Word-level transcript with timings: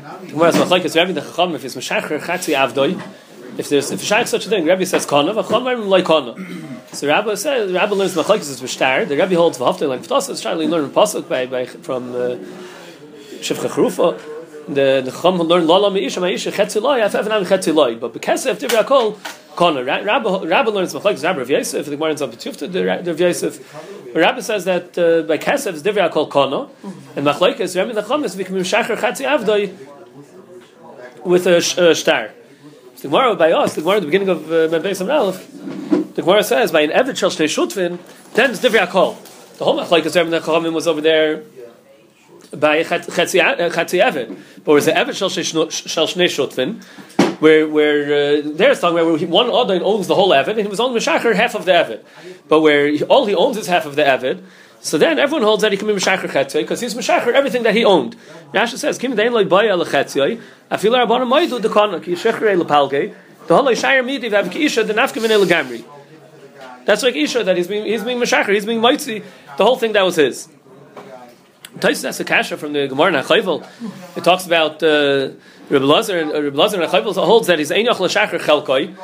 Says 0.00 0.54
machlekes 0.54 0.96
Rabbi 0.96 1.12
the 1.12 1.20
Chacham 1.20 1.54
if 1.54 1.64
it's 1.64 1.74
meshacher 1.74 2.18
chatzi 2.20 2.54
avdoi. 2.56 3.00
If 3.58 3.68
there's 3.68 3.90
if 3.90 4.02
shaykh 4.02 4.26
such 4.26 4.46
a 4.46 4.48
thing, 4.48 4.64
Rabbi 4.64 4.84
says 4.84 5.04
kana, 5.04 5.34
v'chamarim 5.34 5.88
like 5.88 6.06
kana. 6.06 6.34
So 6.94 7.06
Rabbi 7.08 7.34
says 7.34 7.72
Rabbi 7.72 7.94
learns 7.94 8.14
machlekes 8.14 8.48
is 8.48 8.60
v'shtar. 8.62 9.06
The 9.06 9.16
Rabbi 9.16 9.34
holds 9.34 9.58
v'haftel 9.58 9.88
like 9.88 10.02
v'tas. 10.02 10.30
It's 10.30 10.40
trying 10.40 10.58
to 10.58 10.66
learn 10.66 10.88
pasuk 10.90 11.28
by 11.28 11.46
by 11.46 11.66
from 11.66 12.14
uh, 12.14 12.36
Shivcha 13.40 13.68
Chrufa. 13.68 14.18
The 14.66 15.02
the 15.04 15.10
Chacham 15.10 15.38
learn 15.38 15.66
lala 15.66 15.90
meisha 15.90 16.22
meisha 16.22 16.50
chetzi 16.52 16.80
loy. 16.80 17.02
Af 17.04 17.14
evan 17.14 17.44
chetzi 17.44 17.74
loy. 17.74 17.96
But 17.96 18.12
because 18.14 18.46
of 18.46 18.58
divrei 18.58 18.86
kol 18.86 19.18
kana. 19.56 19.84
Rabbi 19.84 20.44
Rabbi 20.46 20.70
learns 20.70 20.94
machlekes 20.94 21.22
Rabbi 21.24 21.40
Rav 21.40 21.50
Yosef. 21.50 21.84
The 21.84 21.90
Gemara 21.90 22.10
ends 22.10 22.22
up 22.22 22.30
betufta 22.30 22.72
the 22.72 22.86
Rav 22.86 23.20
Yosef. 23.20 24.14
Rabbi 24.14 24.40
says 24.40 24.64
that 24.64 24.98
uh, 24.98 25.22
by 25.22 25.38
kesef 25.38 25.74
is 25.74 25.82
divrei 25.82 26.10
kol 26.10 26.26
kana, 26.26 26.68
and 27.16 27.26
machlekes 27.26 27.76
Rabbi 27.76 27.92
the 27.92 28.02
Chacham 28.02 28.24
is 28.24 28.34
v'kim 28.36 28.56
meshacher 28.56 28.96
chatzi 28.96 29.26
avdoi 29.26 29.70
with 31.24 31.46
a, 31.46 31.56
a 31.56 31.94
star. 31.94 32.30
The 32.96 33.08
Gemara 33.08 33.34
by 33.36 33.52
us, 33.52 33.74
the 33.74 33.80
Gemara 33.80 33.96
at 33.96 34.00
the 34.00 34.06
beginning 34.06 34.28
of 34.28 34.50
uh, 34.50 34.78
Beis 34.78 35.00
Aleph, 35.00 36.14
the 36.14 36.22
Gemara 36.22 36.44
says 36.44 36.70
by 36.72 36.82
an 36.82 36.90
Eved 36.90 37.16
shel 37.16 37.30
shnei 37.30 37.46
shutvin, 37.46 37.98
then 38.34 38.50
it's 38.50 38.60
divrei 38.60 38.88
kol. 38.88 39.16
The 39.58 39.64
whole 39.64 39.78
machlekes 39.78 40.14
Rabbi 40.16 40.30
the 40.30 40.40
Chachamim 40.40 40.72
was 40.72 40.86
over 40.86 41.00
there 41.00 41.42
by 42.52 42.82
Chetzi 42.82 43.40
Eved. 43.40 44.38
But 44.64 44.72
was 44.72 44.86
the 44.86 44.92
Eved 44.92 45.14
Shel 45.14 45.30
Shnei 45.30 46.24
Shutvin, 46.24 46.82
where, 47.40 47.68
where 47.68 48.04
uh, 48.04 48.42
there's 48.44 48.80
talking 48.80 48.98
about 48.98 49.06
where 49.06 49.18
he, 49.18 49.26
one 49.26 49.48
Adon 49.48 49.82
owns 49.82 50.06
the 50.06 50.14
whole 50.14 50.30
Eved, 50.30 50.48
and 50.48 50.60
he 50.60 50.66
was 50.66 50.80
only 50.80 50.98
Meshacher 50.98 51.34
half 51.34 51.54
of 51.54 51.64
the 51.64 51.72
Eved. 51.72 52.04
But 52.48 52.60
where 52.60 52.88
he, 52.88 53.02
all 53.04 53.26
he 53.26 53.34
owns 53.34 53.56
is 53.56 53.66
half 53.66 53.86
of 53.86 53.96
the 53.96 54.02
Eved, 54.02 54.42
so 54.80 54.98
then 54.98 55.18
everyone 55.18 55.42
holds 55.42 55.62
that 55.62 55.72
he 55.72 55.78
can 55.78 55.88
be 55.88 55.94
Meshacher 55.94 56.28
Chetzoi, 56.28 56.62
because 56.62 56.80
he's 56.80 56.94
Meshacher 56.94 57.32
everything 57.32 57.62
that 57.64 57.74
he 57.74 57.84
owned. 57.84 58.16
Rasha 58.52 58.76
says, 58.76 58.98
Kim 58.98 59.14
Dein 59.14 59.32
Loi 59.32 59.44
Baya 59.44 59.76
Le 59.76 59.84
Chetzoi, 59.84 60.40
Afil 60.70 60.92
Rabbanah 60.92 61.28
Moidu 61.28 61.60
De 61.60 61.68
Kana, 61.68 62.00
Ki 62.00 62.12
Shechere 62.12 62.56
Le 62.56 62.64
Palge, 62.64 63.14
the 63.46 63.56
whole 63.56 63.74
Shire 63.74 64.02
Midi, 64.02 64.30
Vav 64.30 64.50
Ki 64.50 64.64
Isha, 64.64 64.84
Gamri. 64.84 65.84
That's 66.86 67.02
like 67.02 67.14
Isha, 67.14 67.44
that 67.44 67.56
he's 67.56 67.68
being, 67.68 67.84
he's 67.84 68.02
being 68.02 68.18
Meshacher, 68.18 68.54
he's 68.54 68.64
being 68.64 68.80
Moitzi, 68.80 69.22
the 69.58 69.64
whole 69.64 69.76
thing 69.76 69.92
that 69.92 70.02
was 70.02 70.16
his. 70.16 70.48
Taisus 71.78 72.02
has 72.02 72.18
a 72.18 72.24
kasha 72.24 72.56
from 72.56 72.72
the 72.72 72.88
Gemara 72.88 73.12
Nachayvel. 73.12 73.64
It 74.16 74.24
talks 74.24 74.44
about 74.44 74.82
uh, 74.82 75.30
Rebbe 75.68 75.84
Lazar 75.84 76.18
and 76.18 76.32
uh, 76.32 76.42
Rebbe 76.42 76.56
Lazar 76.56 76.78
Nachayvel 76.78 77.14
holds 77.14 77.46
that 77.46 77.60
he's 77.60 77.70
Einach 77.70 78.00
L'Shachar 78.00 78.40
Chelkoi. 78.40 78.96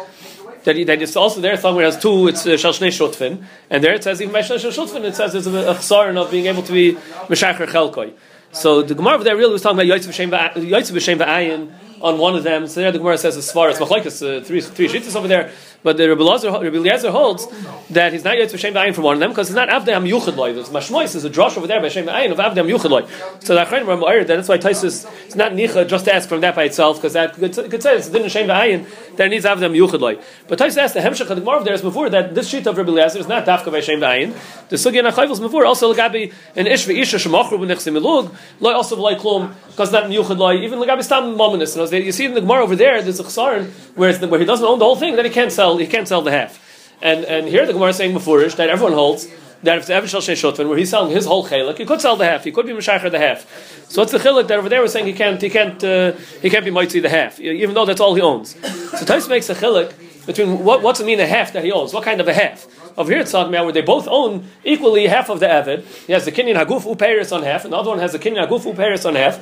That, 0.66 0.74
that 0.88 1.00
it's 1.00 1.14
also 1.14 1.40
there 1.40 1.56
somewhere 1.56 1.84
has 1.84 1.96
two. 1.96 2.26
It's 2.26 2.44
uh, 2.44 2.56
Shal 2.56 2.72
Shnei 2.72 2.88
Shutfin, 2.88 3.44
and 3.70 3.84
there 3.84 3.94
it 3.94 4.02
says 4.02 4.20
even 4.20 4.32
by 4.32 4.42
Shal 4.42 4.58
Shutfin 4.58 5.04
it 5.04 5.14
says 5.14 5.32
there's 5.32 5.46
a, 5.46 5.70
a 5.70 5.74
chsaron 5.74 6.20
of 6.20 6.28
being 6.32 6.46
able 6.46 6.64
to 6.64 6.72
be 6.72 6.98
Meshachar 7.28 7.68
Chelkoi. 7.68 8.12
So 8.50 8.82
the 8.82 8.96
Gemara 8.96 9.22
there 9.22 9.36
really 9.36 9.52
was 9.52 9.62
talking 9.62 9.78
about 9.78 9.86
Yotzev 9.86 10.10
B'Shem 10.10 11.24
V'Ayin 11.24 11.72
on 12.02 12.18
one 12.18 12.34
of 12.34 12.42
them. 12.42 12.66
So 12.66 12.80
there 12.80 12.90
the 12.90 12.98
Gemara 12.98 13.16
says 13.16 13.36
a 13.36 13.40
svar. 13.40 13.70
It's 13.70 13.78
machlekes 13.78 14.20
uh, 14.26 14.42
three 14.42 14.60
three 14.60 14.88
shittas 14.88 15.14
over 15.14 15.28
there. 15.28 15.52
But 15.82 15.96
the 15.96 16.08
Rebbe 16.08 16.22
Eliezer 16.22 17.10
holds 17.10 17.46
that 17.90 18.12
he's 18.12 18.24
not 18.24 18.36
Yotzev 18.36 18.54
B'Shem 18.54 18.72
V'Ayin 18.72 18.94
from 18.94 19.04
one 19.04 19.14
of 19.14 19.20
them 19.20 19.30
because 19.30 19.48
it's 19.48 19.56
not 19.56 19.68
Avdei 19.68 19.94
Yuchad 20.08 20.36
Loy. 20.36 20.52
There's 20.52 20.70
Mashmois. 20.70 21.12
There's 21.12 21.24
a 21.24 21.30
drosh 21.30 21.56
over 21.56 21.66
there 21.66 21.80
by 21.80 21.88
Shem 21.88 22.06
V'Ayin 22.06 22.32
of 22.32 22.38
Avdei 22.38 22.68
Yuchad 22.68 22.90
Loy. 22.90 23.06
So 23.40 23.54
the 23.54 23.64
Achronim 23.64 24.02
are. 24.02 24.24
That's 24.24 24.48
why 24.48 24.58
Taisus 24.58 25.08
it's 25.26 25.36
not 25.36 25.52
Nicha 25.52 25.88
just 25.88 26.06
to 26.06 26.14
ask 26.14 26.28
from 26.28 26.40
that 26.40 26.56
by 26.56 26.64
itself 26.64 26.96
because 26.96 27.12
that 27.12 27.34
could, 27.34 27.54
could 27.70 27.82
say 27.82 27.96
it's 27.96 28.08
didn't 28.08 28.30
Shem 28.30 28.48
V'Ayin 28.48 28.86
that 29.16 29.26
it 29.26 29.30
needs 29.30 29.44
Avdei 29.44 29.70
Yuchad 29.70 30.00
Loy. 30.00 30.18
But 30.48 30.58
Taisus 30.58 30.78
asked 30.78 30.94
the 30.94 31.00
Hemshech 31.00 31.30
of 31.30 31.36
the 31.36 31.36
Gemara 31.36 31.62
there 31.62 31.74
is 31.74 31.82
before 31.82 32.10
that 32.10 32.34
this 32.34 32.48
sheet 32.48 32.66
of 32.66 32.76
Rebbe 32.76 32.90
Eliezer 32.90 33.18
is 33.18 33.28
not 33.28 33.46
Dafka 33.46 33.70
by 33.70 33.80
Shem 33.80 34.00
V'Ayin. 34.00 34.34
The 34.68 34.76
Sugya 34.76 35.08
Nachayvels 35.08 35.40
before 35.40 35.64
also 35.66 35.92
Lagabi 35.94 36.32
an 36.56 36.66
Ish 36.66 36.86
V'Isha 36.86 37.18
Shemachru 37.18 37.58
B'Nechsim 37.58 37.96
Elug 38.00 38.34
Loy 38.60 38.72
also 38.72 38.96
V'Loy 38.96 39.16
Klum 39.16 39.54
because 39.68 39.92
not 39.92 40.04
Yuchad 40.04 40.38
Loy 40.38 40.56
even 40.56 40.78
Lagabi 40.78 41.04
Stam 41.04 41.36
Mominus. 41.36 41.76
You 42.04 42.12
see 42.12 42.24
in 42.24 42.34
the 42.34 42.40
Gemara 42.40 42.64
over 42.64 42.74
there 42.74 43.02
there's 43.02 43.20
a 43.20 43.24
Chsaron 43.24 43.70
where, 43.94 44.12
where 44.18 44.40
he 44.40 44.46
doesn't 44.46 44.66
own 44.66 44.78
the 44.78 44.84
whole 44.84 44.96
thing 44.96 45.16
that 45.16 45.24
he 45.24 45.30
can't 45.30 45.52
sell 45.52 45.65
he 45.74 45.86
can't 45.86 46.06
sell 46.06 46.22
the 46.22 46.30
half. 46.30 46.62
And 47.02 47.24
and 47.24 47.48
here 47.48 47.66
the 47.66 47.72
Gemara 47.72 47.90
is 47.90 47.96
saying 47.96 48.12
before 48.12 48.42
that 48.42 48.70
everyone 48.70 48.94
holds 48.94 49.28
that 49.62 49.78
if 49.78 49.86
the 49.86 49.94
Evan 49.94 50.08
Shal 50.08 50.20
Shotvan, 50.20 50.68
where 50.68 50.78
he's 50.78 50.90
selling 50.90 51.12
his 51.12 51.26
whole 51.26 51.46
chelik, 51.46 51.78
he 51.78 51.84
could 51.84 52.00
sell 52.00 52.16
the 52.16 52.24
half. 52.24 52.44
He 52.44 52.52
could 52.52 52.66
be 52.66 52.72
Meshacher 52.72 53.10
the 53.10 53.18
half. 53.18 53.46
So 53.90 54.02
what's 54.02 54.12
the 54.12 54.18
chelik 54.18 54.48
that 54.48 54.58
over 54.58 54.68
there 54.68 54.80
we're 54.80 54.88
saying 54.88 55.06
he 55.06 55.12
can't 55.12 55.40
he 55.40 55.50
can't 55.50 55.82
uh, 55.82 56.12
he 56.40 56.50
can't 56.50 56.64
be 56.64 56.70
Moitzi 56.70 57.02
the 57.02 57.08
half, 57.08 57.40
even 57.40 57.74
though 57.74 57.84
that's 57.84 58.00
all 58.00 58.14
he 58.14 58.22
owns. 58.22 58.54
So 58.98 59.04
Tais 59.04 59.28
makes 59.28 59.48
a 59.50 59.54
chelik 59.54 59.92
between 60.26 60.64
what 60.64 60.82
what's 60.82 61.00
it 61.00 61.06
mean 61.06 61.20
a 61.20 61.26
half 61.26 61.52
that 61.52 61.64
he 61.64 61.72
owns? 61.72 61.92
What 61.92 62.04
kind 62.04 62.20
of 62.20 62.28
a 62.28 62.34
half? 62.34 62.66
Over 62.98 63.12
here 63.12 63.20
it's 63.20 63.32
talking 63.32 63.52
about 63.52 63.64
where 63.64 63.72
they 63.72 63.82
both 63.82 64.08
own 64.08 64.46
equally 64.64 65.06
half 65.06 65.28
of 65.28 65.40
the 65.40 65.46
Evid. 65.46 65.84
He 66.06 66.12
has 66.12 66.24
the 66.24 66.32
Kinyan 66.32 66.56
Haguf 66.56 66.82
Uperis 66.82 67.34
on 67.34 67.42
half, 67.42 67.64
and 67.64 67.72
the 67.72 67.76
other 67.76 67.90
one 67.90 67.98
has 67.98 68.12
the 68.12 68.18
Kinyan 68.18 68.48
Haguf 68.48 68.62
Uperis 68.62 69.06
on 69.06 69.14
half. 69.14 69.40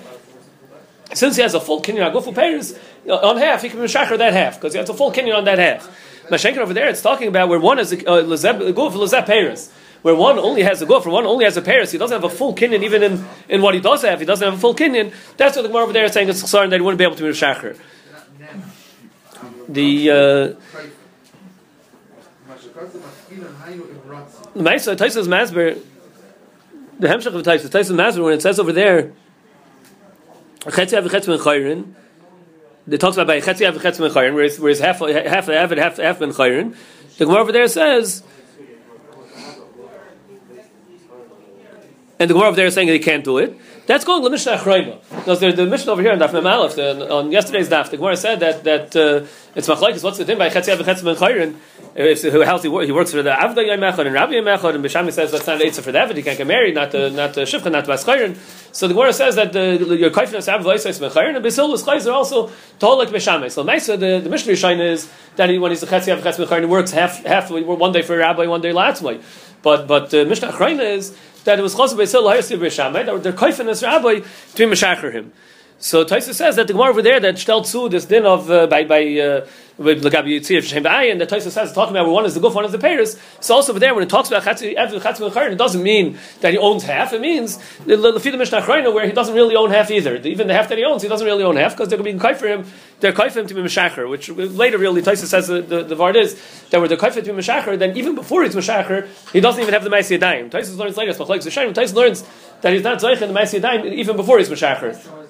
Since 1.12 1.36
he 1.36 1.42
has 1.42 1.54
a 1.54 1.60
full 1.60 1.80
Kinyan 1.80 2.12
Haguf 2.12 2.24
Uperis 2.24 2.78
on 3.08 3.36
half, 3.36 3.62
he 3.62 3.68
can 3.68 3.80
be 3.80 3.86
Meshacher 3.86 4.18
that 4.18 4.32
half 4.32 4.56
because 4.56 4.72
he 4.72 4.78
has 4.78 4.88
a 4.88 4.94
full 4.94 5.12
Kinyan 5.12 5.36
on 5.36 5.44
that 5.44 5.58
half. 5.58 5.88
Mashenkin 6.30 6.58
over 6.58 6.72
there, 6.72 6.88
it's 6.88 7.02
talking 7.02 7.28
about 7.28 7.48
where 7.48 7.60
one 7.60 7.78
is 7.78 7.92
a 7.92 7.98
uh, 8.08 8.22
lezeb 8.22 9.26
Paris, 9.26 9.72
where 10.02 10.14
one 10.14 10.38
only 10.38 10.62
has 10.62 10.80
a 10.80 10.86
or 10.86 11.10
one 11.10 11.26
only 11.26 11.44
has 11.44 11.56
a 11.56 11.62
Paris. 11.62 11.90
He 11.90 11.98
doesn't 11.98 12.14
have 12.14 12.24
a 12.24 12.34
full 12.34 12.54
kinyan 12.54 12.82
even 12.82 13.02
in, 13.02 13.24
in 13.48 13.62
what 13.62 13.74
he 13.74 13.80
does 13.80 14.02
have. 14.02 14.20
He 14.20 14.26
doesn't 14.26 14.44
have 14.44 14.54
a 14.54 14.60
full 14.60 14.74
kinyan. 14.74 15.12
That's 15.36 15.56
what 15.56 15.62
the 15.62 15.68
Gemara 15.68 15.84
over 15.84 15.92
there 15.92 16.04
is 16.04 16.12
saying. 16.12 16.28
It's 16.28 16.50
that 16.50 16.72
he 16.72 16.80
wouldn't 16.80 16.98
be 16.98 17.04
able 17.04 17.16
to 17.16 17.22
be 17.22 17.28
a 17.28 17.32
shacher. 17.32 17.78
The 19.68 20.10
uh, 20.10 20.14
the 24.54 24.62
Maisa 24.62 24.96
Taisa's 24.96 25.28
Masber, 25.28 25.80
the 26.98 27.08
Hemshach 27.08 27.34
of 27.34 27.42
Taisa 27.42 27.68
Taisa's 27.70 27.96
Masber 27.96 28.24
when 28.24 28.34
it 28.34 28.42
says 28.42 28.58
over 28.58 28.72
there, 28.72 29.12
Chetzi 30.60 31.00
Avichetz 31.00 31.26
Ben 31.26 31.38
Chayrin 31.38 31.94
it 32.88 33.00
talks 33.00 33.16
about 33.16 33.26
by 33.26 33.40
chetzi 33.40 33.66
av 33.66 33.74
chetzi 33.80 34.00
ben 34.00 34.10
chayrin, 34.10 34.34
whereas, 34.34 34.58
whereas 34.58 34.78
half 34.80 34.98
half 34.98 35.46
half 35.46 35.70
half 35.70 35.96
half 35.96 36.18
ben 36.18 36.30
chayrin. 36.30 36.76
The 37.16 37.24
Gemara 37.24 37.40
over 37.40 37.52
there 37.52 37.68
says, 37.68 38.22
and 42.18 42.28
the 42.28 42.34
Gemara 42.34 42.48
over 42.48 42.56
there 42.56 42.66
is 42.66 42.74
saying 42.74 42.88
he 42.88 42.98
can't 42.98 43.24
do 43.24 43.38
it. 43.38 43.56
That's 43.86 44.04
going 44.04 44.22
to 44.22 44.30
Mishnah 44.30 44.56
Achrayma. 44.56 44.98
Because 45.10 45.40
the, 45.40 45.52
the 45.52 45.66
Mishnah 45.66 45.92
over 45.92 46.00
here 46.00 46.12
on 46.12 46.18
Daf 46.18 46.32
Mem 46.32 46.46
Aleph, 46.46 46.78
on 46.78 47.30
yesterday's 47.30 47.68
Daf, 47.68 47.90
the 47.90 47.98
Gemara 47.98 48.16
said 48.16 48.40
that 48.40 48.64
that 48.64 48.96
uh, 48.96 49.26
it's 49.54 49.68
machlekes. 49.68 50.02
What's 50.02 50.16
the 50.16 50.24
thing 50.24 50.38
by 50.38 50.48
chetzi 50.48 50.72
and 50.72 50.80
chetzi 50.80 51.04
ben 51.04 51.16
chayrin? 51.16 51.56
If 51.94 52.22
how 52.46 52.58
he, 52.58 52.86
he 52.86 52.92
works 52.92 53.12
for 53.12 53.22
the 53.22 53.30
Avda 53.30 53.56
Yamechad 53.56 54.06
and 54.06 54.14
Rabbi 54.14 54.32
Yamechad, 54.32 54.74
and 54.74 54.84
Bishami 54.84 55.12
says 55.12 55.32
that's 55.32 55.46
not 55.46 55.60
an 55.60 55.70
for 55.70 55.92
the 55.92 55.98
Avda, 55.98 56.16
he 56.16 56.22
can't 56.22 56.38
get 56.38 56.46
married, 56.46 56.74
not 56.74 56.92
the 56.92 57.10
not 57.10 57.34
the 57.34 57.42
not 57.70 57.84
the 57.84 57.92
Baschayrin. 57.92 58.36
So 58.74 58.88
the 58.88 58.94
Gemara 58.94 59.12
says 59.12 59.36
that 59.36 59.52
the, 59.52 59.76
your 59.98 60.10
kaifnas 60.10 60.50
have 60.50 60.62
voices 60.62 60.98
mechayin 60.98 61.36
and 61.36 61.44
besil 61.44 61.70
was 61.70 61.84
chayzer 61.84 62.12
also 62.12 62.50
told 62.78 62.98
like 62.98 63.10
b'shamay. 63.10 63.50
So 63.50 63.64
Maisa 63.64 63.98
the 64.00 64.18
the 64.18 64.30
Mishnah 64.30 64.54
Rishon 64.54 64.80
is 64.80 65.10
that 65.36 65.50
he, 65.50 65.58
when 65.58 65.72
he's 65.72 65.82
a 65.82 65.86
chetzi 65.86 66.10
av 66.10 66.24
chetzi 66.24 66.46
mechayin, 66.46 66.60
he 66.60 66.66
works 66.66 66.90
half 66.90 67.22
half 67.24 67.50
one 67.50 67.92
day 67.92 68.00
for 68.00 68.14
a 68.14 68.18
rabbi, 68.18 68.46
one 68.46 68.62
day 68.62 68.72
latzmai. 68.72 69.22
But 69.64 69.88
but 69.88 70.10
the 70.10 70.22
uh, 70.22 70.24
Mishnah 70.26 70.52
Achrayna 70.52 70.84
is 70.84 71.16
that 71.44 71.58
it 71.58 71.62
was 71.62 71.74
chosel 71.74 71.98
besil 71.98 72.22
hayasi 72.22 72.58
b'shamay 72.58 73.06
that 73.06 73.22
their 73.22 73.32
kaifnas 73.32 73.82
rabbi 73.82 74.20
to 74.54 74.70
be 74.70 74.76
him. 75.10 75.32
So 75.78 76.04
Taisa 76.04 76.32
says 76.32 76.56
that 76.56 76.66
the 76.66 76.72
Gemara 76.72 76.90
over 76.90 77.02
there 77.02 77.20
that 77.20 77.38
stellt 77.38 77.66
zu 77.66 77.88
this 77.88 78.06
din 78.06 78.24
of 78.24 78.50
uh, 78.50 78.66
by 78.66 78.84
by 78.84 79.02
uh, 79.18 79.46
with 79.76 80.04
Lagabi 80.04 80.38
Yitzir 80.38 80.62
Shem 80.62 80.84
Ba'ayin, 80.84 81.18
the 81.18 81.26
Taisa 81.26 81.50
says 81.50 81.72
talking 81.72 81.96
about 81.96 82.08
one 82.08 82.24
is 82.24 82.34
the 82.34 82.40
guf, 82.40 82.54
one 82.54 82.64
is 82.64 82.72
the 82.72 82.78
payers. 82.78 83.18
So 83.40 83.56
also 83.56 83.72
over 83.72 83.80
there 83.80 83.92
when 83.92 84.04
it 84.04 84.08
talks 84.08 84.28
about 84.28 84.44
Chatzi 84.44 84.76
Chatzi 84.76 85.52
it 85.52 85.58
doesn't 85.58 85.82
mean 85.82 86.18
that 86.40 86.52
he 86.52 86.58
owns 86.58 86.84
half. 86.84 87.12
It 87.12 87.20
means 87.20 87.58
the 87.84 87.96
Lefida 87.96 88.38
Mishnah 88.38 88.92
where 88.92 89.06
he 89.06 89.12
doesn't 89.12 89.34
really 89.34 89.56
own 89.56 89.70
half 89.70 89.90
either. 89.90 90.16
Even 90.16 90.46
the 90.46 90.54
half 90.54 90.68
that 90.68 90.78
he 90.78 90.84
owns, 90.84 91.02
he 91.02 91.08
doesn't 91.08 91.26
really 91.26 91.44
own 91.44 91.56
half 91.56 91.72
because 91.72 91.88
they're 91.88 91.98
going 91.98 92.12
to 92.12 92.18
be 92.18 92.20
kai 92.20 92.34
for 92.34 92.46
him. 92.46 92.64
They're 93.00 93.12
kai 93.12 93.28
for 93.28 93.40
him 93.40 93.46
to 93.48 93.54
be 93.54 93.60
Meshacher, 93.60 94.08
which 94.08 94.28
later 94.30 94.78
really 94.78 95.02
Taisa 95.02 95.26
says 95.26 95.48
the, 95.48 95.60
the, 95.60 95.82
the 95.82 95.96
Vard 95.96 96.16
is 96.16 96.40
that 96.70 96.78
where 96.78 96.88
they're 96.88 96.96
kai 96.96 97.10
for 97.10 97.18
him 97.18 97.24
to 97.26 97.32
be 97.32 97.40
Meshacher, 97.40 97.78
then 97.78 97.96
even 97.96 98.14
before 98.14 98.44
he's 98.44 98.54
Meshacher, 98.54 99.08
he 99.32 99.40
doesn't 99.40 99.60
even 99.60 99.74
have 99.74 99.84
the 99.84 99.90
Ma'aseh 99.90 100.18
Daim. 100.20 100.48
Taisa 100.48 100.76
learns 100.78 100.96
later, 100.96 101.12
Taisa 101.12 101.94
learns 101.94 102.24
that 102.62 102.72
he's 102.72 102.82
not 102.84 103.00
Zoich 103.00 103.20
in 103.20 103.32
the 103.32 103.38
Ma'aseh 103.38 103.60
Daim 103.60 103.92
even 103.92 104.16
before 104.16 104.38
he's 104.38 104.48
Meshacher. 104.48 105.23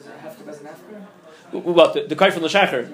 What 1.58 1.94
the, 1.94 2.02
the 2.02 2.16
kai 2.16 2.30
from 2.30 2.42
the 2.42 2.48
shacher? 2.48 2.90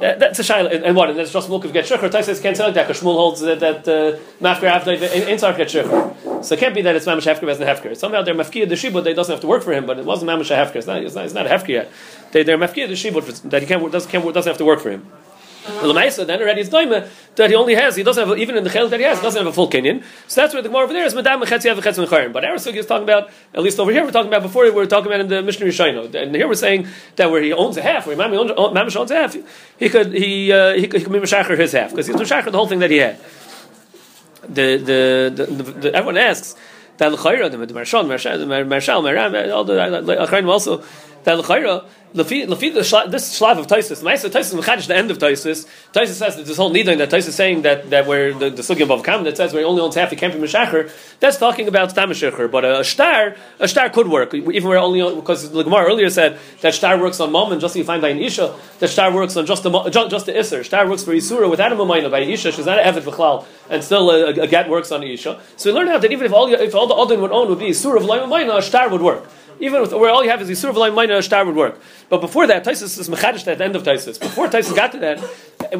That, 0.00 0.18
that's 0.18 0.38
a 0.38 0.42
shaila, 0.42 0.84
and, 0.84 0.96
what? 0.96 1.10
And 1.10 1.18
that's 1.18 1.32
just 1.32 1.48
mulkav 1.48 1.72
get 1.72 1.86
shukr. 1.86 2.10
Taisa 2.10 2.40
can't 2.40 2.56
say 2.56 2.64
like 2.64 2.74
that 2.74 2.86
because 2.86 3.02
Shmuel 3.02 3.16
holds 3.16 3.40
that 3.40 3.60
that 3.60 3.88
uh, 3.88 4.18
mafker 4.40 4.64
after 4.64 4.92
insar 4.92 5.54
get 5.54 5.68
shukr. 5.68 6.44
So 6.44 6.54
it 6.54 6.60
can't 6.60 6.74
be 6.74 6.82
that 6.82 6.94
it's 6.94 7.06
mamash 7.06 7.22
hefker 7.22 7.48
as 7.48 7.58
the 7.58 7.64
hefker. 7.64 7.96
Somehow 7.96 8.22
they're 8.22 8.34
mafkir 8.34 8.68
the 8.68 8.74
shibud. 8.74 9.04
They 9.04 9.14
doesn't 9.14 9.32
have 9.32 9.40
to 9.40 9.46
work 9.46 9.62
for 9.62 9.72
him, 9.72 9.86
but 9.86 9.98
it 9.98 10.04
wasn't 10.04 10.30
mamash 10.30 10.54
hefker. 10.54 10.76
It's 10.76 10.86
not. 10.86 11.02
It's 11.02 11.14
not, 11.14 11.24
it's 11.24 11.34
not 11.34 11.46
a 11.46 11.50
hefker 11.50 11.68
yet. 11.68 11.92
They, 12.32 12.42
they're 12.42 12.58
mafkir 12.58 12.88
the 12.88 12.94
shibud 12.94 13.50
that 13.50 13.62
he 13.62 13.68
can't 13.68 13.90
doesn't 13.90 14.10
can't, 14.10 14.24
doesn't 14.34 14.50
have 14.50 14.58
to 14.58 14.64
work 14.64 14.80
for 14.80 14.90
him. 14.90 15.06
Lamaisa 15.66 16.26
then 16.26 16.40
already 16.40 16.60
is 16.60 16.70
doima 16.70 17.08
that 17.34 17.50
he 17.50 17.56
only 17.56 17.74
has. 17.74 17.96
He 17.96 18.02
doesn't 18.02 18.28
have 18.28 18.38
even 18.38 18.56
in 18.56 18.64
the 18.64 18.70
chel 18.70 18.88
that 18.88 19.00
he 19.00 19.04
has. 19.04 19.18
He 19.18 19.22
doesn't 19.22 19.38
have 19.38 19.46
a 19.46 19.52
full 19.52 19.68
kinyan. 19.68 20.04
So 20.28 20.40
that's 20.40 20.54
where 20.54 20.62
the 20.62 20.68
Gemara 20.68 20.84
over 20.84 20.92
there 20.92 21.04
is 21.04 21.14
madam 21.14 21.40
chetzi 21.42 21.68
have 21.68 21.82
chetzi 21.82 22.06
mecharim. 22.06 22.32
But 22.32 22.44
our 22.44 22.54
sugi 22.54 22.76
is 22.76 22.86
talking 22.86 23.02
about 23.02 23.30
at 23.52 23.62
least 23.62 23.78
over 23.78 23.90
here 23.90 24.04
we're 24.04 24.10
talking 24.10 24.28
about 24.28 24.42
before 24.42 24.64
we 24.64 24.70
were 24.70 24.86
talking 24.86 25.06
about 25.08 25.20
in 25.20 25.28
the 25.28 25.42
Mishnah 25.42 25.66
Rishayno. 25.66 26.14
And 26.14 26.34
here 26.34 26.46
we're 26.46 26.54
saying 26.54 26.86
that 27.16 27.30
where 27.30 27.42
he 27.42 27.52
owns 27.52 27.76
a 27.76 27.82
half, 27.82 28.06
where 28.06 28.16
Mamish 28.16 28.96
owns, 28.96 29.10
a 29.10 29.14
half, 29.14 29.36
he 29.78 29.88
could 29.88 30.12
he 30.12 30.52
uh, 30.52 30.74
he 30.74 30.86
could, 30.86 31.00
he 31.00 31.04
could 31.04 31.12
be 31.12 31.18
mishacher 31.18 31.58
his 31.58 31.72
half 31.72 31.90
because 31.90 32.06
he's 32.06 32.16
mishacher 32.16 32.50
the 32.50 32.58
whole 32.58 32.68
thing 32.68 32.78
that 32.78 32.90
he 32.90 32.98
had. 32.98 33.18
The 34.48 34.76
the, 34.76 35.32
the, 35.34 35.46
the, 35.46 35.72
the 35.72 35.94
everyone 35.94 36.18
asks 36.18 36.54
that 36.98 37.12
l'chayra 37.12 37.50
the 37.50 37.74
Marshal 37.74 38.04
Marshal 38.04 38.46
Marshal 38.46 39.06
all 39.06 39.64
the 39.64 39.72
Achraim 39.74 40.48
also 40.48 40.82
that 41.24 41.38
l'chayra 41.38 41.84
Lefi, 42.16 42.46
lefi 42.46 42.72
this 42.72 42.90
shlav 43.38 43.58
of 43.58 43.66
Taisus, 43.66 44.00
the 44.00 44.06
Ma'aser 44.06 44.30
Taisus 44.30 44.58
mechadish 44.58 44.86
the 44.86 44.96
end 44.96 45.10
of 45.10 45.18
Taisus. 45.18 45.68
Taisus 45.92 46.14
says 46.14 46.36
that 46.36 46.46
this 46.46 46.56
whole 46.56 46.72
nidin 46.72 46.96
that 46.96 47.10
Taisus 47.10 47.28
is 47.28 47.34
saying 47.34 47.60
that 47.62 47.90
that 47.90 48.06
where 48.06 48.32
the, 48.32 48.48
the 48.48 48.62
sugya 48.62 48.90
of 48.90 49.02
Kam 49.04 49.24
that 49.24 49.36
says 49.36 49.52
where 49.52 49.60
he 49.60 49.66
only 49.66 49.82
owns 49.82 49.96
half, 49.96 50.08
he 50.08 50.16
can't 50.16 50.32
be 50.32 50.40
meshacher. 50.40 50.90
That's 51.20 51.36
talking 51.36 51.68
about 51.68 51.90
stam 51.90 52.08
But 52.50 52.64
a, 52.64 52.80
a 52.80 52.84
star, 52.84 53.36
a 53.60 53.68
star 53.68 53.90
could 53.90 54.08
work 54.08 54.32
even 54.32 54.64
where 54.64 54.78
only 54.78 55.14
because 55.14 55.50
the 55.50 55.62
Gemara 55.62 55.84
earlier 55.84 56.08
said 56.08 56.38
that 56.62 56.72
star 56.72 56.98
works 56.98 57.20
on 57.20 57.32
mom 57.32 57.52
and 57.52 57.60
just 57.60 57.74
so 57.74 57.80
you 57.80 57.84
find 57.84 58.00
by 58.00 58.08
an 58.08 58.18
isha 58.18 58.56
that 58.78 58.88
star 58.88 59.12
works 59.12 59.36
on 59.36 59.44
just 59.44 59.62
the 59.62 59.70
just 59.90 60.24
the 60.24 60.38
iser. 60.38 60.64
Star 60.64 60.88
works 60.88 61.04
for 61.04 61.12
isura 61.12 61.50
without 61.50 61.70
a 61.70 61.76
mamayna 61.76 62.10
by 62.10 62.20
isha. 62.20 62.50
She's 62.50 62.64
not 62.64 62.78
an 62.78 62.94
evet 62.94 63.02
v'chlal 63.02 63.44
and 63.68 63.84
still 63.84 64.10
a, 64.10 64.28
a, 64.28 64.46
get 64.46 64.70
works 64.70 64.90
on 64.90 65.02
isha. 65.02 65.38
So 65.56 65.70
we 65.70 65.78
learn 65.78 65.88
out 65.88 66.00
that 66.00 66.12
even 66.12 66.24
if 66.24 66.32
all 66.32 66.50
if 66.50 66.74
all 66.74 66.86
the 66.86 66.94
odin 66.94 67.20
would 67.20 67.32
own 67.32 67.50
would 67.50 67.58
be 67.58 67.66
isura 67.66 67.98
of 67.98 68.04
mamayna, 68.04 68.56
a 68.56 68.62
star 68.62 68.88
would 68.88 69.02
work. 69.02 69.28
Even 69.58 69.80
with, 69.80 69.92
where 69.92 70.10
all 70.10 70.22
you 70.22 70.30
have 70.30 70.42
is 70.42 70.50
Yisur 70.50 70.94
Minor, 70.94 71.16
a 71.16 71.22
star 71.22 71.44
would 71.44 71.56
work. 71.56 71.80
But 72.08 72.20
before 72.20 72.46
that, 72.46 72.64
Taisus 72.64 72.98
is 72.98 73.08
Mechadish 73.08 73.46
at 73.46 73.58
the 73.58 73.64
end 73.64 73.74
of 73.74 73.82
Taisus. 73.82 74.20
Before 74.20 74.48
Taisus 74.48 74.74
got 74.74 74.92
to 74.92 74.98
that, 74.98 75.18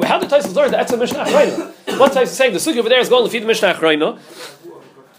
how 0.04 0.18
did 0.18 0.30
Taisus 0.30 0.54
learn? 0.54 0.70
That? 0.70 0.88
That's 0.88 0.92
a 0.92 0.96
Mishnah 0.96 1.24
Achrayna. 1.24 1.98
What 1.98 2.12
Taisus 2.12 2.28
saying? 2.28 2.52
The 2.52 2.58
sugi 2.58 2.78
over 2.78 2.88
there 2.88 3.00
is 3.00 3.08
going 3.08 3.24
to 3.24 3.30
feed 3.30 3.42
the 3.42 3.46
Mishnah 3.46 3.74
Achrayna. 3.74 4.18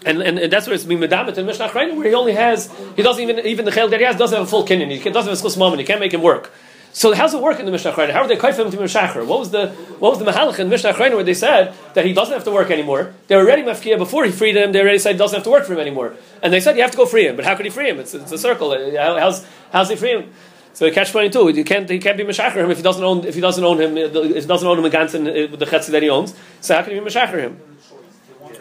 And, 0.04 0.22
and, 0.22 0.38
and, 0.38 0.52
that's 0.52 0.66
where 0.66 0.74
it's 0.74 0.84
being 0.84 1.00
medamet 1.00 1.36
in 1.38 1.46
Mishnah 1.46 1.68
Achrayna, 1.68 1.96
where 1.96 2.08
he 2.08 2.14
only 2.14 2.32
has, 2.32 2.72
he 2.96 3.02
doesn't 3.02 3.22
even, 3.22 3.44
even 3.46 3.64
the 3.64 3.72
chel 3.72 3.88
that 3.88 3.98
he 3.98 4.06
has 4.06 4.16
doesn't 4.16 4.36
have 4.36 4.46
a 4.46 4.50
full 4.50 4.64
kinyan. 4.64 4.90
He 4.90 4.98
doesn't 5.10 5.30
have 5.30 5.44
a 5.44 5.48
schus 5.48 5.58
moment. 5.58 5.80
He 5.80 5.86
can't 5.86 6.00
make 6.00 6.14
him 6.14 6.22
work. 6.22 6.52
So 6.92 7.14
how's 7.14 7.34
it 7.34 7.40
work 7.40 7.60
in 7.60 7.66
the 7.66 7.72
Mishnah 7.72 7.92
Achrayna? 7.92 8.12
How 8.12 8.22
are 8.22 8.28
they 8.28 8.36
kaifim 8.36 8.70
to 8.70 8.80
Mishnah 8.80 9.24
What 9.24 9.38
was 9.38 9.50
the 9.50 9.68
what 9.98 10.10
was 10.10 10.18
the 10.18 10.30
mahalach 10.30 10.58
in 10.58 10.68
Mishnah 10.68 10.94
Achrayna 10.94 11.14
where 11.14 11.24
they 11.24 11.34
said 11.34 11.74
that 11.94 12.04
he 12.04 12.12
doesn't 12.12 12.32
have 12.32 12.44
to 12.44 12.50
work 12.50 12.70
anymore? 12.70 13.14
They 13.26 13.36
were 13.36 13.42
already 13.42 13.62
mafkia 13.62 13.98
before 13.98 14.24
he 14.24 14.32
freed 14.32 14.56
him. 14.56 14.72
They 14.72 14.80
already 14.80 14.98
said 14.98 15.12
he 15.12 15.18
doesn't 15.18 15.36
have 15.36 15.44
to 15.44 15.50
work 15.50 15.64
for 15.64 15.74
him 15.74 15.80
anymore, 15.80 16.14
and 16.42 16.52
they 16.52 16.60
said 16.60 16.76
you 16.76 16.82
have 16.82 16.90
to 16.90 16.96
go 16.96 17.06
free 17.06 17.26
him. 17.26 17.36
But 17.36 17.44
how 17.44 17.54
could 17.54 17.66
he 17.66 17.70
free 17.70 17.88
him? 17.88 18.00
It's, 18.00 18.14
it's 18.14 18.32
a 18.32 18.38
circle. 18.38 18.70
How's 18.96 19.46
how's 19.70 19.90
he 19.90 19.96
free 19.96 20.12
him? 20.12 20.32
So 20.72 20.90
catch 20.90 21.10
twenty 21.10 21.30
two. 21.30 21.48
You 21.48 21.64
can't 21.64 21.88
he 21.88 21.98
can't 21.98 22.16
be 22.16 22.24
mishacher 22.24 22.56
him 22.56 22.70
if 22.70 22.78
he 22.78 22.82
doesn't 22.82 23.04
own 23.04 23.24
if 23.24 23.34
he 23.34 23.40
doesn't 23.40 23.64
own 23.64 23.80
him 23.80 23.96
if 23.96 24.42
he 24.44 24.48
doesn't 24.48 24.66
own 24.66 24.78
him 24.78 24.84
in 24.84 24.92
Gansen 24.92 25.26
uh, 25.28 25.56
the 25.56 25.66
chetzi 25.66 25.90
that 25.90 26.02
he 26.02 26.08
owns. 26.08 26.34
So 26.60 26.74
how 26.74 26.82
can 26.82 26.94
he 26.94 27.00
be 27.00 27.06
mishacher 27.06 27.38
him? 27.38 27.60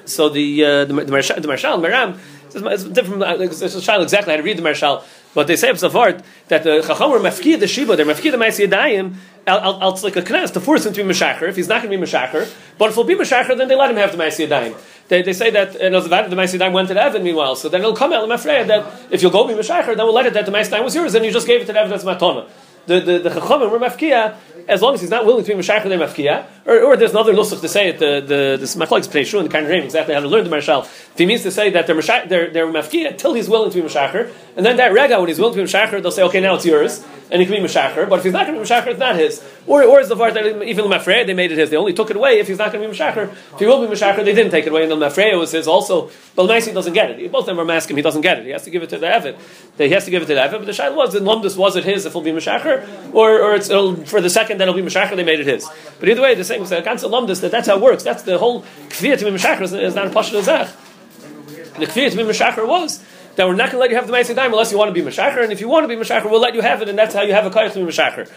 So 0.06 0.30
the 0.30 0.66
uh, 0.66 0.86
the, 0.86 0.94
the, 0.94 1.06
the 1.06 1.42
the 1.42 1.48
Marshal 1.48 1.78
Maram 1.78 2.18
it's 2.56 2.84
different. 2.84 3.24
Uh, 3.24 3.38
it's 3.40 3.62
a 3.62 3.82
child 3.82 4.04
exactly 4.04 4.32
how 4.32 4.38
to 4.38 4.44
read 4.44 4.58
the 4.58 4.62
Marshal. 4.62 5.04
But 5.34 5.48
they 5.48 5.56
say 5.56 5.70
Safart 5.72 6.24
that 6.48 6.64
the 6.64 6.82
Chacham 6.82 7.12
were 7.12 7.20
the 7.20 7.68
Shiba, 7.68 7.96
they're 7.96 8.06
mafkid 8.06 8.32
the 8.32 8.38
Ma'aseh 8.38 8.68
Yadayim, 8.68 9.16
it's 9.46 10.04
like 10.04 10.16
a 10.16 10.22
knas 10.22 10.52
to 10.54 10.60
force 10.60 10.86
him 10.86 10.94
to 10.94 11.04
be 11.04 11.10
Meshacher, 11.10 11.48
if 11.48 11.56
he's 11.56 11.68
not 11.68 11.84
going 11.84 11.92
to 11.92 11.98
be 11.98 12.04
Meshacher. 12.04 12.52
But 12.78 12.90
if 12.90 12.96
he'll 12.96 13.04
be 13.04 13.16
Meshacher, 13.16 13.56
then 13.58 13.68
they 13.68 13.76
let 13.76 13.92
him 13.92 13.98
have 13.98 14.12
the 14.12 14.18
Ma'aseh 14.18 14.48
Yadayim. 14.48 14.76
They, 15.10 15.22
they 15.22 15.34
say 15.34 15.52
that 15.52 15.76
uh, 15.76 15.84
you 15.84 15.90
know, 15.92 16.02
the 16.02 16.10
Ma'aseh 16.10 16.60
Yadayim 16.60 16.74
went 16.74 16.88
to 16.88 16.96
the 16.96 17.04
Evan 17.04 17.24
meanwhile, 17.24 17.56
so 17.56 17.70
then 17.70 17.82
it'll 17.82 17.96
come 17.96 18.14
out, 18.14 18.28
that 18.28 18.86
if 19.12 19.22
you'll 19.22 19.32
go 19.32 19.48
be 19.48 19.54
Meshacher, 19.54 19.96
then 19.96 19.98
we'll 19.98 20.14
let 20.14 20.26
it 20.26 20.34
that 20.34 20.46
the 20.46 20.52
Ma'aseh 20.52 20.70
Yadayim 20.70 20.84
was 20.84 20.96
yours, 20.96 21.14
and 21.14 21.24
you 21.24 21.32
just 21.32 21.46
gave 21.46 21.62
it 21.62 21.66
to 21.66 21.74
the 21.74 21.80
Evan 21.80 21.94
as 21.94 22.04
Matona 22.04 22.48
the 22.88 23.20
the, 23.20 23.30
chachamim 23.30 23.70
were 23.70 23.80
mafkia 23.80 24.36
as 24.68 24.82
long 24.82 24.94
as 24.94 25.02
he's 25.02 25.10
not 25.10 25.26
willing 25.26 25.46
to 25.46 25.56
be 25.56 25.62
mashayich 25.62 25.84
they 25.84 25.98
mafkia, 25.98 26.46
or, 26.66 26.82
or 26.82 26.98
there's 26.98 27.12
another 27.12 27.34
nusach 27.34 27.62
to 27.62 27.70
say 27.70 27.90
it. 27.90 28.00
The 28.00 28.22
the 28.22 28.58
the 28.60 28.86
machlokes 28.86 29.10
play 29.10 29.22
in 29.22 29.50
the 29.50 29.78
of 29.78 29.86
exactly 29.86 30.14
how 30.14 30.20
to 30.20 30.28
learn 30.28 30.44
the 30.44 30.50
marshal. 30.50 30.82
If 30.82 31.18
he 31.18 31.26
means 31.26 31.44
to 31.44 31.52
say 31.52 31.70
that 31.72 31.88
they're 31.88 31.96
mashayich, 31.96 32.30
they're 32.30 32.50
they're 32.50 32.68
mafkia 32.68 33.18
till 33.18 33.34
he's 33.34 33.50
willing 33.50 33.72
to 33.72 33.82
be 33.82 33.88
mashacher, 33.88 34.34
and 34.56 34.66
then 34.66 34.78
that 34.78 34.94
rega 34.94 35.20
when 35.20 35.28
he's 35.28 35.40
willing 35.40 35.56
to 35.56 35.62
be 35.62 35.68
mashacher, 35.68 36.02
they'll 36.02 36.12
say 36.12 36.24
okay 36.24 36.42
now 36.42 36.56
it's 36.56 36.66
yours, 36.66 37.06
and 37.32 37.42
he 37.42 37.46
can 37.46 37.62
be 37.62 37.68
mashacher. 37.68 38.10
But 38.10 38.20
if 38.20 38.24
he's 38.26 38.34
not 38.34 38.48
going 38.48 38.58
to 38.58 38.64
be 38.64 38.70
mashacher, 38.70 38.88
it's 38.88 39.00
not 39.00 39.16
his. 39.16 39.44
Or 39.66 39.84
or 39.84 40.00
is 40.00 40.10
the 40.10 40.16
part 40.16 40.34
that 40.34 40.46
even 40.64 40.86
mafreya 40.86 41.26
they 41.26 41.34
made 41.34 41.52
it 41.52 41.58
his. 41.58 41.70
They 41.70 41.78
only 41.78 41.94
took 41.94 42.10
it 42.10 42.16
away 42.16 42.40
if 42.40 42.48
he's 42.48 42.58
not 42.58 42.72
going 42.72 42.84
to 42.84 42.90
be 42.90 42.98
mashacher. 42.98 43.32
If 43.54 43.60
he 43.60 43.66
will 43.66 43.86
be 43.86 43.94
mashacher, 43.94 44.24
they 44.24 44.34
didn't 44.34 44.52
take 44.52 44.66
it 44.66 44.70
away, 44.70 44.84
and 44.84 44.92
the 44.92 44.96
mafreya 44.96 45.38
was 45.38 45.52
his 45.52 45.68
also. 45.68 46.10
But 46.36 46.48
Maisi 46.48 46.74
doesn't 46.74 46.94
get 46.94 47.12
it. 47.12 47.32
Both 47.32 47.42
of 47.42 47.48
them 47.48 47.60
are 47.60 47.66
masking. 47.66 47.98
He 47.98 48.04
doesn't 48.04 48.22
get 48.22 48.40
it. 48.40 48.46
He 48.46 48.52
has 48.52 48.64
to 48.64 48.70
give 48.70 48.84
it 48.84 48.90
to 48.90 48.98
the 48.98 49.08
Evid. 49.08 49.38
He 49.78 49.90
has 49.90 50.06
to 50.06 50.12
give 50.12 50.24
it 50.24 50.28
to 50.28 50.36
the 50.36 50.40
Evid. 50.40 50.52
But 50.52 50.66
the 50.66 50.72
shaila 50.72 50.96
was 50.96 51.16
in 51.16 51.24
Lumdus 51.24 51.58
was 51.58 51.76
it 51.76 51.84
his 51.84 52.06
if 52.06 52.14
he'll 52.14 52.22
be 52.22 52.32
mashacher, 52.32 52.77
or 53.14 53.42
or 53.42 53.56
it's 53.56 53.68
for 54.10 54.22
the 54.22 54.30
second 54.30 54.60
that 54.60 54.68
it'll 54.68 54.80
be 54.80 54.82
mashacher 54.82 55.16
they 55.16 55.24
made 55.24 55.40
it 55.40 55.48
his. 55.48 55.68
But 56.00 56.10
either 56.10 56.22
way, 56.22 56.36
the 56.36 56.44
same 56.44 56.64
the 56.64 56.82
Kansa 56.82 57.08
Lumdus 57.08 57.42
that 57.42 57.52
that's 57.52 57.68
how 57.68 57.78
it 57.78 57.82
works. 57.82 58.04
That's 58.04 58.24
the 58.24 58.38
whole 58.38 58.62
kfir 58.90 59.18
to 59.18 59.26
be 59.26 59.32
mashacher 59.32 59.62
is 59.62 59.96
not 59.96 60.08
a 60.08 60.10
pashut 60.10 60.42
zach. 60.44 60.70
The 61.80 61.86
kfir 61.86 62.12
to 62.12 62.18
be 62.18 62.24
mashacher 62.24 62.68
was 62.68 63.04
that 63.38 63.48
we're 63.48 63.56
not 63.56 63.72
going 63.72 63.74
to 63.74 63.78
let 63.78 63.90
you 63.92 63.96
have 63.96 64.08
the 64.08 64.14
Maisi 64.14 64.36
Daim 64.36 64.52
unless 64.52 64.72
you 64.72 64.78
want 64.78 64.94
to 64.94 64.94
be 64.94 65.08
Mashacher, 65.08 65.44
and 65.44 65.54
if 65.54 65.62
you 65.62 65.70
want 65.70 65.84
to 65.84 65.88
be 65.88 65.96
Mashacher, 65.96 66.30
we'll 66.30 66.42
let 66.42 66.56
you 66.56 66.62
have 66.62 66.82
it, 66.82 66.90
and 66.90 66.98
that's 66.98 67.14
how 67.14 67.22
you 67.22 67.34
have 67.34 67.46
a 67.46 67.52
Kayach 67.52 67.74
to 67.74 67.86
be 67.86 67.92
Mashacher. 67.92 68.30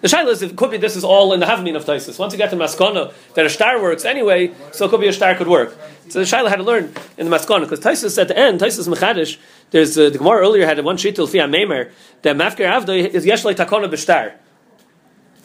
The 0.00 0.06
shaila 0.06 0.30
is, 0.30 0.42
it 0.42 0.54
could 0.56 0.70
be 0.70 0.76
this 0.76 0.94
is 0.94 1.02
all 1.02 1.32
in 1.32 1.40
the 1.40 1.46
Havmin 1.46 1.74
of 1.74 1.84
Taisis. 1.84 2.20
Once 2.20 2.32
you 2.32 2.38
get 2.38 2.50
to 2.50 2.56
Maskana, 2.56 3.12
that 3.34 3.46
a 3.46 3.50
star 3.50 3.80
works 3.82 4.04
anyway, 4.04 4.52
so 4.72 4.86
it 4.86 4.90
could 4.90 5.00
be 5.00 5.08
a 5.08 5.12
star 5.12 5.34
could 5.34 5.48
work. 5.48 5.76
So 6.08 6.20
the 6.20 6.24
shaila 6.24 6.48
had 6.48 6.56
to 6.56 6.62
learn 6.62 6.92
in 7.16 7.28
the 7.28 7.36
Maskana, 7.36 7.60
because 7.62 7.80
Taisis 7.80 8.20
at 8.20 8.28
the 8.28 8.38
end, 8.38 8.60
Taisis 8.60 8.86
Mechadish, 8.88 9.38
there's, 9.70 9.98
uh, 9.98 10.10
the 10.10 10.18
Gemara 10.18 10.40
earlier 10.40 10.66
had 10.66 10.82
one 10.84 10.96
sheet, 10.96 11.16
Fia 11.16 11.46
Meimer, 11.46 11.90
that 12.22 12.36
Mafker 12.36 12.66
Avda 12.66 13.08
is 13.08 13.26
Yesh 13.26 13.42
Takona 13.42 13.90
B'Shtar. 13.90 14.34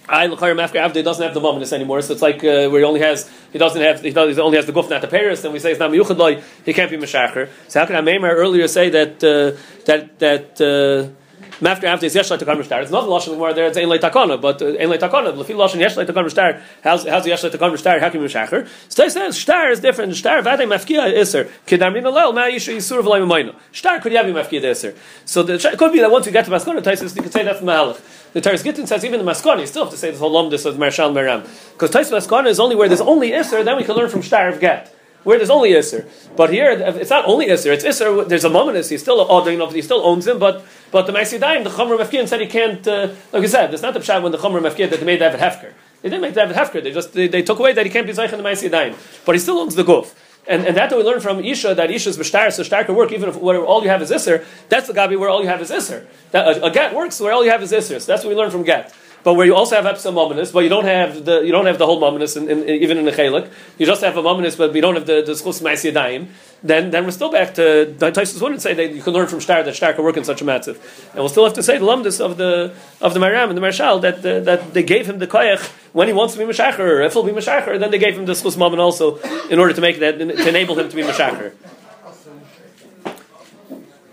I 0.08 0.25
l'chayim 0.25 0.62
after 0.62 0.80
Avdi 0.80 1.04
doesn't 1.04 1.24
have 1.24 1.34
the 1.34 1.40
mominus 1.40 1.72
anymore, 1.72 2.02
so 2.02 2.12
it's 2.12 2.22
like 2.22 2.44
uh, 2.44 2.68
where 2.70 2.80
he 2.80 2.84
only 2.84 3.00
has 3.00 3.31
he 3.54 3.58
doesn't 3.58 3.81
have 3.81 4.02
he, 4.02 4.12
does, 4.12 4.36
he 4.36 4.42
only 4.42 4.58
has 4.58 4.66
the 4.66 4.74
guf 4.74 4.90
not 4.90 5.02
the 5.02 5.08
paris, 5.08 5.44
and 5.46 5.54
we 5.54 5.60
say 5.60 5.72
it's 5.72 5.80
not 5.80 5.92
miyuchad 5.92 6.44
he 6.66 6.74
can't 6.74 6.92
be 6.92 6.98
meshacher. 6.98 7.50
So 7.70 7.80
how 7.80 7.86
can 7.86 7.96
Amemar 7.96 8.34
earlier 8.34 8.68
say 8.68 8.90
that 8.90 9.24
uh, 9.24 9.58
that 9.86 10.20
that 10.20 11.14
Mafter 11.60 11.84
after 11.84 12.06
is 12.06 12.16
yeshlei 12.16 12.38
takon 12.38 12.58
mishtar. 12.58 12.82
It's 12.82 12.92
not 12.92 13.02
the 13.02 13.08
lashon 13.08 13.38
where 13.38 13.54
there 13.54 13.68
it's 13.68 13.78
ein 13.78 13.88
takona, 13.88 14.42
but 14.42 14.62
uh, 14.62 14.68
ein 14.68 14.90
takona. 14.90 15.34
Lefi 15.34 15.56
lashon 15.56 15.80
yeshlei 15.80 16.06
takon 16.06 16.26
mishtar. 16.26 16.62
How's 16.84 17.08
how's 17.08 17.24
the 17.24 17.32
yeshlei 17.32 17.52
takon 17.52 17.72
mishtar? 17.72 18.00
How 18.00 18.10
can 18.10 18.22
you 18.22 18.28
mishacher? 18.28 18.68
So 18.90 19.08
says 19.08 19.38
shtar 19.38 19.70
is 19.70 19.80
different. 19.80 20.16
Shtar 20.16 20.42
vade 20.42 20.68
mafkia 20.68 21.16
iser 21.16 21.46
kedarmin 21.68 22.04
alel 22.04 22.34
ma 22.34 22.42
yishu 22.42 22.76
yisur 22.76 23.04
v'lay 23.04 23.26
mamayno. 23.26 23.56
Shtar 23.72 24.02
could 24.02 24.12
have 24.14 24.26
mafkia 24.26 24.64
iser. 24.66 24.96
So 25.26 25.44
the, 25.44 25.54
it 25.54 25.78
could 25.78 25.94
be 25.94 26.00
that 26.00 26.12
once 26.12 26.26
you 26.26 26.32
get 26.32 26.46
to 26.46 26.52
maskona, 26.52 26.82
Taisus 26.82 27.16
you 27.16 27.22
could 27.22 27.34
say 27.34 27.44
that's 27.44 27.62
mahalach. 27.62 28.02
The 28.34 28.42
Taris 28.42 28.64
Gittin 28.64 28.88
says 28.88 29.06
even 29.06 29.24
the 29.24 29.32
maskona, 29.32 29.60
you 29.60 29.68
still 29.68 29.84
have 29.84 29.92
to 29.92 29.98
say 29.98 30.10
this 30.10 30.20
whole 30.20 30.32
lomdus 30.32 30.66
of 30.66 30.80
Marshal 30.80 31.12
Meram 31.12 31.44
because 31.74 31.92
Taisus 31.92 32.12
maskona 32.12 32.48
is 32.48 32.60
only 32.60 32.76
where 32.76 32.88
there's 32.88 33.02
only 33.02 33.36
iser. 33.36 33.64
Then 33.64 33.78
we 33.78 33.84
can 33.84 33.96
learn 33.96 34.10
from 34.10 34.24
shtar 34.24 34.50
of 34.50 34.60
get 34.60 34.94
where 35.24 35.38
there's 35.38 35.50
only 35.50 35.72
Isser. 35.72 36.06
But 36.36 36.52
here, 36.52 36.72
it's 36.72 37.10
not 37.10 37.25
only 37.25 37.48
Isser, 37.48 37.74
it's 37.74 37.84
Isser, 37.84 38.28
there's 38.28 38.44
a 38.44 38.50
moment, 38.50 38.86
he 38.86 38.98
still, 38.98 39.25
oh, 39.30 39.70
he 39.70 39.81
still 39.81 40.06
owns 40.06 40.28
him, 40.28 40.40
but 40.40 40.66
but 40.92 41.08
the 41.08 41.14
Maisidayim, 41.14 41.64
the 41.64 41.70
Chomer 41.72 41.98
Mefkin 41.98 42.28
said 42.28 42.40
he 42.40 42.48
can't, 42.48 42.88
uh, 42.88 43.10
like 43.31 43.44
I 43.44 43.48
said, 43.48 43.74
it's 43.74 43.81
not 43.81 43.94
the 43.94 44.00
Pshat 44.00 44.22
when 44.22 44.31
the 44.31 44.38
Chomer 44.38 44.62
Mefkin 44.62 44.90
that 44.92 45.00
they 45.00 45.06
made 45.06 45.20
David 45.20 45.40
Hefker. 45.40 45.74
They 46.02 46.10
didn't 46.10 46.22
make 46.22 46.34
David 46.34 46.56
Hefker, 46.56 46.84
they 46.84 46.92
just, 46.92 47.14
they, 47.14 47.28
they 47.28 47.42
took 47.42 47.60
away 47.60 47.74
that 47.74 47.86
he 47.86 47.92
can't 47.92 48.06
be 48.06 48.14
Zeich 48.14 48.31
in 48.31 48.42
the 48.42 48.48
Maisidayim. 48.48 48.96
But 49.25 49.36
he 49.36 49.40
still 49.40 49.58
owns 49.60 49.75
the 49.75 49.84
Guf. 49.84 50.14
And, 50.46 50.68
and 50.68 50.75
that 50.75 50.92
we 50.92 51.02
learn 51.04 51.22
from 51.22 51.40
Isha, 51.40 51.75
that 51.75 51.90
Isha's 51.90 52.18
B'shtar, 52.18 52.52
so 52.52 52.64
Shtar 52.64 52.84
can 52.84 52.96
work 52.96 53.14
even 53.14 53.30
if 53.30 53.38
where 53.38 53.64
all 53.64 53.81
you 53.81 53.88
have 53.88 54.02
is 54.02 54.12
Isser. 54.12 54.44
That's 54.68 54.88
the 54.88 54.94
Gabi 54.94 55.18
where 55.18 55.30
all 55.30 55.42
you 55.42 55.48
have 55.48 55.62
is 55.62 55.72
Isser. 55.72 56.06
That, 56.31 56.58
a, 56.58 56.66
a 56.66 56.72
Get 56.72 56.94
works 56.94 57.22
where 57.22 57.31
all 57.31 57.46
you 57.46 57.52
have 57.52 57.64
is 57.64 57.72
Isser. 57.72 58.02
So 58.02 58.12
that's 58.12 58.25
what 58.25 58.30
we 58.30 58.36
learn 58.36 58.52
from 58.52 58.64
Get 58.64 58.94
but 59.24 59.36
where 59.36 59.46
you 59.46 59.56
also 59.56 59.75
have 59.75 59.86
epsom 59.86 60.16
mominus, 60.16 60.52
but 60.52 60.60
you 60.60 60.70
don't 60.70 60.86
have 60.86 61.24
the 61.24 61.42
you 61.42 61.51
don't 61.51 61.65
have 61.65 61.77
the 61.77 61.86
whole 61.86 62.01
mominus 62.01 62.36
in, 62.36 62.50
in, 62.50 62.68
even 62.68 62.98
in 62.98 63.06
the 63.06 63.12
chelik. 63.12 63.50
You 63.77 63.86
just 63.86 64.01
have 64.01 64.18
a 64.18 64.22
mominus, 64.22 64.58
but 64.58 64.74
we 64.74 64.82
don't 64.82 64.96
have 64.96 65.06
the 65.06 65.22
the 65.22 65.32
schus 65.32 65.62
ma'asiyadayim. 65.62 66.27
Then 66.62 66.92
then 66.92 67.06
we're 67.06 67.12
still 67.12 67.32
back 67.32 67.53
to 67.56 67.96
Taisus 68.00 68.42
wouldn't 68.42 68.62
say 68.62 68.74
that 68.74 68.94
you 68.94 69.01
can 69.01 69.13
learn 69.13 69.27
from 69.27 69.39
Shtar 69.39 69.63
that 69.63 69.75
Shtar 69.75 69.94
can 69.94 70.03
work 70.03 70.18
in 70.18 70.25
such 70.25 70.42
a 70.42 70.46
massive, 70.46 70.77
and 71.12 71.20
we'll 71.20 71.30
still 71.30 71.46
have 71.46 71.53
to 71.53 71.63
say 71.63 71.77
the 71.77 71.86
lumdus 71.86 72.20
of 72.20 72.38
the 72.38 72.74
of 73.00 73.13
the 73.13 73.20
Maram 73.20 73.48
and 73.48 73.58
the 73.58 73.62
Marshal 73.62 74.00
that 74.00 74.22
that 74.22 74.74
they 74.74 74.84
gave 74.84 75.08
him 75.08 75.20
the 75.20 75.27
koyach 75.27 75.72
when 75.94 76.08
he 76.08 76.13
wants 76.13 76.34
to 76.34 76.39
be 76.39 76.46
mashacher, 76.46 76.80
or 76.80 77.01
if 77.01 77.13
he'll 77.13 77.24
be 77.24 77.32
mashacher, 77.32 77.80
then 77.80 77.92
they 77.92 78.00
gave 78.00 78.18
him 78.18 78.25
the 78.25 78.34
schus 78.34 78.58
momin 78.58 78.80
also 78.80 79.18
in 79.50 79.58
order 79.58 79.74
to 79.74 79.82
make 79.82 80.00
that 80.00 80.20
to 80.20 80.50
enable 80.50 80.77
him 80.77 80.89
to 80.89 80.96
be 80.96 81.03
mashacher. 81.03 81.53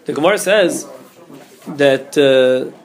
The 0.04 0.12
Gemara 0.12 0.38
says 0.38 0.86
that. 1.66 2.16
Uh, 2.16 2.76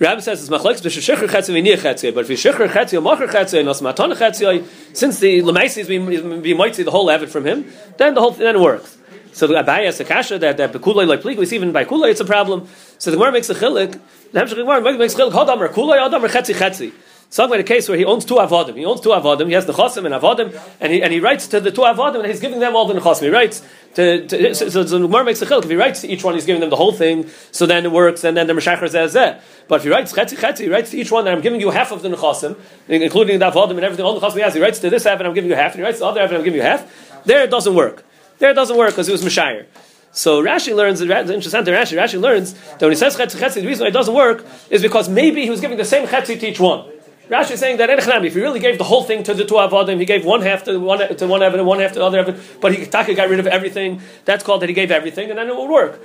Rabbi 0.00 0.20
says 0.20 0.40
it's 0.40 0.48
machlekes 0.48 0.80
b'sheshcher 0.80 1.26
chetzi 1.26 1.52
v'niyah 1.52 1.78
chetzi, 1.78 2.14
but 2.14 2.20
if 2.20 2.30
you 2.30 2.36
shechcher 2.36 2.68
chetzi 2.68 2.98
or 2.98 3.02
mocher 3.02 3.28
chetzi 3.28 3.58
and 3.58 3.68
osmatana 3.68 4.14
chetzi, 4.14 4.64
since 4.96 5.18
the 5.18 5.42
lemaisi 5.42 5.78
is 5.78 5.88
being 5.88 6.56
might 6.56 6.76
see 6.76 6.84
the 6.84 6.90
whole 6.92 7.10
avid 7.10 7.30
from 7.30 7.44
him, 7.44 7.64
then 7.96 8.14
the 8.14 8.20
whole 8.20 8.30
then 8.30 8.62
works. 8.62 8.96
So 9.32 9.46
the 9.46 9.54
Abaye 9.54 9.86
has 9.86 9.98
a 10.00 10.04
kasha 10.04 10.38
that 10.38 10.56
that 10.56 10.72
bekulay 10.72 11.06
like 11.06 11.22
pliglis 11.22 11.52
even 11.52 11.72
by 11.72 11.84
kulay 11.84 12.10
it's 12.10 12.20
a 12.20 12.24
problem. 12.24 12.68
So 12.98 13.10
the 13.10 13.16
Gemara 13.16 13.32
makes 13.32 13.50
a 13.50 13.54
chilik. 13.54 14.00
The 14.32 14.40
Hemshech 14.40 14.56
Gemara 14.56 14.80
makes 14.98 15.14
a 15.14 15.18
chilik. 15.18 15.32
Hodam 15.32 15.58
or 15.58 15.68
kulay 15.68 16.04
adam 16.04 16.24
or 16.24 16.28
chetzi 16.28 16.54
chetzi. 16.54 16.92
Talking 17.30 17.52
about 17.52 17.60
a 17.60 17.64
case 17.64 17.88
where 17.88 17.98
he 17.98 18.06
owns 18.06 18.24
two 18.24 18.36
avodim. 18.36 18.76
He 18.76 18.86
owns 18.86 19.02
two 19.02 19.10
avodim. 19.10 19.48
He 19.48 19.52
has 19.52 19.66
the 19.66 19.74
chosim 19.74 20.06
and 20.06 20.14
avodim, 20.14 20.58
and 20.80 20.92
he, 20.92 21.02
and 21.02 21.12
he 21.12 21.20
writes 21.20 21.46
to 21.48 21.60
the 21.60 21.70
two 21.70 21.82
avodim, 21.82 22.20
and 22.20 22.26
he's 22.26 22.40
giving 22.40 22.58
them 22.58 22.74
all 22.74 22.86
the 22.86 22.94
chosim. 22.94 23.24
He 23.24 23.28
writes 23.28 23.62
to, 23.94 24.26
to 24.26 24.54
so, 24.54 24.70
so 24.70 24.82
the 24.82 24.98
Gemara 25.00 25.24
makes 25.24 25.42
a 25.42 25.46
chilk. 25.46 25.62
If 25.62 25.68
he 25.68 25.76
writes 25.76 26.00
to 26.00 26.08
each 26.08 26.24
one, 26.24 26.34
he's 26.34 26.46
giving 26.46 26.60
them 26.60 26.70
the 26.70 26.76
whole 26.76 26.92
thing. 26.92 27.28
So 27.52 27.66
then 27.66 27.84
it 27.84 27.92
works, 27.92 28.24
and 28.24 28.34
then 28.34 28.46
the 28.46 28.54
meshacher 28.54 28.88
says 28.88 29.12
that. 29.12 29.42
But 29.68 29.76
if 29.76 29.82
he 29.82 29.90
writes 29.90 30.12
chetzi 30.14 30.38
chetzi, 30.38 30.60
he 30.60 30.68
writes 30.70 30.90
to 30.92 30.96
each 30.96 31.12
one 31.12 31.26
that 31.26 31.34
I'm 31.34 31.42
giving 31.42 31.60
you 31.60 31.70
half 31.70 31.92
of 31.92 32.00
the 32.00 32.08
nechasim, 32.08 32.56
including 32.88 33.40
the 33.40 33.50
avodim 33.50 33.72
and 33.72 33.80
everything, 33.80 34.06
all 34.06 34.18
the 34.18 34.26
nechasim 34.26 34.36
he 34.36 34.40
has. 34.40 34.54
He 34.54 34.60
writes 34.60 34.78
to 34.78 34.88
this 34.88 35.04
half, 35.04 35.18
and 35.18 35.28
I'm 35.28 35.34
giving 35.34 35.50
you 35.50 35.56
half, 35.56 35.72
and 35.72 35.80
he 35.80 35.84
writes 35.84 35.98
to 35.98 36.04
the 36.04 36.06
other 36.06 36.20
half, 36.22 36.30
and 36.30 36.38
I'm 36.38 36.44
giving 36.44 36.58
you 36.58 36.64
half. 36.64 37.24
There 37.26 37.44
it 37.44 37.50
doesn't 37.50 37.74
work. 37.74 38.04
There 38.38 38.50
it 38.50 38.54
doesn't 38.54 38.76
work 38.78 38.90
because 38.90 39.08
it 39.08 39.12
was 39.12 39.22
meshayer. 39.22 39.66
So 40.12 40.42
Rashi 40.42 40.74
learns, 40.74 41.02
interesting 41.02 41.62
Rashi, 41.62 41.96
Rashi 41.98 42.18
learns 42.18 42.54
that 42.54 42.80
when 42.80 42.90
he 42.90 42.96
says 42.96 43.16
chetzi 43.16 43.38
chetzi, 43.38 43.60
the 43.60 43.66
reason 43.66 43.84
why 43.84 43.88
it 43.88 43.92
doesn't 43.92 44.14
work 44.14 44.46
is 44.70 44.80
because 44.80 45.10
maybe 45.10 45.42
he 45.42 45.50
was 45.50 45.60
giving 45.60 45.76
the 45.76 45.84
same 45.84 46.06
chetzi 46.08 46.40
to 46.40 46.48
each 46.48 46.58
one. 46.58 46.90
Rashi 47.28 47.52
is 47.52 47.60
saying 47.60 47.76
that 47.76 47.90
if 47.90 48.34
he 48.34 48.40
really 48.40 48.60
gave 48.60 48.78
the 48.78 48.84
whole 48.84 49.04
thing 49.04 49.22
to 49.24 49.34
the 49.34 49.44
two 49.44 49.54
avodim, 49.54 49.98
he 49.98 50.06
gave 50.06 50.24
one 50.24 50.40
half 50.40 50.64
to 50.64 50.78
one 50.78 50.98
to 51.14 51.26
one 51.26 51.66
one 51.66 51.78
half 51.80 51.92
to 51.92 51.98
the 51.98 52.04
other 52.04 52.40
but 52.60 52.74
he 52.74 52.86
Taka 52.86 53.14
got 53.14 53.28
rid 53.28 53.38
of 53.38 53.46
everything. 53.46 54.00
That's 54.24 54.42
called 54.42 54.62
that 54.62 54.68
he 54.68 54.74
gave 54.74 54.90
everything, 54.90 55.28
and 55.28 55.38
then 55.38 55.48
it 55.48 55.54
will 55.54 55.68
work. 55.68 56.00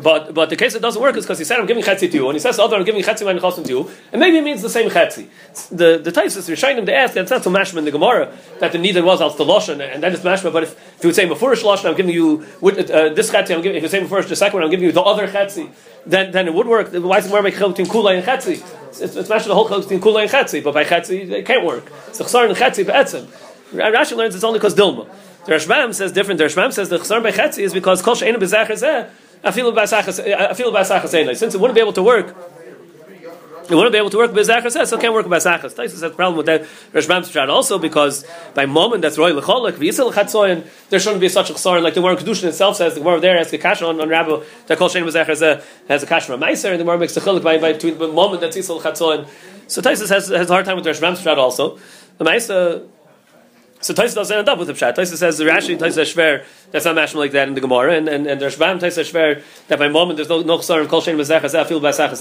But 0.00 0.32
but 0.32 0.48
the 0.48 0.56
case 0.56 0.72
that 0.72 0.80
doesn't 0.80 1.02
work 1.02 1.16
is 1.16 1.24
because 1.26 1.38
he 1.38 1.44
said 1.44 1.60
I'm 1.60 1.66
giving 1.66 1.82
chetzi 1.82 2.10
to 2.10 2.16
you, 2.16 2.26
and 2.26 2.34
he 2.34 2.40
says 2.40 2.56
the 2.56 2.62
other 2.62 2.76
I'm 2.76 2.84
giving 2.84 3.02
chetzi 3.02 3.26
my 3.26 3.34
nechasim 3.38 3.64
to 3.64 3.70
you, 3.70 3.90
and 4.10 4.20
maybe 4.20 4.38
it 4.38 4.42
means 4.42 4.62
the 4.62 4.70
same 4.70 4.88
chetzi. 4.88 5.28
The 5.68 5.98
the 5.98 6.10
Taisus 6.10 6.48
Rishayim 6.48 6.86
to 6.86 6.94
ask 6.94 7.12
that's 7.12 7.30
not 7.30 7.44
so 7.44 7.50
mashma 7.50 7.76
in 7.76 7.84
the 7.84 7.90
Gemara 7.90 8.32
that 8.60 8.72
the 8.72 8.78
neither 8.78 9.04
was 9.04 9.20
al 9.20 9.28
the 9.30 9.44
and 9.44 10.02
then 10.02 10.14
it's 10.14 10.22
mashma. 10.22 10.50
But 10.50 10.62
if, 10.62 10.96
if 10.96 11.04
you 11.04 11.08
would 11.08 11.14
say 11.14 11.26
beforish 11.26 11.62
lashon, 11.62 11.90
I'm 11.90 11.96
giving 11.96 12.14
you 12.14 12.42
uh, 12.62 13.10
this 13.12 13.30
chetzi, 13.30 13.54
I'm 13.54 13.60
giving. 13.60 13.76
If 13.76 13.82
you 13.82 13.88
say 13.90 14.00
beforish 14.00 14.28
the 14.28 14.36
second 14.36 14.54
one, 14.54 14.64
I'm 14.64 14.70
giving 14.70 14.86
you 14.86 14.92
the 14.92 15.02
other 15.02 15.28
chetzi. 15.28 15.70
Then 16.06 16.32
then 16.32 16.48
it 16.48 16.54
would 16.54 16.66
work. 16.66 16.90
Why 16.92 17.18
is 17.18 17.24
the 17.24 17.28
Gemara 17.28 17.42
make 17.42 17.54
between 17.54 17.86
kula 17.86 18.16
and 18.16 18.24
chetzi? 18.24 18.64
It's, 18.88 19.14
it's 19.14 19.28
mashma 19.28 19.48
the 19.48 19.54
whole 19.54 19.68
between 19.68 20.00
kula 20.00 20.22
and 20.22 20.30
chetzi, 20.30 20.64
but 20.64 20.72
by 20.72 20.84
chetzi 20.84 21.30
it 21.30 21.44
can't 21.44 21.66
work. 21.66 21.84
The 21.84 22.24
chsar 22.24 22.48
and 22.48 22.56
chetzi 22.56 22.86
be'etzim. 22.86 23.26
Rashi 23.74 24.16
learns 24.16 24.34
it's 24.34 24.44
only 24.44 24.58
because 24.58 24.74
dilma. 24.74 25.06
The 25.44 25.52
Rashbam 25.52 25.92
says 25.92 26.12
different. 26.12 26.38
The 26.38 26.44
Rashbam 26.44 26.72
says 26.72 26.88
the 26.88 26.98
chsar 26.98 27.22
by 27.22 27.32
chetzi 27.32 27.58
is 27.58 27.74
because 27.74 28.00
kol 28.00 28.14
she'enu 28.14 28.38
bezacher 28.38 29.10
since 29.44 29.56
it 31.54 31.60
wouldn't 31.60 31.74
be 31.74 31.80
able 31.80 31.92
to 31.92 32.02
work, 32.02 32.36
it 33.68 33.74
wouldn't 33.74 33.92
be 33.92 33.98
able 33.98 34.10
to 34.10 34.18
work 34.18 34.32
with 34.32 34.46
Zachar 34.46 34.70
says, 34.70 34.90
so 34.90 34.98
can't 34.98 35.14
work 35.14 35.26
Zachar. 35.40 35.68
Tyson 35.68 35.82
has 35.82 36.02
a 36.02 36.10
problem 36.10 36.36
with 36.36 36.46
that 36.46 36.62
Rashbam 36.92 37.22
Strat 37.22 37.48
also 37.48 37.78
because 37.78 38.24
by 38.54 38.66
moment 38.66 39.02
that's 39.02 39.18
Roy 39.18 39.32
Lecholik, 39.32 39.72
V'yisel 39.72 40.12
Chatzoyin, 40.12 40.66
there 40.90 41.00
shouldn't 41.00 41.20
be 41.20 41.28
such 41.28 41.50
a 41.50 41.54
chsaron 41.54 41.82
like 41.82 41.94
the 41.94 42.00
Gemara 42.00 42.16
Kedushin 42.16 42.44
itself 42.44 42.76
says, 42.76 42.94
the 42.94 43.00
Gemara 43.00 43.20
there 43.20 43.38
has 43.38 43.52
a 43.52 43.58
kasha 43.58 43.86
on, 43.86 44.00
on 44.00 44.08
Rabbi, 44.08 44.42
that 44.66 44.78
Kol 44.78 44.88
Shein 44.88 45.08
Zachar 45.10 45.32
uh, 45.32 45.62
has 45.88 46.02
a 46.02 46.06
kasha 46.06 46.26
from 46.26 46.40
Meiser, 46.40 46.70
and 46.70 46.80
the 46.80 46.84
Gemara 46.84 46.98
makes 46.98 47.16
a 47.16 47.20
chilik 47.20 47.42
by, 47.42 47.58
by 47.58 47.72
between 47.72 47.98
the 47.98 48.08
moment 48.08 48.40
that's 48.40 48.56
Yisel 48.56 48.80
Chatzoyin. 48.80 49.28
So 49.68 49.80
Tyson 49.80 50.08
has, 50.08 50.28
has 50.28 50.50
a 50.50 50.52
hard 50.52 50.66
time 50.66 50.76
with 50.76 50.84
Rashbam 50.84 51.16
Strat 51.16 51.36
also. 51.36 51.78
The 52.18 52.24
Meiser, 52.24 52.86
so 53.82 53.92
Taisa 53.92 54.14
doesn't 54.14 54.38
end 54.38 54.48
up 54.48 54.58
with 54.58 54.68
the 54.68 54.74
pshat. 54.74 54.94
Taisa 54.94 55.16
says 55.16 55.38
the 55.38 55.44
Rashi 55.44 55.76
Taisa 55.76 56.02
Shver 56.02 56.44
that's 56.70 56.84
not 56.84 56.96
mashma 56.96 57.16
like 57.16 57.32
that 57.32 57.48
in 57.48 57.54
the 57.54 57.60
Gemara, 57.60 57.94
and 57.94 58.08
and, 58.08 58.26
and 58.26 58.40
there's 58.40 58.56
Shvam 58.56 58.80
Taisa 58.80 59.02
Shver 59.02 59.42
that 59.68 59.78
by 59.78 59.88
moment 59.88 60.16
there's 60.16 60.28
no 60.28 60.42
no 60.42 60.58
chsarim 60.58 60.88
kol 60.88 61.02
shein 61.02 61.16
bezechas 61.16 61.54
afil 61.54 61.80
basachas 61.80 62.20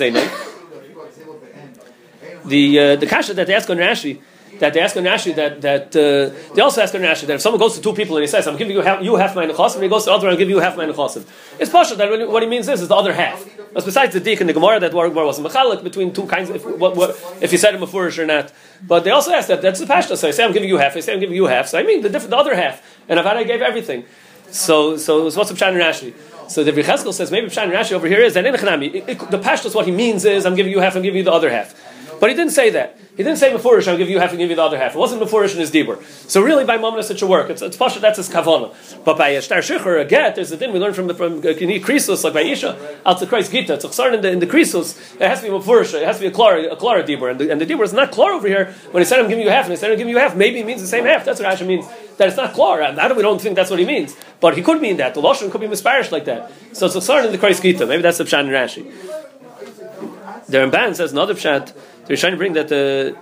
The 2.45 2.79
uh, 2.79 2.95
the 2.97 3.07
kasha 3.07 3.33
that 3.35 3.47
they 3.47 3.53
ask 3.53 3.69
on 3.69 3.77
Rashi 3.77 4.19
that 4.59 4.73
they 4.73 4.79
ask 4.79 4.95
on 4.97 5.03
Rashi 5.03 5.35
that 5.35 5.61
that 5.61 5.95
uh, 5.95 6.53
they 6.53 6.61
also 6.61 6.81
ask 6.81 6.93
on 6.95 7.01
Rashi 7.01 7.25
that 7.27 7.35
if 7.35 7.41
someone 7.41 7.59
goes 7.59 7.75
to 7.75 7.81
two 7.81 7.93
people 7.93 8.17
and 8.17 8.23
he 8.23 8.27
says 8.27 8.47
I'm 8.47 8.57
giving 8.57 8.75
you 8.75 8.81
half, 8.81 9.03
you 9.03 9.15
half 9.15 9.35
my 9.35 9.45
nechasim, 9.45 9.75
and 9.75 9.83
he 9.83 9.89
goes 9.89 10.03
to 10.03 10.09
the 10.09 10.15
other 10.15 10.29
and 10.29 10.37
give 10.37 10.49
you 10.49 10.59
half 10.59 10.77
my 10.77 10.85
nechasim. 10.85 11.25
It's 11.59 11.71
partial 11.71 11.97
that 11.97 12.29
what 12.29 12.43
he 12.43 12.49
means 12.49 12.67
is 12.67 12.81
is 12.81 12.87
the 12.87 12.95
other 12.95 13.13
half. 13.13 13.45
But 13.73 13.85
besides 13.85 14.13
the 14.13 14.19
dik 14.19 14.41
and 14.41 14.49
the 14.49 14.53
Gemara 14.53 14.79
that 14.79 14.91
Gemara 14.91 15.25
was 15.25 15.39
mechalik 15.39 15.83
between 15.83 16.13
two 16.13 16.25
kinds. 16.25 16.49
If, 16.49 16.65
what, 16.65 16.95
what, 16.95 17.09
if 17.41 17.51
you 17.51 17.57
said 17.57 17.73
him 17.73 17.83
a 17.83 17.87
furish 17.87 18.19
or 18.19 18.25
not. 18.25 18.51
But 18.85 19.03
they 19.03 19.11
also 19.11 19.31
ask 19.31 19.47
that 19.47 19.61
that's 19.61 19.79
the 19.79 19.85
pashta. 19.85 20.17
So 20.17 20.27
I 20.27 20.31
say 20.31 20.43
I'm 20.43 20.51
giving 20.51 20.69
you 20.69 20.77
half. 20.77 20.95
I 20.95 20.99
say 20.99 21.13
I'm 21.13 21.19
giving 21.19 21.35
you 21.35 21.45
half. 21.45 21.67
So 21.67 21.79
I 21.79 21.83
mean 21.83 22.01
the 22.01 22.09
the 22.09 22.37
other 22.37 22.55
half. 22.55 22.83
And 23.07 23.19
Avada 23.19 23.45
gave 23.45 23.61
everything. 23.61 24.05
So 24.51 24.97
so, 24.97 25.29
so 25.29 25.39
what's 25.39 25.49
the 25.49 25.57
pshat 25.57 25.73
in 25.73 25.79
Rashi? 25.79 26.13
So 26.49 26.65
the 26.65 26.73
Vicheskel 26.73 27.13
says 27.13 27.31
maybe 27.31 27.47
pshat 27.47 27.63
in 27.63 27.71
Rashi 27.71 27.93
over 27.93 28.07
here 28.07 28.19
is 28.19 28.35
in 28.35 28.43
the 28.43 28.51
pashta 28.51 29.67
is 29.67 29.75
what 29.75 29.85
he 29.85 29.91
means 29.91 30.25
is 30.25 30.45
I'm 30.45 30.55
giving 30.55 30.71
you 30.71 30.79
half. 30.79 30.95
I'm 30.95 31.01
giving 31.01 31.19
you 31.19 31.23
the 31.23 31.31
other 31.31 31.49
half. 31.49 31.73
But 32.21 32.29
he 32.29 32.35
didn't 32.35 32.53
say 32.53 32.69
that. 32.69 32.99
He 33.17 33.23
didn't 33.23 33.39
say 33.39 33.51
before 33.51 33.81
I'll 33.89 33.97
give 33.97 34.07
you 34.07 34.19
half 34.19 34.29
and 34.29 34.37
give 34.37 34.51
you 34.51 34.55
the 34.55 34.61
other 34.61 34.77
half. 34.77 34.93
It 34.93 34.97
wasn't 34.99 35.21
before 35.21 35.43
in 35.43 35.49
his 35.57 35.71
dibur. 35.71 36.03
So 36.29 36.39
really, 36.39 36.63
by 36.63 36.77
moment, 36.77 37.09
it 37.09 37.17
should 37.17 37.27
work. 37.27 37.49
It's, 37.49 37.63
it's 37.63 37.75
pasha, 37.75 37.99
that's 37.99 38.17
his 38.17 38.29
kavana. 38.29 38.75
But 39.03 39.17
by 39.17 39.39
shtar 39.39 39.57
shichur, 39.57 39.99
a 39.99 40.05
get, 40.05 40.35
there's 40.35 40.51
a 40.51 40.57
din 40.57 40.71
we 40.71 40.77
learn 40.77 40.93
from 40.93 41.07
the 41.07 41.15
from 41.15 41.41
krisus, 41.41 42.23
like 42.23 42.33
by 42.33 42.41
Isha, 42.41 42.99
al 43.07 43.15
to 43.15 43.25
Christ 43.25 43.51
gita. 43.51 43.73
It's 43.73 43.99
a 43.99 44.13
in 44.13 44.21
the 44.21 44.31
in 44.31 44.39
the 44.39 44.45
krisus. 44.45 45.15
It 45.15 45.27
has 45.27 45.39
to 45.39 45.47
be 45.47 45.49
before 45.49 45.81
It 45.81 45.91
has 45.93 46.17
to 46.17 46.21
be 46.21 46.27
a 46.27 46.31
klar 46.31 46.59
a 46.59 46.75
klar 46.75 47.01
dibur, 47.01 47.31
and 47.31 47.39
the, 47.39 47.51
and 47.51 47.59
the 47.59 47.65
dibur 47.65 47.83
is 47.83 47.91
not 47.91 48.11
klar 48.11 48.33
over 48.33 48.47
here. 48.47 48.65
When 48.91 49.01
he 49.01 49.05
said 49.05 49.19
I'm 49.19 49.27
giving 49.27 49.43
you 49.43 49.49
half, 49.49 49.65
and 49.65 49.71
he 49.71 49.77
said 49.77 49.89
I'm 49.89 49.97
giving 49.97 50.13
you 50.13 50.19
half, 50.19 50.35
maybe 50.35 50.59
it 50.59 50.65
means 50.67 50.81
the 50.81 50.87
same 50.87 51.05
half. 51.05 51.25
That's 51.25 51.39
what 51.39 51.51
Asha 51.51 51.65
means. 51.65 51.87
That 52.17 52.27
it's 52.27 52.37
not 52.37 52.53
klar. 52.53 52.83
And 52.83 52.99
that 52.99 53.15
we 53.15 53.23
don't 53.23 53.41
think 53.41 53.55
that's 53.55 53.71
what 53.71 53.79
he 53.79 53.85
means. 53.85 54.15
But 54.39 54.55
he 54.55 54.61
could 54.61 54.79
mean 54.79 54.97
that. 54.97 55.15
The 55.15 55.21
lashon 55.21 55.49
could 55.51 55.61
be 55.61 55.67
misparish 55.67 56.11
like 56.11 56.25
that. 56.25 56.51
So 56.73 56.85
it's 56.85 57.09
a 57.09 57.25
in 57.25 57.31
the 57.31 57.39
Christ 57.39 57.63
gita. 57.63 57.87
Maybe 57.87 58.03
that's 58.03 58.19
the 58.19 58.25
pshat 58.25 58.41
in 58.41 58.49
Rashi. 58.49 59.20
The 60.51 60.57
Ramban 60.57 60.95
says 60.95 61.13
another 61.13 61.33
pshat. 61.33 61.73
They're 62.05 62.17
trying 62.17 62.33
to 62.33 62.37
bring 62.37 62.53
that 62.53 62.67
the 62.67 63.15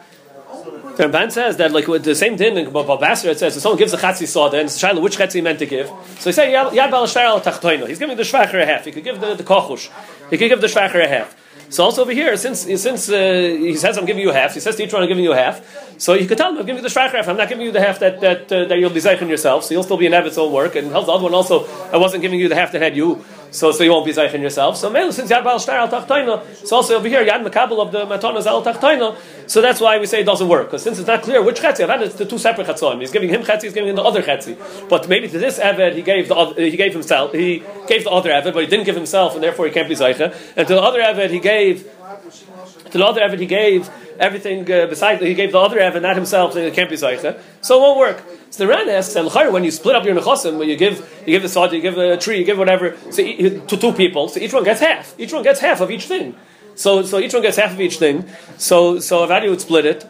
the 0.98 1.04
Ramban 1.04 1.32
says 1.32 1.58
that 1.58 1.72
like 1.72 1.88
with 1.88 2.04
the 2.04 2.16
same 2.16 2.38
thing 2.38 2.58
in 2.58 2.72
Babasra 2.72 3.30
it 3.30 3.40
says 3.40 3.56
if 3.56 3.62
someone 3.62 3.78
gives 3.78 3.94
a 3.94 3.98
chatzi 3.98 4.28
soda 4.28 4.58
and 4.58 4.66
it's 4.66 4.84
a 4.84 5.00
which 5.00 5.18
chatzi 5.18 5.36
he 5.36 5.42
meant 5.42 5.60
to 5.60 5.68
give. 5.68 5.88
So 6.20 6.30
he 6.30 6.34
said 6.34 6.52
yad 6.52 6.92
al 6.92 7.86
He's 7.86 8.00
giving 8.00 8.18
the 8.18 8.24
shvacher 8.24 8.62
a 8.62 8.66
half. 8.66 8.86
He 8.86 8.92
could 8.92 9.04
give 9.04 9.22
the, 9.22 9.36
the 9.36 9.44
kochush. 9.44 9.90
He 10.32 10.38
could 10.38 10.50
give 10.50 10.60
the 10.60 10.68
shvacher 10.68 11.04
a 11.04 11.08
half. 11.08 11.36
So 11.70 11.84
also 11.84 12.02
over 12.02 12.12
here, 12.12 12.36
since 12.36 12.62
since 12.82 13.10
uh, 13.10 13.16
he 13.16 13.76
says 13.76 13.96
I'm 14.00 14.06
giving 14.06 14.24
you 14.24 14.32
half, 14.32 14.56
he 14.56 14.60
says 14.60 14.76
to 14.78 14.84
each 14.84 14.92
one 14.92 15.04
I'm 15.04 15.08
giving 15.08 15.24
you 15.24 15.34
half. 15.34 15.62
So 16.00 16.16
you 16.16 16.28
could 16.28 16.40
tell 16.40 16.50
him 16.50 16.58
I'm 16.58 16.66
giving 16.66 16.82
you 16.84 16.90
the 16.90 16.94
shvach 16.94 17.12
half. 17.12 17.28
I'm 17.28 17.38
not 17.38 17.48
giving 17.48 17.64
you 17.64 17.72
the 17.72 17.82
half 17.82 18.00
that 18.00 18.20
that 18.22 18.52
uh, 18.52 18.66
that 18.66 18.80
you'll 18.80 18.90
be 18.90 19.00
zeichen 19.00 19.30
yourself. 19.30 19.66
So 19.66 19.76
you'll 19.76 19.84
still 19.84 19.98
be 19.98 20.08
in 20.08 20.14
Evet's 20.14 20.40
own 20.40 20.52
work. 20.52 20.76
And 20.76 20.90
tells 20.90 21.06
the 21.06 21.12
other 21.12 21.24
one 21.24 21.36
also 21.36 21.68
I 21.94 21.98
wasn't 21.98 22.24
giving 22.24 22.40
you 22.40 22.50
the 22.50 22.56
half 22.56 22.72
that 22.72 22.82
had 22.82 22.98
you. 22.98 23.24
So, 23.52 23.72
so 23.72 23.84
you 23.84 23.92
won't 23.92 24.06
be 24.06 24.14
zeichen 24.14 24.42
yourself. 24.42 24.78
So, 24.78 24.94
since 25.12 25.32
Yad 25.32 25.44
Baal 25.44 25.60
Shtar 25.60 25.80
al 25.80 25.90
Tachtaina, 25.90 26.66
so 26.66 26.78
also 26.78 26.96
over 26.98 27.08
here, 27.08 27.26
Yad 27.26 27.46
Makabel 27.46 27.82
of 27.82 27.92
the 27.92 28.06
Matanas 28.06 28.46
al 28.46 28.64
Tachtaina, 28.64 29.18
so 29.48 29.62
that's 29.62 29.82
why 29.82 29.98
we 29.98 30.06
say 30.06 30.22
it 30.22 30.26
doesn't 30.26 30.48
work. 30.48 30.68
Because 30.68 30.84
since 30.84 31.00
it's 31.00 31.08
not 31.08 31.24
clear 31.24 31.42
which 31.42 31.60
Chetzi, 31.60 31.90
I've 31.90 32.02
it's 32.02 32.16
the 32.16 32.26
two 32.26 32.38
separate 32.38 32.68
Chetzoim. 32.68 33.00
He's 33.00 33.12
giving 33.12 33.30
him 33.30 33.42
Chetzi, 33.42 33.64
he's 33.64 33.74
giving 33.74 33.90
him 33.90 33.96
the 33.96 34.04
other 34.04 34.22
Chetzi. 34.22 34.58
But 34.88 35.10
maybe 35.10 35.28
to 35.28 35.40
this 35.40 35.60
Eved, 35.60 35.96
he 35.96 36.02
gave 36.02 36.28
the 36.28 36.36
other, 36.36 36.62
he 36.62 36.78
gave 36.78 36.94
himself, 36.94 37.34
he 37.34 37.64
gave 37.88 38.04
the 38.04 38.12
other 38.12 38.30
Eved, 38.30 38.54
but 38.54 38.64
he 38.64 38.70
didn't 38.70 38.86
give 38.86 38.96
himself, 38.96 39.34
and 39.34 39.44
therefore 39.44 39.66
he 39.66 39.72
can't 39.72 39.90
be 39.90 39.96
zeichen. 39.96 40.36
And 40.56 40.68
to 40.68 40.74
the 40.76 40.82
other 40.82 41.00
Eved, 41.00 41.32
he 41.32 41.40
gave 41.40 41.90
to 42.92 42.98
the 42.98 43.06
other 43.06 43.22
Evid 43.22 43.40
he 43.40 43.46
gave 43.46 43.90
everything 44.20 44.70
uh, 44.72 44.86
besides 44.88 45.22
he 45.22 45.34
gave 45.34 45.52
the 45.52 45.60
other 45.60 45.80
Evid, 45.80 46.02
not 46.02 46.16
himself, 46.16 46.54
so 46.54 46.60
it 46.60 46.74
can't 46.74 46.90
be 46.90 46.96
Zaycha. 46.96 47.40
So 47.62 47.78
it 47.78 47.82
won't 47.82 47.98
work. 47.98 48.24
So 48.52 48.64
the 48.64 48.68
Ran 48.68 48.90
asks, 48.90 49.16
when 49.16 49.64
you 49.64 49.72
split 49.72 49.96
up 49.96 50.06
your 50.06 50.16
nechasim, 50.16 50.58
when 50.58 50.70
you 50.70 50.76
give 50.76 50.98
you 51.26 51.34
give 51.34 51.42
the 51.42 51.50
sod, 51.50 51.72
you 51.72 51.82
give 51.82 51.98
a 51.98 52.18
tree, 52.18 52.40
you 52.40 52.46
give 52.46 52.58
whatever 52.58 52.98
so, 53.12 53.24
to 53.24 53.78
two 53.78 53.94
people, 53.94 54.28
so 54.28 54.40
each 54.40 54.54
one 54.54 54.64
gets 54.64 54.82
half. 54.82 55.16
Each 55.18 55.32
one 55.32 55.44
gets 55.44 55.60
half 55.60 55.82
of 55.82 55.90
each 55.90 56.06
thing. 56.06 56.36
So 56.76 57.04
so 57.04 57.20
each 57.20 57.34
one 57.34 57.42
gets 57.42 57.58
half 57.58 57.72
of 57.72 57.82
each 57.82 57.98
thing. 57.98 58.26
So 58.58 59.00
so 59.00 59.26
Avadi 59.26 59.50
would 59.50 59.62
split 59.62 59.86
it. 59.86 60.06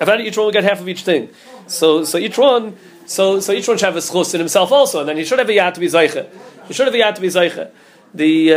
Avadi 0.00 0.24
each 0.24 0.36
one 0.36 0.46
would 0.46 0.52
get 0.52 0.64
half 0.64 0.80
of 0.80 0.88
each 0.88 1.02
thing. 1.02 1.30
So 1.66 2.04
so 2.04 2.18
each 2.18 2.38
one 2.38 2.76
so 3.06 3.40
so 3.40 3.52
each 3.52 3.68
one 3.68 3.78
should 3.78 3.86
have 3.86 3.96
a 3.96 4.00
schus 4.00 4.34
in 4.34 4.40
himself 4.40 4.72
also, 4.72 5.00
and 5.00 5.08
then 5.08 5.16
he 5.16 5.24
should 5.24 5.38
have 5.38 5.48
a 5.48 5.52
yad 5.52 5.74
to 5.74 5.80
be 5.80 5.86
zaycha. 5.86 6.28
He 6.66 6.74
should 6.74 6.86
have 6.86 6.94
a 6.94 6.98
yad 6.98 7.14
to 7.14 7.20
be 7.20 7.28
zaycha. 7.28 7.70
The 8.14 8.52
uh, 8.52 8.56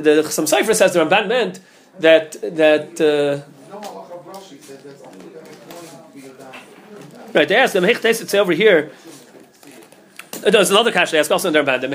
the 0.00 0.30
some 0.30 0.46
cipher 0.46 0.74
says 0.74 0.92
the 0.92 1.00
Ramban 1.00 1.28
meant 1.28 1.60
that 1.98 2.32
that. 2.56 3.00
Uh, 3.00 3.57
right, 7.34 7.48
they 7.48 7.56
ask 7.56 7.72
them, 7.72 7.84
"Hey, 7.84 7.94
over 8.38 8.52
here." 8.52 8.90
Uh, 10.44 10.50
there's 10.50 10.70
another 10.70 10.92
question 10.92 11.16
they 11.16 11.20
ask 11.20 11.30
also 11.30 11.48
in 11.48 11.54
their 11.54 11.62
band. 11.62 11.82
The 11.82 11.88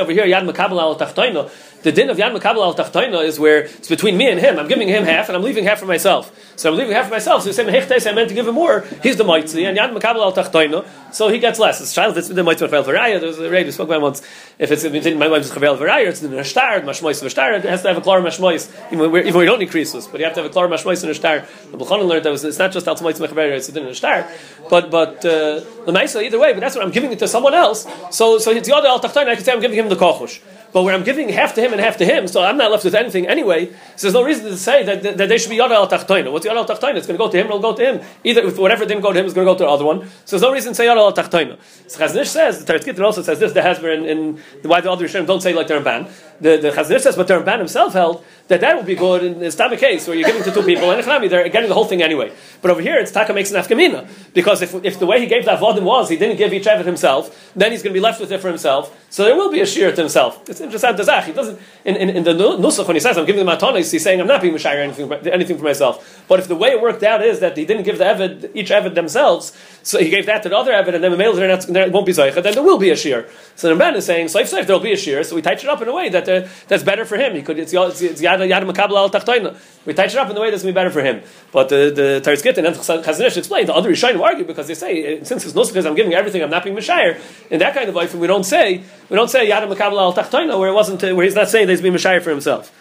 over 0.00 0.12
here, 0.12 0.24
Yad 0.24 0.50
Makabel 0.50 0.80
al 0.80 0.96
Tachtoino. 0.98 1.50
The 1.84 1.92
din 1.92 2.08
of 2.08 2.16
Yad 2.16 2.34
Makabel 2.34 2.64
al 2.64 2.74
Tachtoina 2.74 3.22
is 3.22 3.38
where 3.38 3.64
it's 3.64 3.88
between 3.88 4.16
me 4.16 4.30
and 4.30 4.40
him. 4.40 4.58
I'm 4.58 4.68
giving 4.68 4.88
him 4.88 5.04
half, 5.04 5.28
and 5.28 5.36
I'm 5.36 5.42
leaving 5.42 5.64
half 5.64 5.80
for 5.80 5.84
myself. 5.84 6.32
So 6.56 6.72
I'm 6.72 6.78
leaving 6.78 6.94
half 6.94 7.08
for 7.08 7.10
myself. 7.10 7.42
So 7.42 7.48
you 7.48 7.52
say 7.52 7.62
I 7.62 8.12
meant 8.14 8.30
to 8.30 8.34
give 8.34 8.48
him 8.48 8.54
more. 8.54 8.86
He's 9.02 9.16
the 9.16 9.24
Moitzi, 9.24 9.68
and 9.68 9.76
Yad 9.76 9.94
Makabel 9.94 10.22
al 10.22 10.32
Tachtoina, 10.32 10.86
so 11.12 11.28
he 11.28 11.38
gets 11.38 11.58
less. 11.58 11.82
It's 11.82 11.92
child. 11.92 12.16
It's 12.16 12.28
the 12.28 12.40
Moitzi 12.40 12.66
Chavel 12.66 12.84
Varaya. 12.84 13.20
There's 13.20 13.38
a 13.38 13.50
raid 13.50 13.66
we 13.66 13.72
spoke 13.72 13.88
about 13.88 14.00
once. 14.00 14.22
If 14.58 14.72
it's 14.72 14.82
my 14.82 15.28
wife's 15.28 15.50
Chavel 15.50 15.76
Varaya, 15.76 16.06
it's 16.06 16.22
in 16.22 16.32
a 16.32 16.42
star, 16.42 16.80
Mashmois 16.80 17.30
star. 17.30 17.52
It 17.52 17.64
has 17.64 17.82
to 17.82 17.88
have 17.88 17.98
a 17.98 18.00
Klar 18.00 18.22
Mashmois, 18.22 18.70
even 18.90 19.12
we 19.12 19.44
don't 19.44 19.58
need 19.58 19.68
Krisus, 19.68 20.10
but 20.10 20.20
you 20.20 20.24
have 20.24 20.34
to 20.36 20.42
have 20.42 20.50
a 20.50 20.52
Klar 20.54 20.68
Mashmois 20.68 21.04
in 21.04 21.10
a 21.10 21.14
star. 21.14 21.40
The 21.70 21.76
Bukhanan 21.76 22.08
learned 22.08 22.24
that 22.24 22.30
was, 22.30 22.44
it's 22.44 22.58
not 22.58 22.72
just 22.72 22.88
Al 22.88 22.96
Moitzi 22.96 23.20
it's 23.52 23.68
in 23.68 23.84
a 23.84 23.94
star. 23.94 24.26
But 24.70 24.90
but 24.90 25.18
uh, 25.18 25.60
the 25.84 25.92
Maisa 25.92 26.24
either 26.24 26.38
way. 26.38 26.54
But 26.54 26.60
that's 26.60 26.76
what 26.76 26.82
I'm 26.82 26.92
giving 26.92 27.12
it 27.12 27.18
to 27.18 27.28
someone 27.28 27.52
else. 27.52 27.86
So 28.10 28.38
so 28.38 28.52
it's 28.52 28.66
the 28.66 28.74
other 28.74 28.88
Al 28.88 29.00
Tachtoina. 29.00 29.28
I 29.28 29.34
can 29.34 29.44
say 29.44 29.52
I'm 29.52 29.60
giving 29.60 29.78
him 29.78 29.90
the 29.90 29.96
Kochush. 29.96 30.40
But 30.74 30.82
where 30.82 30.92
I'm 30.92 31.04
giving 31.04 31.28
half 31.28 31.54
to 31.54 31.60
him 31.60 31.72
and 31.72 31.80
half 31.80 31.98
to 31.98 32.04
him, 32.04 32.26
so 32.26 32.42
I'm 32.42 32.56
not 32.56 32.72
left 32.72 32.84
with 32.84 32.96
anything 32.96 33.28
anyway. 33.28 33.66
So 33.94 34.08
there's 34.08 34.14
no 34.14 34.24
reason 34.24 34.46
to 34.46 34.56
say 34.56 34.82
that, 34.82 35.04
that, 35.04 35.18
that 35.18 35.28
they 35.28 35.38
should 35.38 35.50
be 35.50 35.54
Yada 35.54 35.74
al 35.74 35.86
Tachtoina. 35.86 36.32
What's 36.32 36.44
Yada 36.44 36.58
al 36.58 36.66
Tachtoina? 36.66 36.96
It's 36.96 37.06
going 37.06 37.16
to 37.16 37.24
go 37.24 37.30
to 37.30 37.38
him, 37.38 37.46
it'll 37.46 37.60
go 37.60 37.76
to 37.76 37.84
him. 37.84 38.00
Either 38.24 38.50
whatever 38.50 38.84
didn't 38.84 39.02
go 39.02 39.12
to 39.12 39.20
him 39.20 39.24
is 39.24 39.34
going 39.34 39.46
to 39.46 39.52
go 39.52 39.56
to 39.56 39.62
the 39.62 39.70
other 39.70 39.84
one. 39.84 40.08
So 40.24 40.34
there's 40.34 40.42
no 40.42 40.52
reason 40.52 40.72
to 40.72 40.74
say 40.74 40.86
Yada 40.86 41.00
al 41.00 41.12
Tachtoina. 41.12 41.60
So 41.86 42.00
Chaznish 42.00 42.26
says, 42.26 42.64
the 42.64 42.72
Teretz 42.72 43.04
also 43.04 43.22
says 43.22 43.38
this, 43.38 43.52
the 43.52 43.60
Hasber 43.60 43.94
in 44.04 44.42
why 44.64 44.80
the 44.80 44.90
other 44.90 45.06
Rishonim 45.06 45.28
don't 45.28 45.40
say 45.40 45.52
like 45.52 45.68
the 45.68 45.74
Ramban. 45.74 46.10
The, 46.40 46.56
the 46.56 46.70
Chaznish 46.70 47.00
says, 47.00 47.16
but 47.16 47.28
the 47.28 47.34
Ramban 47.34 47.58
himself 47.58 47.92
held 47.92 48.24
that 48.48 48.60
that 48.60 48.76
would 48.76 48.84
be 48.84 48.94
good 48.94 49.24
in 49.24 49.42
of 49.42 49.78
case 49.78 50.06
where 50.06 50.16
you're 50.16 50.26
giving 50.26 50.42
to 50.42 50.52
two 50.52 50.62
people 50.62 50.90
and 50.90 51.02
they're 51.02 51.48
getting 51.48 51.68
the 51.68 51.74
whole 51.74 51.86
thing 51.86 52.02
anyway. 52.02 52.30
But 52.60 52.70
over 52.70 52.82
here, 52.82 52.96
it's 52.96 53.10
Taka 53.10 53.32
makes 53.32 53.50
an 53.50 53.62
afkamina 53.62 54.06
because 54.34 54.60
if, 54.60 54.74
if 54.84 54.98
the 54.98 55.06
way 55.06 55.20
he 55.20 55.26
gave 55.26 55.46
that 55.46 55.60
vodim 55.60 55.84
was 55.84 56.10
he 56.10 56.16
didn't 56.16 56.36
give 56.36 56.52
each 56.52 56.64
Evid 56.64 56.84
himself, 56.84 57.52
then 57.56 57.72
he's 57.72 57.82
going 57.82 57.92
to 57.92 57.98
be 57.98 58.02
left 58.02 58.20
with 58.20 58.30
it 58.32 58.40
for 58.40 58.48
himself. 58.48 58.94
So 59.08 59.24
there 59.24 59.34
will 59.34 59.50
be 59.50 59.60
a 59.60 59.66
shear 59.66 59.90
to 59.92 60.00
himself. 60.00 60.46
It's 60.48 60.60
interesting. 60.60 60.94
He 60.94 61.32
doesn't 61.32 61.58
in, 61.84 61.96
in, 61.96 62.10
in 62.10 62.24
the 62.24 62.32
nusach 62.34 62.86
when 62.86 62.96
he 62.96 63.00
says 63.00 63.16
I'm 63.16 63.24
giving 63.24 63.44
the 63.44 63.50
matanis, 63.50 63.90
he's 63.90 64.02
saying 64.02 64.20
I'm 64.20 64.26
not 64.26 64.42
being 64.42 64.54
mishayir 64.54 64.76
anything 64.76 65.10
anything 65.32 65.56
for 65.56 65.64
myself. 65.64 66.24
But 66.28 66.40
if 66.40 66.48
the 66.48 66.56
way 66.56 66.70
it 66.70 66.82
worked 66.82 67.02
out 67.02 67.24
is 67.24 67.40
that 67.40 67.56
he 67.56 67.64
didn't 67.64 67.84
give 67.84 67.98
the 67.98 68.04
Evid 68.04 68.50
each 68.54 68.70
Evid 68.70 68.94
themselves, 68.94 69.56
so 69.82 69.98
he 69.98 70.10
gave 70.10 70.26
that 70.26 70.42
to 70.42 70.48
the 70.48 70.56
other 70.56 70.72
Evid, 70.72 70.94
and 70.94 71.04
then 71.04 71.12
the 71.12 71.16
males 71.16 71.38
won't 71.38 72.06
be 72.06 72.12
zaycha, 72.12 72.42
then 72.42 72.54
there 72.54 72.62
will 72.62 72.78
be 72.78 72.90
a 72.90 72.96
shear. 72.96 73.28
So 73.56 73.68
the 73.68 73.76
man 73.76 73.94
is 73.94 74.04
saying, 74.04 74.28
safe 74.28 74.48
safe, 74.48 74.66
there 74.66 74.76
will 74.76 74.82
be 74.82 74.92
a 74.92 74.96
shear. 74.96 75.24
So 75.24 75.36
we 75.36 75.42
tighten 75.42 75.68
it 75.68 75.72
up 75.72 75.80
in 75.80 75.88
a 75.88 75.94
way 75.94 76.08
that 76.10 76.23
uh, 76.28 76.48
that's 76.68 76.82
better 76.82 77.04
for 77.04 77.16
him. 77.16 77.34
He 77.34 77.42
could 77.42 77.58
it's 77.58 77.72
yad 77.72 77.92
yad 77.92 78.70
makabel 78.70 78.96
al 78.96 79.10
tachtoina. 79.10 79.56
We 79.84 79.94
touch 79.94 80.12
it 80.12 80.18
up 80.18 80.28
in 80.28 80.34
the 80.34 80.40
way 80.40 80.50
that's 80.50 80.62
to 80.62 80.66
be 80.68 80.72
better 80.72 80.90
for 80.90 81.02
him. 81.02 81.22
But 81.52 81.68
the 81.68 82.20
Taris 82.24 82.42
Gittin 82.42 82.66
and 82.66 82.76
Chazanish 82.76 83.36
explain 83.36 83.66
the 83.66 83.74
other 83.74 83.90
Rishonim 83.90 84.20
argue 84.20 84.44
because 84.44 84.66
they 84.66 84.74
say 84.74 85.22
since 85.24 85.44
it's 85.44 85.52
because 85.52 85.86
I'm 85.86 85.94
giving 85.94 86.14
everything, 86.14 86.42
I'm 86.42 86.50
not 86.50 86.64
being 86.64 86.76
Mishayir. 86.76 87.20
In 87.50 87.58
that 87.60 87.74
kind 87.74 87.88
of 87.88 87.94
life, 87.94 88.12
and 88.12 88.20
we 88.20 88.26
don't 88.26 88.44
say 88.44 88.82
we 89.08 89.16
don't 89.16 89.30
say 89.30 89.48
yad 89.48 89.68
makabel 89.68 89.98
al 89.98 90.14
tachtoina 90.14 90.58
where 90.58 90.70
it 90.70 90.74
wasn't 90.74 91.02
where 91.02 91.24
he's 91.24 91.34
not 91.34 91.48
saying 91.48 91.66
that 91.66 91.72
he's 91.72 91.82
being 91.82 91.94
Mishayir 91.94 92.22
for 92.22 92.30
himself. 92.30 92.72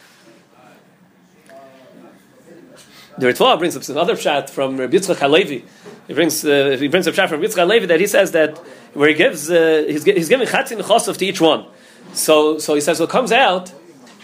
The 3.17 3.27
Ritva 3.27 3.59
brings 3.59 3.77
up 3.77 3.87
another 3.89 4.15
shot 4.15 4.49
from 4.49 4.77
Rabbi 4.77 4.97
Yitzchak 4.97 5.17
Halevi. 5.17 5.63
He 6.07 6.13
brings 6.13 6.43
uh, 6.43 6.77
he 6.79 6.87
brings 6.87 7.07
up 7.07 7.13
shot 7.13 7.29
from 7.29 7.41
Yitzchak 7.41 7.57
Halevi 7.57 7.85
that 7.85 7.99
he 7.99 8.07
says 8.07 8.31
that 8.31 8.57
where 8.93 9.09
he 9.09 9.13
gives 9.15 9.51
uh, 9.51 9.85
he's, 9.87 10.03
he's 10.03 10.29
giving 10.29 10.47
chatzin 10.47 10.81
chosov 10.81 11.17
to 11.17 11.25
each 11.25 11.39
one. 11.39 11.65
So 12.13 12.57
so 12.59 12.75
he 12.75 12.81
says 12.81 12.99
what 12.99 13.09
comes 13.09 13.31
out. 13.31 13.71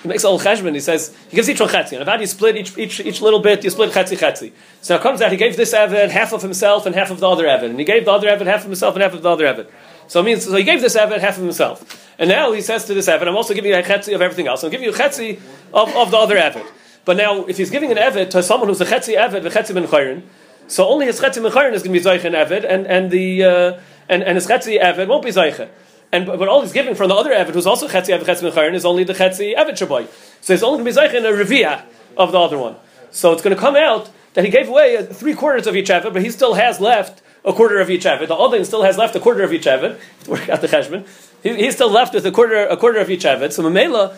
He 0.01 0.07
makes 0.07 0.23
a 0.23 0.27
whole 0.27 0.39
cheshbon. 0.39 0.73
He 0.73 0.79
says 0.79 1.15
he 1.29 1.35
gives 1.35 1.49
each 1.49 1.59
one 1.59 1.69
chetzi. 1.69 1.93
And 1.93 2.01
about 2.01 2.21
you 2.21 2.27
split 2.27 2.55
each, 2.55 2.77
each 2.77 2.99
each 3.01 3.21
little 3.21 3.41
bit, 3.41 3.63
you 3.63 3.69
split 3.69 3.91
chetzi 3.91 4.17
chetzi. 4.17 4.51
So 4.81 4.95
it 4.95 5.01
comes 5.01 5.21
out. 5.21 5.31
He 5.31 5.37
gave 5.37 5.57
this 5.57 5.73
Evid 5.73 6.09
half 6.09 6.31
of 6.31 6.41
himself 6.41 6.85
and 6.85 6.95
half 6.95 7.11
of 7.11 7.19
the 7.19 7.29
other 7.29 7.45
Evid, 7.45 7.71
and 7.71 7.79
he 7.79 7.85
gave 7.85 8.05
the 8.05 8.11
other 8.11 8.27
Evid 8.27 8.45
half 8.45 8.61
of 8.61 8.67
himself 8.67 8.95
and 8.95 9.03
half 9.03 9.13
of 9.13 9.23
the 9.23 9.29
other 9.29 9.45
Evid. 9.45 9.69
So 10.07 10.21
it 10.21 10.23
means 10.23 10.45
so 10.45 10.55
he 10.55 10.63
gave 10.63 10.81
this 10.81 10.95
Evid 10.95 11.19
half 11.19 11.37
of 11.37 11.43
himself, 11.43 12.07
and 12.17 12.29
now 12.29 12.51
he 12.51 12.61
says 12.61 12.85
to 12.85 12.93
this 12.93 13.07
Evid, 13.07 13.27
I'm 13.27 13.35
also 13.35 13.53
giving 13.53 13.71
you 13.71 13.77
a 13.77 13.83
chetzi 13.83 14.15
of 14.15 14.21
everything 14.21 14.47
else. 14.47 14.63
I'm 14.63 14.71
giving 14.71 14.85
you 14.85 14.93
a 14.93 14.97
chetzi 14.97 15.39
of, 15.73 15.93
of 15.95 16.11
the 16.11 16.17
other 16.17 16.37
Evid. 16.37 16.65
But 17.09 17.17
now, 17.17 17.45
if 17.45 17.57
he's 17.57 17.71
giving 17.71 17.91
an 17.91 17.97
Evid 17.97 18.29
to 18.29 18.43
someone 18.43 18.69
who's 18.69 18.81
a 18.81 18.85
Chetzi 18.85 19.17
Evid, 19.17 19.41
the 19.41 19.49
Chetzi 19.49 19.73
Ben 19.73 19.87
Chayrin, 19.87 20.21
so 20.67 20.87
only 20.87 21.07
his 21.07 21.19
Chetzi 21.19 21.41
Ben 21.41 21.51
Chayrin 21.51 21.73
is 21.73 21.81
going 21.81 21.91
to 21.93 21.99
be 21.99 22.05
Zayich 22.05 22.23
and 22.23 22.35
Evid, 22.35 22.63
and, 22.69 22.85
and, 22.85 23.09
the, 23.09 23.43
uh, 23.43 23.79
and, 24.07 24.21
and 24.21 24.35
his 24.35 24.45
Chetzi 24.45 24.79
Evid 24.79 25.07
won't 25.07 25.23
be 25.23 25.31
Zayich. 25.31 25.67
And, 26.11 26.25
but 26.25 26.47
all 26.47 26.61
he's 26.61 26.73
giving 26.73 26.95
from 26.95 27.09
the 27.09 27.15
other 27.15 27.31
Evid, 27.31 27.53
who's 27.53 27.67
also 27.67 27.87
Chetzi 27.87 28.17
Evid, 28.17 28.23
Chetzi 28.23 28.41
Ben 28.41 28.51
Chayrin, 28.51 28.73
is 28.73 28.85
only 28.85 29.03
the 29.03 29.13
Chetzi 29.13 29.55
Evid 29.55 29.73
Shaboy. 29.73 30.07
So 30.41 30.53
he's 30.53 30.63
only 30.63 30.83
going 30.83 30.93
to 30.93 31.01
be 31.01 31.07
Zayich 31.07 31.13
in 31.13 31.25
a 31.25 31.29
Revia 31.29 31.83
of 32.17 32.31
the 32.31 32.39
other 32.39 32.57
one. 32.57 32.75
So 33.11 33.31
it's 33.31 33.43
going 33.43 33.55
to 33.55 33.59
come 33.61 33.75
out 33.75 34.09
that 34.33 34.43
he 34.43 34.49
gave 34.49 34.69
away 34.69 35.05
three 35.05 35.33
quarters 35.33 35.67
of 35.67 35.75
each 35.75 35.89
Evid, 35.89 36.13
but 36.13 36.21
he 36.21 36.31
still 36.31 36.55
has 36.55 36.79
left 36.79 37.21
a 37.45 37.53
quarter 37.53 37.79
of 37.79 37.89
each 37.89 38.05
Evid. 38.05 38.27
The 38.27 38.35
Odin 38.35 38.65
still 38.65 38.83
has 38.83 38.97
left 38.97 39.15
a 39.15 39.19
quarter 39.19 39.43
of 39.43 39.53
each 39.53 39.65
Evid, 39.65 39.99
work 40.27 40.49
out 40.49 40.61
the 40.61 40.67
Cheshbon. 40.67 41.07
He, 41.43 41.55
he's 41.55 41.75
still 41.75 41.89
left 41.89 42.13
with 42.13 42.25
a 42.25 42.31
quarter, 42.31 42.65
a 42.65 42.77
quarter 42.77 42.99
of 42.99 43.09
each 43.09 43.23
Evid. 43.23 43.51
So 43.51 43.63
Mamela, 43.63 44.17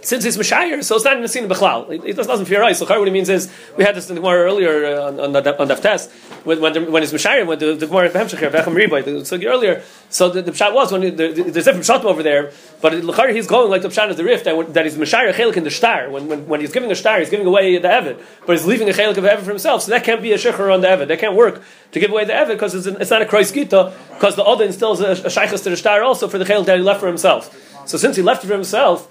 since 0.00 0.22
he's 0.22 0.36
Mashayir, 0.36 0.84
so 0.84 0.94
it's 0.94 1.04
not 1.04 1.16
in 1.16 1.22
the 1.22 1.28
scene 1.28 1.44
of 1.44 1.50
Bechlal. 1.50 2.04
It, 2.04 2.14
doesn't 2.14 2.46
fear 2.46 2.60
right. 2.60 2.76
So 2.76 2.86
what 2.86 3.06
he 3.06 3.12
means 3.12 3.28
is, 3.28 3.52
we 3.76 3.84
had 3.84 3.96
this 3.96 4.08
in 4.08 4.14
the 4.14 4.20
Gemara 4.20 4.44
earlier 4.44 4.86
uh, 4.86 5.08
on, 5.08 5.20
on, 5.20 5.32
the, 5.32 5.60
on 5.60 5.68
the 5.68 5.74
test, 5.74 6.10
when, 6.44 6.60
when, 6.60 6.72
the, 6.72 6.84
when 6.84 7.02
it's 7.02 7.12
Mashayir, 7.12 7.46
when 7.46 7.58
the, 7.58 7.74
the 7.74 7.86
Gemara 7.86 8.08
Behemshach 8.10 8.38
here, 8.38 8.50
Bechem 8.50 8.74
Riboy, 8.74 9.04
the 9.04 9.10
sugi 9.10 9.46
earlier, 9.46 9.82
so 10.08 10.28
the, 10.28 10.40
the 10.40 10.52
Pshat 10.52 10.72
was, 10.72 10.92
when 10.92 11.00
the, 11.00 11.10
the, 11.10 11.42
there's 11.42 11.64
different 11.64 11.84
Pshatim 11.84 12.04
over 12.04 12.22
there, 12.22 12.52
but 12.80 12.94
L'chari 12.94 13.34
he's 13.34 13.48
going 13.48 13.70
like 13.70 13.82
the 13.82 13.88
Pshat 13.88 14.10
is 14.10 14.16
the 14.16 14.24
Rift, 14.24 14.44
that, 14.44 14.72
that 14.74 14.84
he's 14.84 14.94
Mashayir 14.94 15.32
Chelik 15.32 15.56
in 15.56 15.64
the 15.64 15.70
Shtar. 15.70 16.10
When, 16.10 16.28
when, 16.28 16.46
when 16.46 16.60
he's 16.60 16.72
giving 16.72 16.92
a 16.92 16.94
Shtar, 16.94 17.18
he's 17.18 17.30
giving 17.30 17.46
away 17.46 17.76
the 17.78 17.88
Evid, 17.88 18.22
but 18.46 18.56
he's 18.56 18.66
leaving 18.66 18.88
a 18.88 18.92
Chelik 18.92 19.16
of 19.16 19.24
Evid 19.24 19.40
for 19.40 19.50
himself, 19.50 19.82
so 19.82 19.90
that 19.90 20.04
can't 20.04 20.22
be 20.22 20.32
a 20.32 20.38
Shechar 20.38 20.72
on 20.72 20.80
the 20.80 20.88
Evid. 20.88 21.08
That 21.08 21.18
can't 21.18 21.34
work 21.34 21.62
to 21.90 22.00
give 22.00 22.12
away 22.12 22.24
the 22.24 22.34
Evid, 22.34 22.52
because 22.52 22.74
it's, 22.74 22.86
it's 22.86 23.10
not 23.10 23.22
a 23.22 23.24
Kreis 23.24 23.52
Gita, 23.52 23.92
because 24.14 24.36
the 24.36 24.44
Oda 24.44 24.64
instills 24.64 25.00
a, 25.00 25.10
a 25.10 25.14
Shaykhas 25.14 25.64
to 25.64 25.70
the 25.70 25.76
Shtar 25.76 26.02
also 26.02 26.28
for 26.28 26.38
the 26.38 26.44
Chelik 26.44 26.66
that 26.66 26.76
he 26.76 26.82
left 26.84 27.00
for 27.00 27.08
himself. 27.08 27.52
So 27.88 27.98
since 27.98 28.16
he 28.16 28.22
left 28.22 28.44
it 28.44 28.46
for 28.46 28.54
himself, 28.54 29.10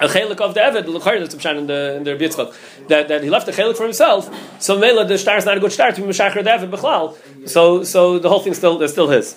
a 0.00 0.06
chelik 0.06 0.40
of 0.40 0.54
the 0.54 0.60
Eved, 0.60 0.86
l'chayr 0.86 1.20
that's 1.20 1.34
in 1.34 1.66
the 1.66 1.96
in 1.96 2.04
the 2.04 2.12
Yitzchak, 2.12 2.88
that 2.88 3.08
that 3.08 3.22
he 3.22 3.30
left 3.30 3.46
the 3.46 3.52
chelik 3.52 3.76
for 3.76 3.84
himself. 3.84 4.30
So 4.60 4.78
Mela 4.78 5.04
the 5.04 5.18
star 5.18 5.36
is 5.36 5.44
not 5.44 5.56
a 5.56 5.60
good 5.60 5.72
star 5.72 5.92
to 5.92 6.00
be 6.00 6.08
Meshacher 6.08 6.42
the 6.42 6.50
Eved 6.50 6.70
b'chlal. 6.70 7.48
So 7.48 7.84
so 7.84 8.18
the 8.18 8.28
whole 8.28 8.40
thing 8.40 8.54
still 8.54 8.80
is 8.82 8.92
still 8.92 9.08
his. 9.08 9.36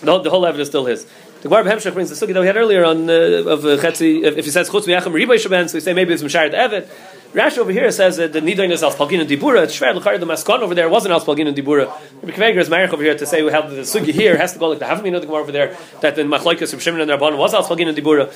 The 0.00 0.10
whole, 0.10 0.20
the 0.20 0.30
whole 0.30 0.42
Eved 0.42 0.58
is 0.58 0.68
still 0.68 0.86
his. 0.86 1.06
The 1.42 1.48
Gemara 1.50 1.76
Hemshech 1.76 1.92
brings 1.92 2.08
the 2.08 2.26
sugi 2.26 2.32
that 2.32 2.40
we 2.40 2.46
had 2.46 2.56
earlier 2.56 2.84
on 2.84 3.08
uh, 3.10 3.12
of 3.12 3.64
uh, 3.64 3.76
Chetzi. 3.76 4.22
If, 4.22 4.38
if 4.38 4.44
he 4.46 4.50
says 4.50 4.70
chutz 4.70 4.86
miyachem 4.86 5.12
riboy 5.12 5.36
shaben, 5.36 5.68
so 5.68 5.74
we 5.74 5.80
say 5.80 5.92
maybe 5.92 6.14
it's 6.14 6.22
Meshacher 6.22 6.50
the 6.50 6.56
Eved. 6.56 6.88
Rashi 7.34 7.58
over 7.58 7.72
here 7.72 7.90
says 7.90 8.16
that 8.16 8.32
the 8.32 8.40
nidain 8.40 8.70
is 8.70 8.82
alspalgin 8.82 9.20
and 9.20 9.28
dibura. 9.28 9.64
It's 9.64 9.78
shver 9.78 9.94
l'chayr 9.94 10.18
the 10.18 10.24
maskon 10.24 10.60
over 10.60 10.74
there 10.74 10.88
wasn't 10.88 11.12
alspalgin 11.12 11.46
and 11.46 11.56
dibura. 11.56 11.86
Rabbi 12.22 12.58
is 12.58 12.70
marich 12.70 12.92
over 12.94 13.02
here 13.02 13.18
to 13.18 13.26
say 13.26 13.42
we 13.42 13.52
have 13.52 13.70
the 13.70 13.82
sugi 13.82 14.12
here 14.12 14.38
has 14.38 14.54
to 14.54 14.58
go 14.58 14.68
like 14.68 14.78
the 14.78 14.86
havamina 14.86 15.20
the 15.20 15.28
over 15.28 15.52
there 15.52 15.76
that 16.00 16.16
the 16.16 16.22
machlokes 16.22 16.72
of 16.72 16.80
Shimon 16.80 17.02
and 17.02 17.10
Rabban 17.10 17.36
was 17.36 17.52
alspalgin 17.52 17.88
and 17.88 17.98
dibura. 17.98 18.32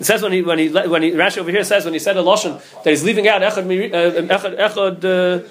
It 0.00 0.06
says 0.06 0.22
when 0.22 0.32
he 0.32 0.42
when 0.42 0.58
he 0.58 0.68
when 0.68 1.02
he 1.02 1.12
Rashi 1.12 1.38
over 1.38 1.50
here 1.50 1.64
says 1.64 1.84
when 1.84 1.94
he 1.94 2.00
said 2.00 2.16
a 2.16 2.22
lashon 2.22 2.60
that 2.82 2.90
he's 2.90 3.04
leaving 3.04 3.28
out 3.28 3.42
echad 3.42 3.64
uh, 3.64 4.38
echad 4.38 5.00
echad. 5.00 5.48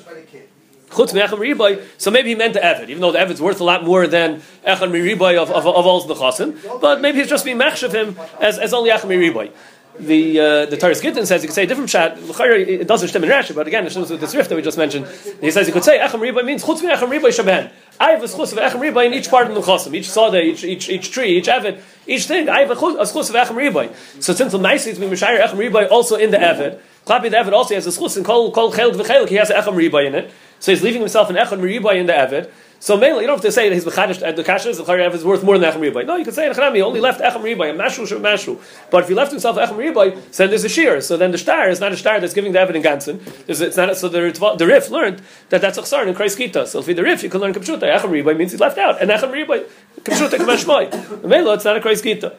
Chutz 0.90 1.12
me'echad 1.12 1.40
miriboy, 1.40 1.84
so 1.98 2.12
maybe 2.12 2.30
he 2.30 2.36
meant 2.36 2.54
the 2.54 2.60
Evid, 2.60 2.90
even 2.90 3.02
though 3.02 3.12
the 3.12 3.20
Evid's 3.20 3.42
worth 3.42 3.60
a 3.60 3.64
lot 3.64 3.84
more 3.84 4.06
than 4.06 4.44
echad 4.68 4.92
miriboy 4.92 5.42
of, 5.42 5.50
of, 5.50 5.66
of 5.66 5.86
all 5.88 6.02
the 6.02 6.14
chasim, 6.14 6.56
but 6.80 7.02
maybe 7.02 7.18
he's 7.18 7.30
just 7.30 7.46
being 7.46 7.58
machshav 7.58 7.94
him 7.94 8.16
as, 8.40 8.60
as 8.60 8.74
only 8.74 8.92
echad 8.92 9.08
miriboy 9.08 9.52
the 10.00 10.40
uh, 10.40 10.66
the 10.66 10.78
Taris 10.78 11.02
Gittin 11.02 11.26
says 11.26 11.44
you 11.44 11.48
could 11.48 11.56
say 11.56 11.64
a 11.64 11.68
different 11.68 11.90
chat. 11.90 12.18
It 12.18 12.88
doesn't 12.88 13.10
stem 13.10 13.24
in 13.24 13.30
Rashi, 13.30 13.54
but 13.54 13.68
again, 13.68 13.86
it 13.86 13.92
shows 13.92 14.10
with 14.10 14.20
this 14.20 14.34
rift 14.34 14.50
that 14.50 14.56
we 14.56 14.62
just 14.62 14.78
mentioned. 14.78 15.08
He 15.40 15.52
says 15.52 15.68
you 15.68 15.74
could 15.74 15.84
say 15.84 16.00
Echem 16.00 16.20
Riba 16.20 16.44
means 16.44 16.64
Chutz 16.64 16.82
Echem 16.82 17.10
Riba 17.10 17.28
Shaben. 17.28 17.72
I 18.00 18.12
have 18.12 18.24
a 18.24 18.26
schus 18.26 18.52
of 18.52 18.58
Echem 18.58 18.80
Riba 18.82 19.06
in 19.06 19.14
each 19.14 19.30
part 19.30 19.48
of 19.48 19.54
the 19.56 19.62
Chosim, 19.62 19.94
each 19.94 20.10
sada, 20.10 20.42
each, 20.42 20.64
each 20.64 20.90
each 20.90 21.12
tree, 21.12 21.38
each 21.38 21.48
avid, 21.48 21.80
each 22.08 22.26
thing. 22.26 22.50
I 22.50 22.62
have 22.62 22.72
a 22.72 22.76
schus 22.76 23.30
of 23.30 23.36
Echem 23.36 23.56
Riba. 23.56 23.94
So 24.22 24.34
since 24.34 24.52
the 24.52 24.58
nice 24.58 24.88
is 24.88 24.98
being 24.98 25.12
Mishayir 25.12 25.40
Echem 25.40 25.58
Riba 25.58 25.92
also 25.92 26.16
in 26.16 26.32
the 26.32 26.42
avid, 26.42 26.80
Klapi 27.06 27.30
the 27.30 27.38
avid 27.38 27.54
also 27.54 27.76
has 27.76 27.86
a 27.86 27.92
schus 27.92 28.18
and 28.18 28.26
Kol 28.26 28.52
Kol 28.52 28.72
Chelik 28.72 28.96
v'Chelik. 28.96 29.30
He 29.30 29.36
has 29.36 29.52
Echem 29.52 29.76
Riba 29.76 30.08
in 30.08 30.16
it, 30.16 30.32
so 30.60 30.72
he's 30.72 30.82
leaving 30.82 31.02
himself 31.02 31.30
an 31.30 31.36
Echem 31.36 31.60
Riba 31.60 31.96
in 31.96 32.08
the 32.08 32.16
avid. 32.16 32.52
So 32.84 32.98
mainly, 32.98 33.22
you 33.22 33.28
don't 33.28 33.38
have 33.38 33.44
to 33.44 33.52
say 33.54 33.70
that 33.70 33.76
he's 33.76 33.86
mechadish 33.86 34.22
at 34.22 34.36
the 34.36 34.44
kashrus. 34.44 34.76
The 34.76 34.84
chayav 34.84 35.14
is 35.14 35.24
worth 35.24 35.42
more 35.42 35.58
than 35.58 35.72
echem 35.72 35.80
ribay. 35.80 36.06
No, 36.06 36.18
you 36.18 36.26
can 36.26 36.34
say 36.34 36.48
in 36.48 36.76
he 36.76 36.82
only 36.82 37.00
left 37.00 37.22
echem 37.22 37.42
ribay, 37.42 37.74
a 37.74 37.74
mashu 37.74 38.06
shem 38.06 38.20
mashu. 38.20 38.60
But 38.92 39.04
if 39.04 39.08
he 39.08 39.16
left 39.16 39.32
himself 39.32 39.56
echem 39.56 39.78
ribay, 39.78 40.36
then 40.36 40.50
there's 40.50 40.66
a 40.66 40.68
shear. 40.68 41.00
So 41.00 41.16
then 41.16 41.32
the 41.32 41.38
star 41.38 41.70
is 41.70 41.80
not 41.80 41.94
a 41.94 41.96
star 41.96 42.20
that's 42.20 42.34
giving 42.34 42.52
the 42.52 42.60
evidence 42.60 42.86
ganzen. 42.86 43.22
It's 43.48 43.78
not. 43.78 43.96
So 43.96 44.10
the 44.10 44.20
the 44.58 44.68
rif 44.68 44.90
learned 44.90 45.22
that 45.48 45.62
that's 45.62 45.78
a 45.78 45.82
chsar 45.82 46.06
in 46.06 46.14
Kreis 46.14 46.36
Kita. 46.36 46.68
So 46.68 46.80
if 46.80 46.86
the 46.88 47.02
rif, 47.02 47.24
you 47.24 47.30
can 47.30 47.40
learn 47.40 47.54
kapshuta. 47.54 47.84
Echem 47.84 48.10
ribay 48.10 48.36
means 48.36 48.52
he's 48.52 48.60
left 48.60 48.78
out, 48.78 49.02
and 49.02 49.10
echem 49.10 49.32
ribay 49.32 49.64
kapshuta 50.02 50.38
kamashmoy. 50.38 51.24
Melo, 51.24 51.54
it's 51.54 51.64
not 51.64 51.78
a 51.78 51.80
Kreis 51.80 52.04
Kita. 52.04 52.34
Uh, 52.34 52.36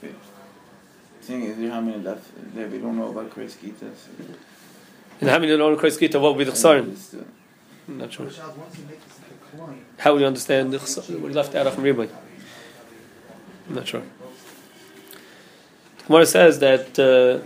the 0.00 1.32
thing 1.32 1.42
is, 1.42 1.70
how 1.70 1.82
many 1.82 2.02
left? 2.02 2.24
We 2.54 2.78
don't 2.78 2.96
know 2.96 3.10
about 3.10 3.28
Kreis 3.28 3.54
Kita. 3.58 3.92
And 5.20 5.30
how 5.30 5.38
many 5.38 5.56
know 5.56 5.76
Kreis 5.76 5.98
Kita? 5.98 6.20
What 6.20 6.36
would 6.36 6.38
be 6.38 6.44
the 6.44 6.52
chsarim? 6.52 6.96
I'm 7.88 7.98
not 7.98 8.12
sure. 8.12 8.28
How 9.98 10.12
would 10.12 10.20
you 10.20 10.26
understand 10.26 10.72
the 10.72 10.78
chsarim? 10.78 11.28
He 11.28 11.34
left 11.34 11.54
out 11.54 11.66
of? 11.66 11.78
I'm 11.78 13.74
not 13.74 13.86
sure. 13.88 14.02
The 15.98 16.04
Gemara 16.06 16.26
says 16.26 16.58
that 16.60 16.98
uh, 16.98 17.44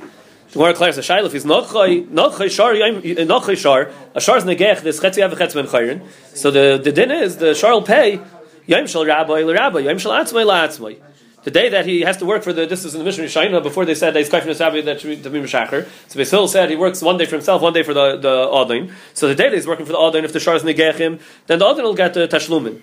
the 0.51 0.59
Gemara 0.59 0.75
clarifies 0.75 0.97
the 0.97 1.03
shaila 1.03 1.27
if 1.27 1.33
he's 1.33 1.45
not 1.45 1.71
chay 1.71 2.01
not 2.01 2.33
shar 2.51 2.75
not 3.25 3.57
shar 3.57 3.91
a 4.15 4.21
shar 4.21 4.37
is 4.37 4.45
negech 4.45 4.81
this 4.81 4.99
chetzi 4.99 5.25
av 5.25 5.39
chetz 5.39 5.55
ben 5.55 5.67
chayrin. 5.67 6.07
So 6.35 6.51
the 6.51 6.81
the 6.83 6.93
din 6.93 7.11
is 7.13 7.37
the 7.37 7.55
shar 7.55 7.73
will 7.73 7.83
pay 7.83 8.21
yom 8.67 8.87
shel 8.87 9.07
rabbi 9.07 9.43
le 9.43 9.55
rabbi 9.55 9.79
yom 9.79 9.99
shel 9.99 10.11
atzmai 10.11 10.45
la 10.45 10.67
atzmai. 10.67 10.99
The 11.43 11.51
day 11.51 11.71
that 11.71 11.87
he 11.87 12.03
has 12.03 12.19
to 12.19 12.27
work 12.27 12.43
for 12.43 12.53
the, 12.53 12.67
this 12.67 12.85
is 12.85 12.95
in 12.95 12.99
the 12.99 13.05
Mishnah 13.05 13.25
Shaina, 13.25 13.63
before 13.63 13.87
they 13.87 13.95
said 13.95 14.13
that 14.15 14.19
he's 14.19 14.29
kaifin 14.29 14.85
that 14.85 15.01
to 15.01 15.31
be 15.31 15.41
Meshacher. 15.41 15.89
So 16.09 16.19
Basil 16.19 16.49
said 16.49 16.69
he 16.69 16.77
works 16.77 17.01
one 17.01 17.17
day 17.17 17.25
for 17.25 17.37
himself, 17.37 17.63
one 17.63 17.73
day 17.73 17.83
for 17.83 17.95
the, 17.95 18.19
the 18.19 18.51
Adin. 18.53 18.93
So 19.15 19.27
the 19.27 19.35
day 19.35 19.49
that 19.49 19.55
he's 19.55 19.67
working 19.67 19.87
for 19.87 19.93
the 19.93 19.99
Adin, 19.99 20.25
if 20.25 20.35
the 20.35 20.41
Shar 20.41 20.57
is 20.57 20.63
Negechim, 20.65 21.19
then 21.47 21.59
the 21.59 21.67
Adin 21.67 21.85
will 21.85 21.95
get 21.95 22.13
the 22.13 22.29
Tashlumin. 22.29 22.83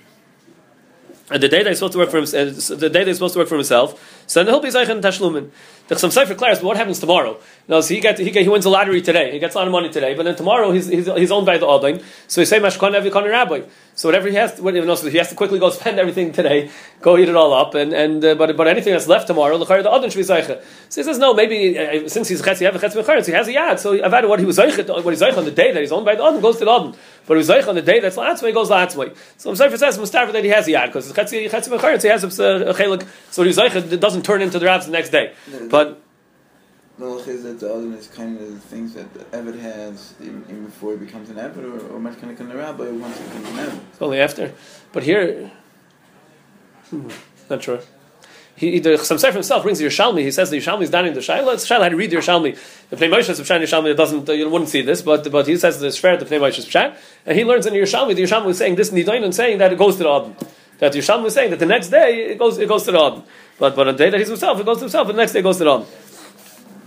And 1.30 1.44
the 1.44 1.50
day 1.50 1.62
that 1.62 1.70
he's 1.70 1.80
supposed 1.80 1.94
to 1.94 2.00
work 2.00 2.10
for 2.10 2.18
himself, 2.18 2.72
uh, 2.72 2.76
the 2.76 2.90
day 2.90 3.00
that 3.00 3.08
he's 3.08 3.18
supposed 3.18 3.34
to 3.34 3.40
work 3.40 3.50
for 3.50 3.56
himself, 3.56 4.24
so 4.28 4.44
then 4.44 4.52
he'll 4.52 4.62
be 4.62 4.70
Zeichen 4.70 5.02
Tashlumin. 5.02 5.52
The 5.90 6.00
some 6.00 6.10
Sefer 6.10 6.36
clarifies, 6.36 6.64
what 6.64 6.78
happens 6.78 7.00
tomorrow? 7.00 7.38
No, 7.68 7.82
so 7.82 7.94
he 7.94 8.00
gets 8.00 8.20
he, 8.20 8.32
get, 8.32 8.44
he 8.44 8.50
wins 8.50 8.66
a 8.66 8.70
lottery 8.70 9.02
today. 9.02 9.34
He 9.34 9.40
gets 9.40 9.54
a 9.54 9.58
lot 9.58 9.68
of 9.68 9.74
money 9.74 9.90
today, 9.90 10.16
but 10.16 10.24
then 10.24 10.36
tomorrow 10.36 10.72
he's, 10.72 10.88
he's, 10.88 11.06
he's 11.06 11.32
owned 11.32 11.46
by 11.46 11.58
the 11.58 11.68
Adin. 11.68 12.02
So 12.28 12.42
he 12.42 12.46
say 12.46 12.60
Mashkon 12.60 13.00
Evikon 13.00 13.30
Rabbi. 13.30 13.62
So 13.98 14.08
whatever 14.08 14.30
he 14.30 14.36
has, 14.36 14.54
to, 14.54 14.62
whatever, 14.62 14.86
no, 14.86 14.94
so 14.94 15.10
he 15.10 15.18
has 15.18 15.30
to 15.30 15.36
quickly 15.36 15.58
go 15.58 15.72
spend 15.72 15.98
everything 15.98 16.32
today, 16.32 16.70
go 17.02 17.18
eat 17.18 17.30
it 17.30 17.36
all 17.36 17.52
up, 17.52 17.74
and 17.74 17.94
and 17.94 18.24
uh, 18.24 18.36
but 18.36 18.56
but 18.56 18.68
anything 18.68 18.94
that's 18.94 19.08
left 19.08 19.26
tomorrow, 19.26 19.58
the 19.58 19.66
Adin 19.66 20.12
should 20.12 20.20
be 20.20 20.24
Zeichen. 20.24 20.62
So 20.90 21.02
he 21.02 21.04
says 21.04 21.18
no, 21.18 21.34
maybe 21.34 21.80
uh, 21.80 22.08
since 22.08 22.28
he's 22.28 22.44
Chetzi 22.44 22.62
Ev 22.68 22.80
Chetzi 22.80 23.26
he 23.26 23.32
has 23.32 23.48
a 23.48 23.54
yad. 23.54 23.80
So 23.80 23.98
Avad 23.98 24.30
what 24.30 24.40
he 24.40 24.46
was 24.46 24.60
Zeichen, 24.60 24.88
what 25.04 25.12
he's 25.12 25.22
Zeichen 25.22 25.40
on 25.40 25.46
the 25.46 25.52
day 25.52 25.72
that 25.72 25.82
he's 25.82 25.92
owned 25.92 26.06
by 26.06 26.14
the 26.14 26.24
Adin 26.24 26.42
goes 26.42 26.60
to 26.60 26.66
the 26.66 26.72
Adin. 26.72 26.94
But 27.26 27.34
he 27.34 27.38
was 27.38 27.50
on 27.50 27.74
the 27.74 27.82
day 27.82 28.00
that's 28.00 28.18
Latzmai 28.18 28.54
goes 28.54 28.70
Latzmai. 28.70 29.18
So 29.38 29.56
Sefer 29.56 29.78
says 29.78 29.98
Mustafa 29.98 30.32
that 30.32 30.44
he 30.44 30.52
has 30.52 30.68
a 30.68 30.72
yad 30.74 30.88
because 30.88 31.12
Chetzi 31.12 31.50
Chetzi 31.50 32.02
he 32.04 32.08
has 32.10 32.24
a, 32.24 32.70
a 32.70 32.74
chelik. 32.76 33.08
So 33.32 33.42
he's 33.42 33.56
doesn't 33.56 34.24
turn 34.24 34.44
into 34.44 34.60
the 34.60 34.66
Rabbs 34.68 34.86
the 34.86 34.92
next 34.92 35.10
day, 35.10 35.34
but. 35.72 36.04
The 36.98 37.06
is 37.06 37.44
that 37.44 37.60
the 37.60 37.72
other 37.72 37.94
is 37.94 38.08
kind 38.08 38.40
of 38.40 38.52
the 38.52 38.60
things 38.60 38.96
that 38.96 39.14
the 39.14 39.20
Evid 39.26 39.60
has 39.60 40.16
even, 40.20 40.44
even 40.50 40.66
before 40.66 40.94
he 40.94 40.98
becomes 40.98 41.30
an 41.30 41.36
Evid, 41.36 41.58
or, 41.58 41.94
or 41.94 41.98
of 41.98 42.56
rabbi 42.56 42.90
once 42.90 43.18
he 43.20 43.24
becomes 43.26 43.50
an 43.50 43.56
Evid. 43.56 43.80
It's 43.92 44.02
only 44.02 44.20
after. 44.20 44.54
But 44.94 45.04
here, 45.04 45.52
hmm, 46.90 47.10
not 47.50 47.62
sure. 47.62 47.82
He, 48.58 48.80
the 48.80 48.90
Chasam 48.94 49.18
Sofer 49.18 49.34
himself 49.34 49.62
brings 49.62 49.78
the 49.78 49.86
Yerushalmi. 49.86 50.22
He 50.22 50.32
says 50.32 50.50
the 50.50 50.58
Yerushalmi 50.58 50.82
is 50.82 50.90
down 50.90 51.06
in 51.06 51.14
the 51.14 51.20
Shaila. 51.20 51.54
It's 51.54 51.70
Shaila 51.70 51.84
had 51.84 51.90
to 51.90 51.96
read 51.96 52.10
the 52.10 52.16
Yerushalmi. 52.16 52.90
The 52.90 52.96
Pnei 52.96 53.12
Moshe 53.12 53.30
is 53.30 53.40
Pshat 53.40 53.62
Yerushalmi. 53.62 53.96
Doesn't, 53.96 54.28
you 54.30 54.50
wouldn't 54.50 54.72
see 54.72 54.82
this, 54.82 55.04
but 55.04 55.32
but 55.32 55.46
he 55.46 55.58
says 55.58 55.80
the 55.80 55.88
Shver, 55.88 56.18
the 56.18 56.26
Pnei 56.26 56.40
Moshe 56.40 56.58
is 56.58 56.66
Pshat. 56.66 56.98
And 57.28 57.38
he 57.38 57.46
learns 57.46 57.68
in 57.68 57.74
the 57.74 57.80
Yerushalmi, 57.80 58.16
the 58.16 58.24
Yerushalmi 58.24 58.50
is 58.50 58.58
saying 58.58 58.74
this 58.74 58.90
Nidain 58.90 59.24
and 59.24 59.36
saying 59.36 59.60
that 59.60 59.72
it 59.72 59.78
goes 59.78 59.98
to 59.98 60.04
the 60.04 60.10
Adon. 60.10 60.36
That 60.80 60.92
the 60.92 60.98
Yerushalmi 60.98 61.22
was 61.22 61.36
saying 61.36 61.52
that 61.52 61.60
the 61.60 61.68
next 61.68 61.90
day 61.90 62.32
it 62.32 62.40
goes 62.40 62.58
it 62.58 62.68
goes 62.68 62.84
to 62.86 62.92
the 62.92 62.98
Adon. 62.98 63.24
But 63.60 63.76
but 63.76 63.88
on 63.88 63.96
the 63.96 64.04
day 64.04 64.10
that 64.10 64.18
he's 64.18 64.28
himself, 64.28 64.60
it 64.60 64.66
goes 64.66 64.78
to 64.78 64.86
himself, 64.86 65.08
and 65.08 65.16
the 65.16 65.22
next 65.22 65.34
day 65.34 65.40
it 65.40 65.44
goes 65.44 65.60
to 65.60 65.64
the 65.64 65.70
Adon. 65.70 65.86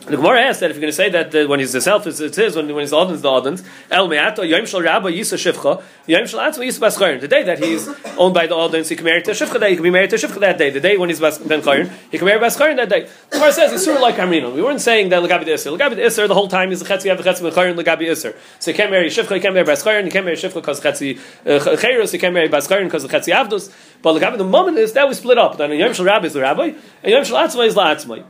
The 0.06 0.16
Gemara 0.16 0.40
asks 0.40 0.60
that 0.60 0.70
if 0.70 0.76
you're 0.76 0.80
going 0.80 0.92
to 0.92 0.96
say 0.96 1.10
that 1.10 1.34
uh, 1.34 1.46
when 1.46 1.60
he's 1.60 1.72
the 1.72 1.80
self, 1.80 2.06
it's, 2.06 2.20
it's 2.20 2.36
his, 2.36 2.56
when, 2.56 2.66
when 2.68 2.80
he's 2.80 2.90
the 2.90 2.96
Adon's, 2.96 3.20
the 3.20 3.30
Adon's, 3.30 3.62
El 3.90 4.08
Me'ato, 4.08 4.42
Yom 4.42 4.64
Shal 4.64 4.80
Rabba, 4.80 5.10
Yisa 5.10 5.36
Shivcha, 5.36 5.82
Yom 6.06 6.26
Shal 6.26 6.40
Atzma, 6.40 6.66
Yisa 6.66 6.80
Bas. 6.80 6.96
The 6.96 7.28
day 7.28 7.42
that 7.42 7.58
he's 7.58 7.86
owned 8.16 8.32
by 8.32 8.46
the 8.46 8.56
Adon's, 8.56 8.88
he 8.88 8.96
can 8.96 9.04
marry 9.04 9.22
to 9.22 9.32
Shivcha 9.32 9.60
day, 9.60 9.70
he 9.70 9.76
can 9.76 9.82
be 9.82 9.90
married 9.90 10.08
to 10.10 10.16
Shivcha 10.16 10.40
that 10.40 10.56
day. 10.56 10.70
The 10.70 10.80
day 10.80 10.96
when 10.96 11.10
he's 11.10 11.20
Bas 11.20 11.36
Ben 11.38 11.60
Chayrin, 11.60 11.92
he 12.10 12.16
can 12.16 12.24
marry 12.24 12.40
Bas 12.40 12.56
Chayrin 12.56 12.76
that 12.76 12.88
day. 12.88 13.08
The 13.28 13.36
Gemara 13.36 13.52
says 13.52 13.72
it's 13.74 13.84
sort 13.84 13.96
of 13.96 14.02
like 14.02 14.14
Amrino. 14.14 14.54
We 14.54 14.62
weren't 14.62 14.80
saying 14.80 15.10
that 15.10 15.22
Lagabi 15.22 15.44
the 15.44 15.52
Isser. 15.52 15.76
Lagabi 15.76 15.96
the 15.96 16.02
Isser, 16.02 16.26
the 16.26 16.34
whole 16.34 16.48
time 16.48 16.70
he's 16.70 16.80
the 16.80 16.86
Chetzi, 16.86 17.04
you 17.04 17.10
have 17.10 17.22
the 17.22 17.30
Chetzi 17.30 17.42
Ben 17.42 17.52
Chayrin, 17.52 17.76
Lagabi 17.76 18.08
Isser. 18.08 18.34
So 18.58 18.72
he 18.72 18.76
can't 18.76 18.90
marry 18.90 19.08
Shivcha, 19.08 19.34
he 19.34 19.40
can't 19.40 19.52
marry 19.52 19.66
Bas 19.66 19.82
Chayrin, 19.82 20.04
he 20.04 20.10
can't 20.10 20.24
marry 20.24 20.38
Shivcha 20.38 20.54
because 20.54 20.80
Chetzi 20.80 21.18
uh, 21.44 21.76
Chayros, 21.76 22.10
he 22.10 22.18
can't 22.18 22.32
marry 22.32 22.48
Bas 22.48 22.66
Chayrin 22.66 22.84
because 22.84 23.04
of 23.04 23.10
Chetzi 23.10 23.34
Avdus. 23.34 23.70
But 24.00 24.18
Lagabi 24.18 24.38
the 24.38 24.44
moment 24.44 24.78
is 24.78 24.94
that 24.94 25.06
we 25.06 25.14
split 25.14 25.36
up. 25.36 25.58
Then 25.58 25.70
Yom 25.72 25.92
Shal 25.92 26.06
Rabba 26.06 26.26
is 26.26 26.32
the 26.32 26.40
Rabbi, 26.40 26.72
and 27.02 27.12
Yom 27.12 27.22
Shal 27.22 27.36
Atzma 27.36 27.66
is 27.66 27.76
La 27.76 27.94
Atzma. 27.94 28.24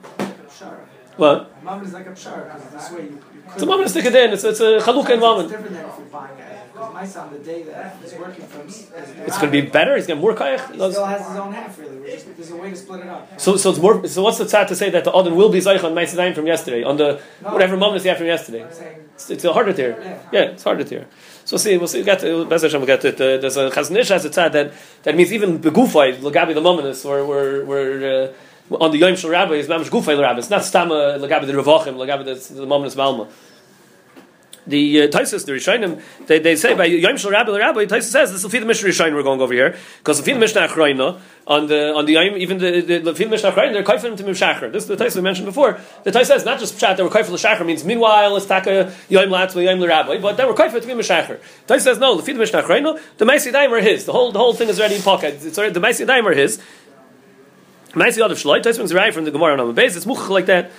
What? 1.21 1.63
Mammon 1.63 1.85
is 1.85 1.93
like 1.93 2.07
a 2.07 2.13
pshar, 2.13 2.45
because 2.45 2.73
this 2.73 2.91
way 2.93 3.03
you, 3.03 3.09
you. 3.11 3.43
It's 3.53 3.63
a 3.63 3.67
moment 3.67 3.89
to 3.89 3.91
stick 3.91 4.07
it 4.07 4.15
in. 4.15 4.33
It's, 4.33 4.43
it's 4.43 4.61
a 4.61 4.79
chalukah 4.79 5.11
in 5.11 5.45
It's 5.45 5.53
different 5.53 5.75
than 5.77 5.85
if 5.85 5.99
you're 5.99 6.07
buying 6.07 6.41
a 6.41 6.69
Because 6.73 6.95
my 6.95 7.05
son, 7.05 7.31
the 7.31 7.39
day 7.41 7.63
that 7.65 7.97
he's 8.01 8.15
working 8.15 8.47
from. 8.47 8.67
It's 8.67 9.37
going 9.39 9.53
to 9.53 9.57
be 9.61 9.61
better. 9.61 9.97
He's 9.97 10.07
going 10.07 10.19
to 10.19 10.23
more 10.23 10.35
kayach. 10.35 10.71
He 10.71 10.77
still 10.77 11.05
has 11.05 11.29
his 11.29 11.37
own 11.37 11.53
half, 11.53 11.79
really. 11.79 12.11
Just, 12.11 12.35
there's 12.37 12.51
a 12.53 12.57
way 12.57 12.71
to 12.71 12.77
split 12.77 13.01
it 13.01 13.09
up. 13.09 13.39
So, 13.39 13.59
so 13.59 13.69
it's 13.69 13.79
more. 13.79 14.07
So, 14.09 14.23
what's 14.23 14.39
the 14.39 14.45
tzad 14.47 14.69
to 14.69 14.75
say 14.75 14.89
that 14.89 15.05
the 15.05 15.13
Odin 15.13 15.37
will 15.37 15.51
be 15.51 15.59
zayich 15.59 15.85
on 15.85 15.93
Ma'asidayim 15.93 16.35
from 16.35 16.47
yesterday 16.47 16.83
on 16.85 16.97
the 16.97 17.21
No. 17.43 17.53
whatever 17.53 17.77
moment 17.77 18.03
he 18.03 18.09
had 18.09 18.17
from 18.17 18.29
yesterday? 18.29 18.63
It's, 18.63 19.29
it's 19.29 19.45
harder 19.45 19.75
to 19.75 19.83
hear. 19.83 20.01
Yeah. 20.01 20.23
Yeah, 20.33 20.53
it's 20.53 20.65
harder 20.65 20.85
to 20.85 20.89
hear. 20.89 21.07
So 21.45 21.59
see, 21.59 21.77
we'll 21.77 21.89
see. 21.89 21.99
We'll 21.99 22.07
get 22.07 22.21
to, 22.21 22.47
Bez 22.47 22.63
Hashem, 22.63 22.81
we'll 22.81 22.87
get 22.87 23.05
it. 23.05 23.17
Uh, 23.17 23.37
there's 23.37 23.59
a 23.59 23.69
Chaznish 23.69 24.09
has 24.09 24.25
a 24.25 24.31
tzad 24.31 24.53
that 24.53 24.73
that 25.03 25.15
means 25.15 25.35
even 25.35 25.59
begufay 25.59 26.17
lagabi 26.17 26.55
the 26.55 26.63
mominus 26.63 27.05
or 27.05 27.27
we're 27.27 27.63
we're. 27.67 28.25
Uh, 28.25 28.33
on 28.71 28.91
the 28.93 28.99
Yom 28.99 29.17
Shel 29.17 29.31
Rabbi 29.31 29.55
is 29.55 29.69
mamish 29.69 29.89
gufay 29.89 30.21
Rabbi. 30.21 30.39
It's 30.39 30.51
not 30.51 30.63
stama 30.63 31.19
lagabi 31.19 31.47
the 31.47 31.55
Revachim, 31.55 31.97
lagabi 31.97 32.25
the, 32.25 32.67
mominus 32.67 32.97
malma. 32.97 33.31
The 34.67 35.03
uh, 35.03 35.09
Taisus, 35.09 35.47
the 35.47 35.53
Rishonim, 35.53 36.03
they, 36.27 36.39
they 36.39 36.55
say 36.55 36.75
by 36.75 36.85
Yom 36.85 37.17
Shel 37.17 37.31
Rabbi, 37.31 37.51
the 37.51 37.59
Rabbi, 37.59 37.87
Taisus 37.87 38.11
says 38.11 38.31
this 38.31 38.51
feed 38.53 38.63
the 38.63 38.67
Mishnah 38.67 38.91
Rishonim 38.91 39.15
we're 39.15 39.23
going 39.23 39.41
over 39.41 39.55
here 39.55 39.77
because 39.99 40.23
the 40.23 40.35
Mishnah 40.35 40.69
Achrayna 40.69 41.19
on 41.47 41.67
the 41.67 41.95
on 41.95 42.05
the 42.05 42.13
Yom 42.13 42.37
even 42.37 42.59
the 42.59 42.81
the, 42.81 42.99
the 42.99 43.27
Mishnah 43.27 43.53
Achrayna 43.53 43.73
they're 43.73 43.83
kaifim 43.83 44.17
to 44.19 44.23
Mishachar. 44.23 44.71
This 44.71 44.83
is 44.85 44.89
the 44.89 44.97
Taisus 45.03 45.17
we 45.17 45.23
mentioned 45.23 45.47
before. 45.47 45.81
The 46.05 46.13
Taisus 46.13 46.27
says 46.27 46.45
not 46.45 46.61
just 46.61 46.77
pshat 46.77 46.99
they 46.99 47.03
were 47.03 47.09
kaifim 47.09 47.31
l'shachar 47.31 47.65
means 47.67 47.85
meanwhile 47.85 48.37
it's 48.37 48.47
taka 48.47 48.93
Yom 49.09 49.31
Latzma 49.31 49.65
Yom 49.65 49.83
Rabbi, 49.83 50.19
but 50.19 50.37
they 50.37 50.45
were 50.45 50.55
kaifim 50.55 50.81
to 50.81 50.87
be 50.87 50.93
Mishachar. 50.93 51.41
Taisus 51.67 51.81
says 51.81 51.99
no, 51.99 52.21
the 52.21 52.35
Mishnah 52.35 52.63
Achrayna 52.63 53.01
the 53.17 53.25
Maisi 53.25 53.51
Daim 53.51 53.73
are 53.73 53.81
his. 53.81 54.05
The 54.05 54.13
whole 54.13 54.31
the 54.31 54.39
whole 54.39 54.53
thing 54.53 54.69
is 54.69 54.79
already 54.79 54.97
in 54.97 55.03
pocket. 55.03 55.39
It's 55.43 55.59
already, 55.59 55.73
the 55.73 55.81
Maisi 55.81 56.07
Daim 56.07 56.29
are 56.29 56.35
his. 56.35 56.61
Maisi 57.93 58.19
Adav 58.19 58.39
Shloi 58.41 58.65
is 58.65 58.95
right 58.95 59.13
from 59.13 59.25
the 59.25 59.31
Gemara 59.31 59.61
on 59.61 59.75
base. 59.75 59.97
It's 59.97 60.07
much 60.07 60.29
like 60.29 60.47
that. 60.47 60.71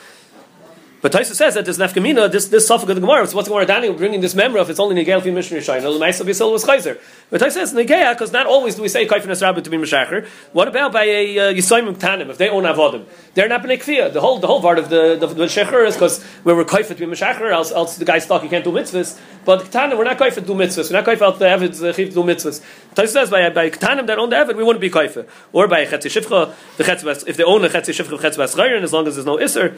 But 1.02 1.12
Taisa 1.12 1.34
says 1.34 1.56
that 1.56 1.66
this 1.66 1.80
nafkamina, 1.80 2.32
this 2.32 2.48
this 2.50 2.68
suffix 2.68 2.88
of 2.88 2.96
the 2.96 3.02
Gemara, 3.02 3.26
so 3.26 3.36
what's 3.36 3.48
the 3.48 3.54
Gemara 3.54 3.66
Daniel 3.66 3.94
bringing 3.96 4.22
this 4.22 4.36
memory 4.36 4.62
of? 4.62 4.70
It's 4.70 4.80
only 4.80 4.94
Nigel 4.94 5.20
fi 5.20 5.32
Mishnah 5.32 5.58
Yishayim. 5.58 5.82
The 5.82 5.90
Ma'asav 5.90 6.26
Yisrael 6.26 6.52
was 6.52 6.64
Chayzer. 6.64 7.00
But 7.32 7.42
Taisa 7.42 7.54
says 7.54 7.74
Nigeya 7.74 8.14
because 8.14 8.32
not 8.32 8.46
always 8.46 8.76
do 8.76 8.84
we 8.84 8.88
say 8.88 9.08
Kaifin 9.08 9.42
Rabbi 9.42 9.62
to 9.62 9.70
be 9.72 9.78
Meshacher. 9.78 10.28
What 10.54 10.68
about 10.68 10.94
by 10.94 11.06
a 11.06 11.40
uh, 11.40 11.54
Tanim 11.54 12.30
if 12.30 12.38
they 12.38 12.50
own 12.50 12.64
Avodim? 12.66 13.06
They're 13.34 13.48
not 13.48 13.64
b'nei 13.64 13.82
kfiyah. 13.82 14.14
The 14.14 14.22
whole 14.22 14.38
the 14.38 14.46
whole 14.46 14.62
part 14.62 14.78
of 14.78 14.90
the 14.90 15.16
the, 15.16 15.26
the 15.26 15.44
is 15.46 15.96
because 15.96 16.24
we 16.44 16.54
were 16.54 16.66
Kaifin 16.66 16.90
to 16.90 16.96
be 16.96 17.06
Meshacher, 17.08 17.52
else 17.52 17.72
else 17.72 17.98
the 17.98 18.06
guy's 18.06 18.26
stuck 18.26 18.44
he 18.44 18.50
can't 18.50 18.64
do 18.64 18.72
mitzvahs. 18.72 19.20
But 19.44 19.62
Tanim 19.72 19.98
we're 19.98 20.04
not 20.04 20.20
Kaifin 20.20 20.36
to 20.36 20.42
do 20.42 20.54
mitzvahs. 20.54 20.92
We're 20.92 21.02
not 21.02 21.06
Kaifin 21.06 21.24
out 21.24 21.40
the 21.40 21.48
Avid's 21.48 21.82
uh, 21.82 21.94
to 21.94 22.10
do 22.10 22.22
mitzvahs. 22.22 22.64
Taisa 22.94 23.08
says 23.08 23.30
by 23.32 23.50
by 23.50 23.72
Tanim 23.72 24.06
that 24.06 24.20
own 24.20 24.30
the 24.30 24.38
Avid 24.38 24.56
we 24.56 24.64
wouldn't 24.64 24.82
be 24.82 24.92
Kaifin. 24.92 25.28
Or 25.52 25.68
by 25.68 25.86
Chetzi 25.86 26.12
Shivcha 26.12 26.54
the 26.78 26.84
Chetzi 26.84 27.28
if 27.28 27.38
they 27.38 27.44
own 27.44 27.66
a 27.66 27.70
Chetzi 27.70 27.92
Shivcha 27.92 28.20
Chetzi 28.20 28.38
Chayrin, 28.56 28.84
as 28.84 28.94
long 28.94 29.08
as 29.08 29.16
there's 29.16 29.26
no 29.26 29.38
Isser. 29.38 29.76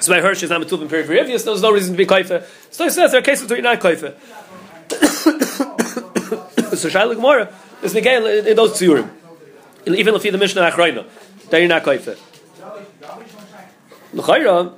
So 0.00 0.12
by 0.14 0.20
Hirsch 0.20 0.42
is 0.42 0.50
not 0.50 0.62
Metubim 0.62 0.88
period 0.88 1.06
for 1.06 1.12
Rivius, 1.12 1.44
there's 1.44 1.62
no 1.62 1.72
reason 1.72 1.92
to 1.92 1.98
be 1.98 2.06
Kaifa. 2.06 2.44
So 2.70 2.84
he 2.84 2.90
says 2.90 3.10
there 3.12 3.20
are 3.20 3.22
cases 3.22 3.48
where 3.48 3.58
you're 3.58 3.62
not 3.62 3.80
Kaifa. 3.80 4.14
so 6.76 6.88
Shaila 6.88 7.14
Gemara 7.16 7.52
is 7.82 7.94
Miguel 7.94 8.26
in 8.26 8.56
those 8.56 8.72
Tzurim. 8.72 9.10
Even 9.86 10.14
if 10.14 10.24
you're 10.24 10.32
the 10.32 10.38
Mishnah 10.38 10.62
Achrayna, 10.62 11.06
then 11.50 11.60
you're 11.60 11.68
not 11.68 11.82
Kaifa. 11.82 12.18
L'chayra, 14.12 14.74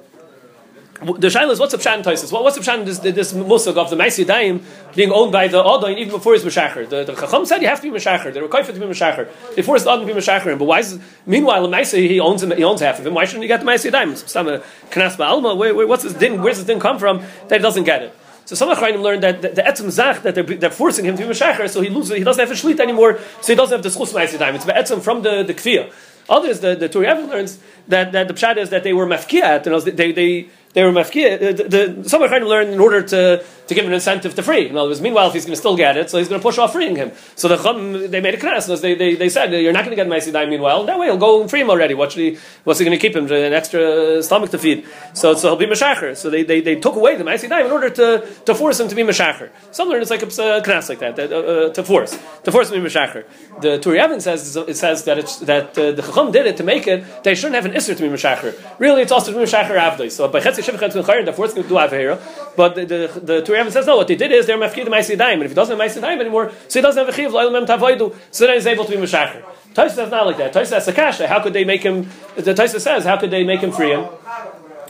the 1.03 1.29
shaila 1.29 1.51
is 1.51 1.59
what's 1.59 1.73
the 1.73 1.79
pshat 1.79 1.99
in 1.99 2.31
what's 2.31 2.57
the 2.57 2.63
pshat 2.63 2.85
this, 2.85 2.99
this 2.99 3.33
musag 3.33 3.77
of 3.77 3.91
the 3.91 3.97
Maisi 3.97 4.27
Daim 4.27 4.65
being 4.95 5.11
owned 5.11 5.33
by 5.33 5.49
the 5.49 5.63
Adain 5.63 5.99
even 5.99 6.13
before 6.13 6.35
he's 6.35 6.45
Meshacher? 6.45 6.89
The, 6.89 7.05
the 7.05 7.15
Chacham 7.15 7.45
said 7.45 7.61
you 7.61 7.69
have 7.69 7.81
to 7.81 7.91
be 7.91 7.99
Meshacher. 7.99 8.33
They 8.33 8.41
were 8.41 8.49
to 8.49 8.73
be 8.73 8.79
Meshacher. 8.81 9.29
They 9.57 9.63
forced 9.63 9.87
Adain 9.87 10.07
to 10.07 10.07
be 10.07 10.13
Meshacher. 10.13 10.57
But 10.59 10.65
why 10.65 10.81
is 10.81 11.01
meanwhile 11.27 11.69
the 11.69 11.77
Maisi 11.77 12.09
he 12.09 12.21
owns 12.21 12.43
him, 12.43 12.53
he 12.53 12.63
owns 12.63 12.81
half 12.81 12.99
of 13.01 13.07
him? 13.07 13.15
Why 13.15 13.25
shouldn't 13.25 13.43
he 13.43 13.49
get 13.49 13.61
the 13.61 13.67
Maisi 13.67 13.91
Daim? 13.91 14.15
Some 14.15 14.47
uh, 14.47 14.59
Knas 14.91 15.17
Ba'alma. 15.17 15.89
What's 15.89 16.05
this 16.05 16.15
din? 16.15 16.41
Where's 16.41 16.59
this 16.59 16.67
din 16.67 16.79
come 16.79 16.99
from 16.99 17.23
that 17.49 17.59
he 17.59 17.63
doesn't 17.63 17.85
get 17.85 18.03
it? 18.03 18.17
So 18.45 18.55
some 18.55 18.75
Achrayim 18.75 19.03
learned 19.03 19.23
that 19.23 19.43
the, 19.43 19.49
the 19.49 19.63
etzem 19.63 19.91
zach 19.91 20.23
that 20.23 20.35
they're, 20.35 20.45
they're 20.45 20.71
forcing 20.71 21.05
him 21.05 21.17
to 21.17 21.23
be 21.23 21.29
Meshacher, 21.29 21.69
so 21.69 21.81
he 21.81 21.89
loses. 21.89 22.17
He 22.17 22.25
doesn't 22.25 22.41
have 22.41 22.51
a 22.51 22.61
shlit 22.61 22.81
anymore, 22.81 23.19
so 23.41 23.53
he 23.53 23.57
doesn't 23.57 23.77
have 23.77 23.83
the 23.83 23.89
schus 23.89 24.13
Maisi 24.13 24.39
Daim. 24.39 24.55
It's 24.55 24.65
etzem 24.65 25.01
from 25.01 25.23
the 25.23 25.43
the 25.43 25.55
kfiyah. 25.55 25.93
Others, 26.29 26.61
the 26.61 26.77
the 26.77 26.89
Turi 26.89 27.29
learns 27.29 27.59
that, 27.89 28.13
that 28.13 28.29
the 28.29 28.35
pshat 28.35 28.57
is 28.57 28.71
that 28.71 28.85
they 28.85 28.93
were 28.93 29.07
mafkiyat, 29.07 29.67
and 29.67 29.97
they 29.97 30.13
they 30.13 30.49
they 30.73 30.83
were 30.85 30.93
mafkiyat. 30.93 31.37
Uh, 31.37 31.53
the, 31.53 31.65
the, 31.65 32.09
some 32.09 32.23
Achrayim 32.23 32.47
learned 32.47 32.71
in 32.73 32.81
order 32.81 33.03
to 33.03 33.45
to 33.75 33.81
give 33.81 33.87
an 33.87 33.95
incentive 33.95 34.35
to 34.35 34.43
free. 34.43 34.69
In 34.69 34.77
other 34.77 34.89
words, 34.89 35.01
meanwhile, 35.01 35.29
if 35.29 35.35
he's 35.35 35.45
going 35.45 35.55
to 35.55 35.59
still 35.59 35.77
get 35.77 35.97
it, 35.97 36.11
so 36.11 36.19
he's 36.19 36.29
going 36.29 36.41
to 36.41 36.43
push 36.43 36.59
off 36.59 36.73
freeing 36.73 36.97
him. 36.97 37.13
So 37.35 37.49
the 37.49 37.57
Chum, 37.57 38.11
they 38.11 38.21
made 38.21 38.35
a 38.35 38.39
knas. 38.39 38.81
They, 38.81 38.95
they, 38.95 39.15
they 39.15 39.29
said, 39.29 39.53
you're 39.53 39.73
not 39.73 39.85
going 39.85 39.97
to 39.97 40.03
get 40.03 40.07
Maisi 40.07 40.33
Daim 40.33 40.51
meanwhile. 40.51 40.85
That 40.85 40.99
way 40.99 41.07
he'll 41.07 41.17
go 41.17 41.41
and 41.41 41.51
free 41.51 41.61
him 41.61 41.71
already. 41.71 41.95
What 41.95 42.13
should 42.13 42.21
he, 42.21 42.39
what's 42.65 42.79
he 42.79 42.85
going 42.85 42.99
to 42.99 43.01
keep 43.01 43.17
him? 43.17 43.25
An 43.27 43.53
extra 43.53 44.23
stomach 44.23 44.51
to 44.51 44.59
feed. 44.59 44.87
So, 45.15 45.35
so 45.35 45.49
he'll 45.49 45.57
be 45.57 45.67
Meshacher. 45.67 46.17
So 46.17 46.31
they, 46.31 46.43
they, 46.43 46.61
they 46.61 46.77
took 46.77 46.97
away 46.97 47.17
the 47.17 47.25
Maisi 47.25 47.49
Daim 47.49 47.67
in 47.67 47.73
order 47.73 47.91
to, 47.91 48.27
to 48.47 48.55
force 48.55 48.79
him 48.81 48.89
to 48.89 48.95
be 48.95 49.03
Meshacher. 49.03 49.51
Some 49.71 49.89
learn 49.89 50.03
it's 50.03 50.11
like 50.11 50.23
a 50.23 50.27
knas 50.27 50.89
like 50.89 50.99
that, 51.01 51.17
that 51.17 51.33
uh, 51.33 51.37
uh, 51.37 51.73
to 51.73 51.83
force. 51.83 52.19
To 52.45 52.53
force 52.53 52.71
him 52.71 52.75
to 52.75 52.81
be 52.83 52.89
Meshacher. 52.89 53.25
The 53.61 53.79
Turi 53.79 53.99
Evan 53.99 54.21
says, 54.21 54.57
it 54.57 54.77
says 54.77 55.05
that, 55.05 55.19
it's, 55.19 55.39
that 55.41 55.77
uh, 55.79 55.93
the 55.93 56.03
Chacham 56.03 56.33
did 56.33 56.47
it 56.47 56.57
to 56.59 56.65
make 56.65 56.87
it, 56.87 57.25
they 57.25 57.35
shouldn't 57.35 57.55
have 57.55 57.65
an 57.65 57.73
Isser 57.73 57.97
to 57.97 58.03
be 58.03 58.09
Meshacher. 58.09 58.59
Really, 58.79 59.03
it's 59.03 59.13
also 59.13 59.33
to 59.33 59.39
be 59.39 59.45
Meshacher 59.45 59.77
Avdoi. 59.79 60.11
So 60.11 60.29
by 60.29 60.41
Chetzi 60.41 60.63
Chayrin, 60.63 61.25
they're 61.25 61.35
him 61.35 61.63
to 61.63 61.69
do 61.69 61.75
Avera. 61.75 62.21
But 62.57 62.75
the, 62.75 62.85
the, 62.85 63.21
the 63.21 63.43
Turi 63.43 63.62
Evan 63.63 63.73
says, 63.73 63.87
no, 63.87 63.97
what 63.97 64.09
they 64.09 64.17
did 64.17 64.33
is 64.33 64.47
they're 64.47 64.59
mafkid 64.59 64.85
the 64.85 64.91
Maisi 64.91 65.17
Daim, 65.17 65.35
and 65.35 65.45
if 65.45 65.53
he 65.53 65.55
doesn't 65.55 65.79
have 65.79 65.91
Maisi 65.91 66.01
Daim 66.01 66.21
anymore, 66.21 66.53
so 66.69 66.79
he 66.79 66.83
doesn't 66.83 67.05
have 67.05 67.13
a 67.13 67.17
chiv 67.17 67.33
loyal 67.33 67.51
mem 67.51 67.65
tavoidu, 67.65 68.15
so 68.31 68.47
then 68.47 68.55
he's 68.55 68.67
able 68.67 68.85
to 68.85 68.91
be 68.91 68.97
Meshacher. 68.97 69.43
Taisa 69.73 69.91
says 69.91 70.11
not 70.11 70.27
like 70.27 70.37
that. 70.37 70.53
Taisa 70.53 70.83
says 70.83 70.87
Sakasha, 70.87 71.27
how 71.27 71.43
could 71.43 71.53
they 71.53 71.65
make 71.65 71.83
him, 71.83 72.09
the 72.37 72.53
Taisa 72.53 72.81
says, 72.81 73.05
how 73.05 73.17
could 73.19 73.31
they 73.31 73.45
make 73.45 73.61
him 73.61 73.73
free 73.73 73.93
him? 73.93 74.07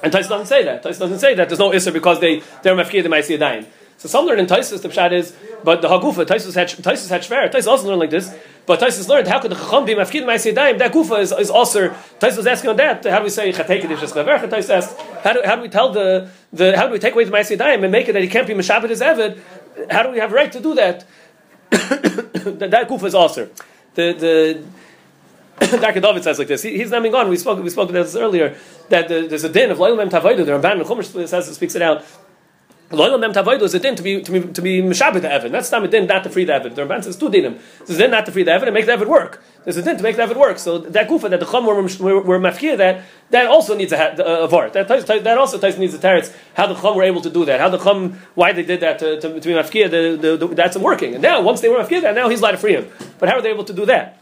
And 0.03 0.13
Taisa 0.13 0.29
doesn't 0.29 0.47
say 0.47 0.65
that. 0.65 0.83
Taisa 0.83 0.99
doesn't 0.99 1.21
say 1.21 1.35
that. 1.35 1.49
There's 1.49 1.61
no 1.61 1.71
Isser 1.71 1.93
because 1.93 2.19
they, 2.21 2.43
they're 2.63 2.75
mafkid 2.75 3.05
the 3.05 3.09
Maisi 3.09 3.39
Daim. 3.39 3.67
So 3.99 4.09
some 4.09 4.27
learn 4.27 4.41
in 4.41 4.47
Taisus, 4.47 4.83
the 4.83 4.89
Pshat 4.89 5.13
is, 5.13 5.37
but 5.63 5.81
the 5.81 5.89
Hagufa, 5.89 6.27
Taisus 6.27 6.55
had, 6.55 6.69
Taisus 6.69 7.09
had 7.09 7.23
Shver, 7.23 7.53
Taisus 7.53 7.69
also 7.69 7.87
learned 7.87 8.01
like 8.01 8.11
this, 8.11 8.35
but 8.67 8.81
Taisus 8.81 9.09
learned, 9.09 9.29
how 9.29 9.41
could 9.41 9.53
the 9.53 9.57
Chacham 9.57 9.85
be 9.85 9.95
mafkid 9.95 10.25
Maisi 10.25 10.55
Daim? 10.55 10.79
That 10.79 10.93
Gufa 10.93 11.21
is, 11.21 11.31
is 11.33 11.51
also, 11.51 11.91
Taisus 12.19 12.39
was 12.39 12.47
asking 12.47 12.71
on 12.71 12.77
that, 12.77 13.05
how 13.05 13.19
do 13.19 13.25
we 13.25 13.31
say, 13.31 13.53
Chatei 13.53 13.81
Kedish 13.81 13.99
Esklaver? 13.99 14.49
Taisus 14.49 14.71
asked, 14.71 15.01
how 15.23 15.33
do, 15.33 15.43
how 15.45 15.55
do 15.55 15.63
we 15.63 15.69
tell 15.69 15.93
the, 15.93 16.29
the, 16.53 16.77
how 16.77 16.87
do 16.87 16.93
we 16.93 16.99
take 16.99 17.15
away 17.15 17.25
the 17.25 17.31
Maisi 17.31 17.57
Daim 17.57 17.85
and 17.85 17.93
make 17.93 18.09
it 18.09 18.13
that 18.13 18.23
he 18.23 18.29
can't 18.29 18.47
be 18.47 18.55
Meshabit 18.55 18.91
as 18.91 19.01
Evid? 19.01 19.39
How 19.91 20.03
do 20.03 20.11
we 20.11 20.19
have 20.19 20.33
right 20.33 20.51
to 20.51 20.61
do 20.61 20.75
that? 20.75 21.07
that, 21.71 22.69
that 22.71 22.89
Gufa 22.89 23.05
is 23.05 23.15
also. 23.15 23.49
The, 23.95 24.13
the, 24.13 24.63
Dr. 25.81 26.01
David 26.01 26.25
says 26.25 26.39
like 26.39 26.49
this. 26.49 26.63
He, 26.63 26.77
he's 26.77 26.91
naming 26.91 27.15
on. 27.15 27.29
We 27.29 27.37
spoke. 27.37 27.63
We 27.63 27.71
spoke 27.71 27.91
about 27.91 28.05
this 28.05 28.17
earlier. 28.17 28.57
That 28.89 29.09
the, 29.09 29.27
there's 29.29 29.45
a 29.45 29.49
din 29.49 29.71
of 29.71 29.79
loyal 29.79 29.97
mem 29.97 30.09
tavaydu. 30.09 30.45
The 30.45 30.53
Ramban 30.53 30.73
and 30.73 30.83
Chumash 30.83 31.29
says 31.29 31.49
it 31.49 31.55
speaks 31.55 31.75
it 31.75 31.83
out. 31.83 32.05
Loyal 32.93 33.19
mem 33.19 33.33
tavaydu 33.33 33.63
is 33.63 33.75
a 33.75 33.79
din 33.79 33.97
to 33.97 34.03
be 34.03 34.21
to 34.21 34.31
be 34.31 34.41
to 34.53 34.61
be 34.61 34.83
mishabed 34.83 35.23
the 35.23 35.33
evan. 35.33 35.51
That's 35.51 35.73
not 35.73 35.83
a 35.83 35.89
din 35.89 36.07
not 36.07 36.23
to 36.25 36.31
free 36.31 36.45
the 36.45 36.55
evan. 36.55 36.75
The 36.75 36.83
Ramban 36.83 37.03
says 37.05 37.17
two 37.17 37.31
dinim. 37.31 37.59
There's 37.79 37.99
a 37.99 38.03
din 38.03 38.11
not 38.11 38.27
to 38.27 38.33
free 38.33 38.43
the 38.43 38.53
evan 38.53 38.69
and 38.69 38.75
make 38.75 38.85
the 38.87 38.93
evan 38.93 39.09
work. 39.09 39.43
There's 39.65 39.79
a 39.79 39.83
din 39.83 39.97
to 39.97 40.03
make 40.03 40.17
the 40.17 40.23
evan 40.23 40.39
work. 40.39 40.59
So 40.59 40.79
that 40.79 41.09
gufa 41.09 41.31
that 41.31 41.41
the 41.41 41.47
chum 41.47 41.67
were, 41.67 41.75
were, 42.21 42.39
mafkir 42.39 42.77
that 42.77 43.03
that 43.31 43.47
also 43.47 43.75
needs 43.75 43.93
a, 43.93 43.97
a, 43.97 44.45
a 44.45 44.49
vart. 44.49 44.75
That 44.75 44.89
that 44.89 45.39
also 45.39 45.59
needs 45.79 45.95
a 45.95 45.99
teretz. 45.99 46.35
How 46.55 46.67
the 46.67 46.75
chum 46.75 46.97
were 46.97 47.05
able 47.05 47.23
to 47.23 47.31
do 47.31 47.45
that? 47.47 47.61
How 47.61 47.71
the 47.71 47.79
chum 47.79 48.19
why 48.35 48.53
they 48.53 48.63
did 48.63 48.81
that 48.81 48.99
to, 48.99 49.21
to, 49.21 49.41
to 49.41 49.49
be 49.49 49.55
mafkir? 49.55 49.91
The, 49.91 50.17
the, 50.21 50.37
the, 50.37 50.55
that's 50.55 50.77
working. 50.77 51.15
And 51.15 51.23
now 51.23 51.41
once 51.41 51.63
they 51.63 51.71
were 51.71 51.79
mafkir 51.79 52.03
that 52.03 52.15
now 52.15 52.29
he's 52.29 52.41
allowed 52.41 52.53
to 52.53 52.59
free 52.59 52.75
him. 52.75 52.91
But 53.19 53.31
how 53.31 53.37
are 53.37 53.43
they 53.43 53.51
able 53.51 53.65
to 53.65 53.73
do 53.73 53.87
that? 53.87 54.19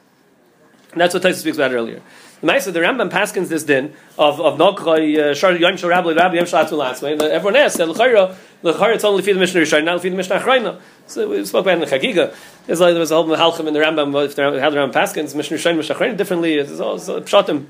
And 0.93 1.01
that's 1.01 1.15
what 1.15 1.23
Taisa 1.23 1.35
speaks 1.35 1.57
about 1.57 1.73
earlier. 1.73 2.03
The 2.41 2.47
Maisa, 2.47 2.73
the 2.73 2.81
Rambam 2.81 3.11
paskins 3.11 3.49
this 3.49 3.65
din 3.65 3.93
of 4.19 4.41
of 4.41 4.59
Nogchay 4.59 5.37
Shar 5.37 5.53
Yom 5.53 5.77
Shal 5.77 5.91
Rabbi 5.91 6.15
Rabbi 6.15 6.37
Yom 6.37 6.47
Shal 6.47 6.65
way. 7.03 7.13
Everyone 7.13 7.57
asks 7.57 7.77
that 7.77 7.87
L'chayra 7.87 8.35
L'chayra 8.63 8.95
it's 8.95 9.05
only 9.05 9.23
for 9.23 9.35
the 9.35 9.39
Mishnah 9.39 9.61
Rishon, 9.61 9.85
not 9.85 10.01
for 10.01 10.09
the 10.09 10.17
Mishnah 10.17 10.41
Achrayna. 10.41 10.81
So 11.07 11.29
we 11.29 11.45
spoke 11.45 11.67
about 11.67 11.75
in 11.75 11.81
the 11.81 11.87
Chagiga. 11.87 12.35
There's 12.67 12.81
like 12.81 12.95
there 12.95 13.01
was 13.01 13.11
a 13.11 13.17
whole 13.17 13.27
halchim 13.27 13.67
in 13.67 13.75
the 13.75 13.81
Rambam 13.81 14.25
if 14.25 14.37
there 14.37 14.59
how 14.59 14.71
the 14.71 14.79
Rambam 14.79 14.93
paskins 14.93 15.35
Mishnah 15.35 15.59
Rishon 15.59 15.77
Mishnah 15.77 15.95
Achrayna 15.95 16.17
differently. 16.17 16.55
It's 16.55 16.81
all 16.81 16.97
pshatim. 16.97 17.67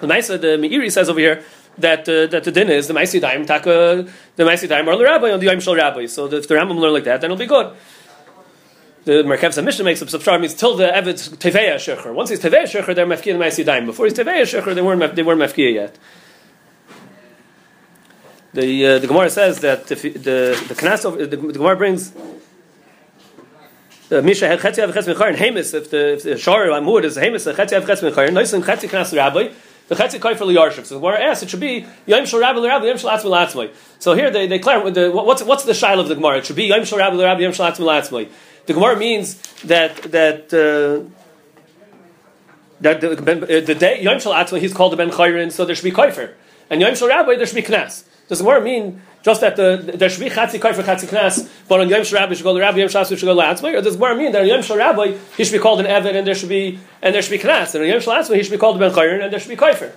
The 0.00 0.06
Maisa, 0.06 0.40
the 0.40 0.56
Meiri 0.56 0.90
says 0.92 1.08
over 1.08 1.18
here 1.18 1.42
that 1.78 2.08
uh, 2.08 2.26
that 2.28 2.44
the 2.44 2.52
din 2.52 2.70
is 2.70 2.86
the 2.86 2.94
Maisi 2.94 3.20
Daim 3.20 3.44
taka 3.44 4.06
the 4.36 4.44
Maisi 4.44 4.68
Daim 4.68 4.88
or 4.88 4.96
the 4.96 5.04
Rabbi 5.04 5.32
on 5.32 5.40
the 5.40 5.46
Yom 5.46 5.58
Shal 5.58 5.74
Rabbi. 5.74 6.06
So 6.06 6.26
if 6.26 6.46
the 6.46 6.54
Rambam 6.54 6.78
learn 6.78 6.92
like 6.92 7.04
that, 7.04 7.22
then 7.22 7.32
it'll 7.32 7.40
be 7.40 7.46
good. 7.46 7.74
The 9.04 9.22
Merkev's 9.22 9.60
Mishnah 9.60 9.84
makes 9.84 10.02
up 10.02 10.08
Subshar 10.08 10.40
means 10.40 10.54
till 10.54 10.76
the 10.76 10.94
Evet's 10.94 11.28
Teveya 11.28 11.76
Shecher. 11.76 12.14
Once 12.14 12.30
he's 12.30 12.40
Teveya 12.40 12.64
Shecher, 12.64 12.94
they're 12.94 13.06
Mefkia 13.06 13.32
and 13.32 13.42
Ma'asiyadayim. 13.42 13.86
Before 13.86 14.06
he's 14.06 14.14
Teveya 14.14 14.42
Shecher, 14.42 14.74
they 14.74 14.82
weren't, 14.82 15.14
they 15.14 15.22
weren't 15.22 15.40
Mefkia 15.40 15.72
yet. 15.72 15.98
The, 18.52 18.86
uh, 18.86 18.98
the 18.98 19.06
Gemara 19.06 19.30
says 19.30 19.60
that 19.60 19.90
if 19.90 20.02
the, 20.02 20.10
the 20.68 20.74
Knas 20.74 21.04
of, 21.04 21.18
the, 21.18 21.26
the 21.26 21.36
Gemara 21.36 21.76
brings 21.76 22.12
the 24.08 24.22
Misha 24.22 24.48
had 24.48 24.58
Chetzi 24.58 24.82
Av 24.82 24.92
Chetz 24.92 25.12
Mechayin, 25.14 25.36
Hamis, 25.36 25.72
if 25.72 25.88
the, 25.90 26.14
if 26.14 26.24
the 26.24 26.36
Shar 26.36 26.66
Amud 26.66 27.04
is 27.04 27.16
Hamis, 27.16 27.52
Chetzi 27.54 27.76
Av 27.76 27.84
Chetz 27.84 28.02
Mechayin, 28.02 28.30
Noisim 28.30 28.60
Chetzi 28.60 28.88
Knas 28.88 29.16
Rabbi, 29.16 29.50
the 29.86 29.94
Chetzi 29.94 30.18
Kaifer 30.18 30.38
Liyarshiv. 30.38 30.84
So 30.84 30.96
the 30.96 31.00
Gemara 31.00 31.20
asks, 31.20 31.44
it 31.44 31.50
should 31.50 31.60
be 31.60 31.86
Yom 32.06 32.26
Shal 32.26 32.40
Rabbi 32.40 32.60
Rabbi, 32.60 32.86
Yom 32.86 32.98
Shal 32.98 33.16
Atzmi. 33.16 33.70
So 34.00 34.14
here 34.14 34.32
they, 34.32 34.48
they 34.48 34.58
clarify, 34.58 34.90
the, 34.90 35.12
what's, 35.12 35.44
what's 35.44 35.62
the 35.62 35.72
Shail 35.72 36.00
of 36.00 36.08
the 36.08 36.16
Gemara? 36.16 36.38
It 36.38 36.46
should 36.46 36.56
be 36.56 36.64
Yom 36.64 36.84
Shal 36.84 36.98
Rabbi 36.98 37.22
Rabbi, 37.22 37.42
Yom 37.42 37.52
Shal 37.52 37.70
Atzmi. 37.70 38.28
The 38.66 38.74
Gemara 38.74 38.96
means 38.96 39.36
that, 39.62 39.96
that, 40.12 40.52
uh, 40.52 41.08
that 42.80 43.00
the, 43.00 43.12
uh, 43.12 43.64
the 43.64 43.74
day 43.74 44.02
Yom 44.02 44.20
Shal 44.20 44.32
Atzma 44.32 44.58
he's 44.58 44.72
called 44.72 44.92
the 44.92 44.96
Ben 44.96 45.10
Chayrin, 45.10 45.52
so 45.52 45.64
there 45.64 45.74
should 45.74 45.84
be 45.84 45.92
Kaifer, 45.92 46.34
and 46.68 46.80
Yom 46.80 46.94
Shal 46.94 47.08
Rabbi 47.08 47.36
there 47.36 47.46
should 47.46 47.56
be 47.56 47.62
Knas. 47.62 48.04
Does 48.28 48.38
the 48.38 48.44
Gemara 48.44 48.60
mean 48.60 49.02
just 49.22 49.40
that 49.42 49.56
the, 49.56 49.92
there 49.96 50.08
should 50.08 50.20
be 50.20 50.30
Chatzi 50.30 50.58
Kaifer 50.58 50.82
Chatzi 50.82 51.08
Knas, 51.08 51.48
but 51.68 51.80
on 51.80 51.88
Yom 51.88 52.04
Shal 52.04 52.20
Rabbi 52.20 52.34
should 52.34 52.44
go 52.44 52.54
to 52.54 52.60
Rabbi 52.60 52.78
Yom 52.78 52.88
Shal 52.88 53.04
should 53.04 53.20
go 53.20 53.34
to 53.34 53.40
Atzma, 53.40 53.78
or 53.78 53.82
does 53.82 53.96
the 53.96 53.98
Gemara 53.98 54.16
mean 54.16 54.32
that 54.32 54.42
on 54.42 54.48
Yom 54.48 54.62
Shal 54.62 54.76
Rabbi 54.76 55.16
he 55.36 55.44
should 55.44 55.52
be 55.52 55.58
called 55.58 55.80
an 55.80 55.86
Evid 55.86 56.14
and 56.14 56.26
there 56.26 56.34
should 56.34 56.48
be 56.48 56.78
and 57.02 57.14
there 57.14 57.22
should 57.22 57.32
be 57.32 57.38
Knas, 57.38 57.74
and 57.74 57.84
on 57.84 57.90
Yom 57.90 58.00
Shal 58.00 58.14
Atzma 58.14 58.36
he 58.36 58.42
should 58.42 58.52
be 58.52 58.58
called 58.58 58.76
the 58.76 58.80
Ben 58.80 58.92
Chayrin 58.92 59.22
and 59.22 59.32
there 59.32 59.40
should 59.40 59.50
be 59.50 59.56
Kaifer. 59.56 59.92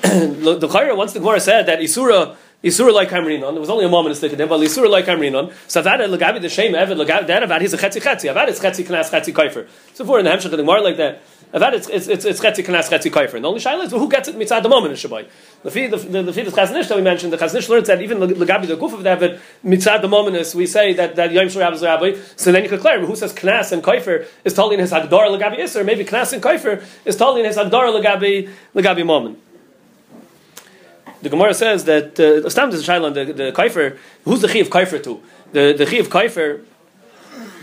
the 0.02 0.68
Chayrin 0.68 0.96
once 0.96 1.12
the 1.12 1.20
Gemara 1.20 1.40
said 1.40 1.66
that 1.66 1.80
Isura 1.80 2.36
Isura 2.62 2.92
like 2.92 3.08
Kamrinon. 3.08 3.52
There 3.52 3.60
was 3.60 3.70
only 3.70 3.86
a 3.86 3.88
moment 3.88 4.14
to 4.16 4.26
it 4.26 4.38
in, 4.38 4.48
but 4.48 4.60
Isura 4.60 4.90
like 4.90 5.06
Kamrinon. 5.06 5.54
So 5.66 5.80
that 5.80 5.98
Lagabi 6.00 6.42
the 6.42 6.50
shame 6.50 6.74
Evid 6.74 7.02
Lagabi 7.02 7.26
that 7.26 7.42
Avad 7.42 7.62
he's 7.62 7.72
a 7.72 7.78
Chetzi 7.78 8.02
Chetzi. 8.02 8.32
Avad 8.32 8.48
is 8.48 8.60
Chetzi 8.60 8.84
Knas 8.84 9.10
Chetzi 9.10 9.32
Kaifer. 9.32 9.66
So 9.94 10.04
for 10.04 10.18
in 10.18 10.26
the 10.26 10.30
Hemshech 10.30 10.50
the 10.50 10.58
Gemara 10.58 10.82
like 10.82 10.98
that. 10.98 11.22
Avad 11.54 11.72
it's 11.72 11.88
it's 11.88 12.06
it's, 12.06 12.24
it's 12.26 12.38
Chetzi 12.38 12.62
Knas 12.62 12.90
Chetzi 12.90 13.10
Kaifer. 13.10 13.34
And 13.34 13.44
the 13.44 13.48
only 13.48 13.60
shaila 13.60 13.84
is 13.84 13.92
well, 13.92 14.02
who 14.02 14.10
gets 14.10 14.28
it 14.28 14.36
mitzad 14.36 14.62
the 14.62 14.68
moment 14.68 14.92
in 14.92 14.98
Shabbai. 14.98 15.26
The 15.62 15.70
feed 15.70 15.90
the 15.90 15.96
the, 15.96 16.22
the 16.22 16.32
feed 16.34 16.48
of 16.48 16.52
Chaznish 16.52 16.88
that 16.88 16.96
we 16.98 17.02
mentioned. 17.02 17.32
The 17.32 17.38
Chaznish 17.38 17.70
learns 17.70 17.86
that 17.86 18.02
even 18.02 18.18
Lagabi 18.18 18.66
the 18.66 18.76
Guf 18.76 18.92
of 18.92 19.00
Evid 19.00 19.40
mitzad 19.64 20.02
the 20.02 20.08
moment 20.08 20.36
is 20.36 20.54
we 20.54 20.66
say 20.66 20.92
that 20.92 21.16
that 21.16 21.32
Yom 21.32 21.48
Shul 21.48 21.62
is 21.72 21.82
Rabbi. 21.82 22.18
So 22.36 22.52
then 22.52 22.62
you 22.62 22.68
could 22.68 22.80
clarify 22.80 23.06
who 23.06 23.16
says 23.16 23.32
Knas 23.32 23.72
and 23.72 23.82
Kaifer 23.82 24.26
is 24.44 24.52
totally 24.52 24.74
in 24.74 24.80
his 24.80 24.92
Hagdar 24.92 25.08
Lagabi 25.08 25.56
Isser. 25.60 25.82
Maybe 25.82 26.04
Knas 26.04 26.34
and 26.34 26.42
Kaifer 26.42 26.84
is 27.06 27.16
totally 27.16 27.40
in 27.40 27.46
his 27.46 27.56
Hagdar 27.56 27.88
Lagabi 27.90 28.50
Lagabi 28.74 29.06
moment 29.06 29.38
the 31.22 31.28
Gemara 31.28 31.54
says 31.54 31.84
that 31.84 32.18
uh, 32.18 32.48
Stam 32.48 32.70
is 32.70 32.88
a 32.88 33.10
the 33.10 33.24
the 33.32 33.52
Kaifer. 33.52 33.98
Who's 34.24 34.40
the 34.40 34.48
chi 34.48 34.58
of 34.58 34.70
Kaifer 34.70 35.02
to? 35.02 35.20
The 35.52 35.74
the 35.76 35.86
chi 35.86 35.96
of 35.96 36.08
Kaifer 36.08 36.64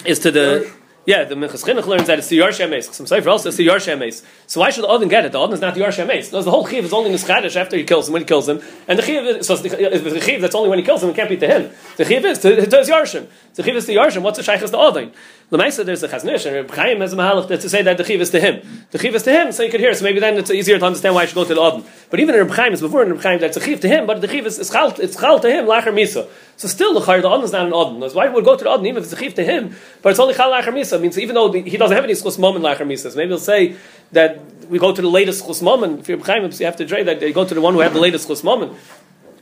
is 0.06 0.20
to 0.20 0.32
the 0.32 0.72
yeah, 1.08 1.24
the 1.24 1.36
Minchas 1.36 1.64
Chinuch 1.64 1.86
learns 1.86 2.08
that 2.08 2.20
it's 2.20 2.28
the 2.28 2.40
Yarsha 2.40 2.70
Meis. 2.70 2.94
Some 2.94 3.08
Sefer 3.08 3.30
also 3.30 3.48
it's 3.48 3.58
the 3.58 3.66
Yarsha 3.66 3.98
Meis. 3.98 4.24
So 4.46 4.60
why 4.60 4.72
should 4.72 4.84
the 4.84 4.90
Odin 4.90 5.08
get 5.08 5.24
it? 5.24 5.32
The 5.32 5.40
Odin 5.40 5.54
is 5.54 5.62
not 5.62 5.74
the 5.74 5.80
Yarsha 5.80 6.06
Meis. 6.06 6.34
No, 6.34 6.42
the 6.42 6.52
whole 6.52 6.68
Chiv 6.68 6.84
is 6.84 6.92
only 6.92 7.12
in 7.12 7.14
the 7.14 7.18
Schadish 7.18 7.56
after 7.56 7.78
he 7.78 7.86
kills 7.86 8.10
him, 8.10 8.14
when 8.14 8.24
he 8.24 8.26
kills 8.26 8.50
him. 8.50 8.62
And 8.90 9.00
the 9.00 9.04
Chiv, 9.04 9.46
so 9.46 9.56
the, 9.56 10.20
Chiv 10.20 10.42
that's 10.42 10.54
only 10.54 10.68
when 10.68 10.80
he 10.80 10.84
kills 10.84 11.02
him, 11.02 11.10
it 11.10 11.16
can't 11.16 11.30
be 11.30 11.38
to 11.38 11.48
him. 11.48 11.72
The 11.96 12.04
Chiv 12.04 12.26
is 12.26 12.40
to, 12.40 12.66
to 12.66 12.78
his 12.78 12.90
Yarshim. 12.90 13.28
The 13.56 13.64
Chiv 13.64 13.78
is 13.78 13.86
the 13.86 13.96
Yarshim. 13.96 14.22
What's 14.22 14.38
the 14.38 14.44
Shaykh 14.44 14.62
is 14.62 14.72
the 14.72 14.78
Odin? 14.78 15.14
The 15.50 15.58
Maisa, 15.58 15.86
there's 15.86 16.04
a 16.04 16.10
Chaznish, 16.10 16.46
and 16.46 16.56
Reb 16.56 16.72
Chaim 16.72 17.00
has 17.00 17.14
a 17.14 17.16
Mahalach 17.16 17.48
to 17.48 17.70
say 17.70 17.82
that 17.82 17.96
the 17.98 18.04
Chiv 18.04 18.20
is 18.20 18.32
to 18.32 18.40
him. 18.42 18.86
The 18.92 19.00
Chiv 19.00 19.16
is 19.16 19.24
to 19.24 19.32
him, 19.32 19.54
so 19.54 19.64
you 19.64 19.72
could 19.72 19.80
hear. 19.80 19.94
So 19.94 20.04
maybe 20.04 20.20
then 20.20 20.38
it's 20.38 20.52
easier 20.52 20.78
to 20.78 20.86
understand 20.86 21.16
why 21.16 21.22
I 21.22 21.26
should 21.26 21.36
go 21.36 21.46
to 21.46 21.56
the 21.56 21.62
Odin. 21.62 21.86
But 22.10 22.20
even 22.20 22.36
in 22.36 22.42
Reb 22.42 22.52
Chaim, 22.52 22.74
is 22.74 22.82
before 22.82 23.04
in 23.04 23.14
Reb 23.14 23.22
Chaim, 23.22 23.40
that's 23.40 23.56
a 23.56 23.62
Chiv 23.62 23.80
to 23.80 23.88
him, 23.88 24.06
but 24.06 24.20
the 24.20 24.28
Chiv 24.28 24.46
is, 24.46 24.60
is 24.60 24.70
chal, 24.70 24.94
it's 25.00 25.16
chal 25.16 25.40
to 25.40 25.50
him, 25.50 25.66
Lacher 25.66 25.94
Misa. 25.94 26.28
So 26.58 26.68
still, 26.68 26.94
the 26.94 27.00
Chayr, 27.00 27.22
the 27.22 27.30
Odin 27.30 27.46
is 27.46 27.54
not 27.54 27.66
an 27.66 27.72
Odin. 27.72 28.02
That's 28.02 28.14
why 28.14 28.28
we 28.28 28.34
would 28.34 28.44
go 28.44 28.58
to 28.58 28.64
the 28.66 28.70
Odin, 28.70 28.88
even 28.88 28.98
if 28.98 29.06
it's 29.06 29.14
a 29.14 29.24
Chiv 29.24 29.36
to 29.36 29.46
him, 29.46 29.74
but 30.02 30.10
it's 30.10 30.20
only 30.20 30.34
chal 30.34 30.52
Lacher 30.52 30.74
Misa. 30.74 31.00
means 31.00 31.18
even 31.18 31.34
though 31.34 31.50
he 31.50 31.78
doesn't 31.78 31.96
have 31.96 32.04
any 32.04 32.14
schus 32.14 32.38
moment 32.38 32.66
Lacher 32.66 32.86
Misa, 32.86 33.16
maybe 33.16 33.30
he'll 33.30 33.40
say 33.40 33.78
that 34.12 34.42
we 34.68 34.80
go 34.80 34.94
to 34.94 35.02
the 35.02 35.08
latest 35.08 35.46
schus 35.46 35.62
moment. 35.62 36.02
If 36.02 36.10
you're 36.10 36.22
Chaim, 36.26 36.52
you 36.52 36.66
have 36.66 36.76
to 36.76 36.86
trade 36.86 37.08
that 37.08 37.22
they 37.22 37.32
go 37.32 37.46
to 37.46 37.54
the 37.54 37.62
one 37.62 37.74
who 37.74 37.80
had 37.80 37.94
the 37.94 38.02
latest 38.02 38.28
schus 38.28 38.44
moment. 38.44 38.74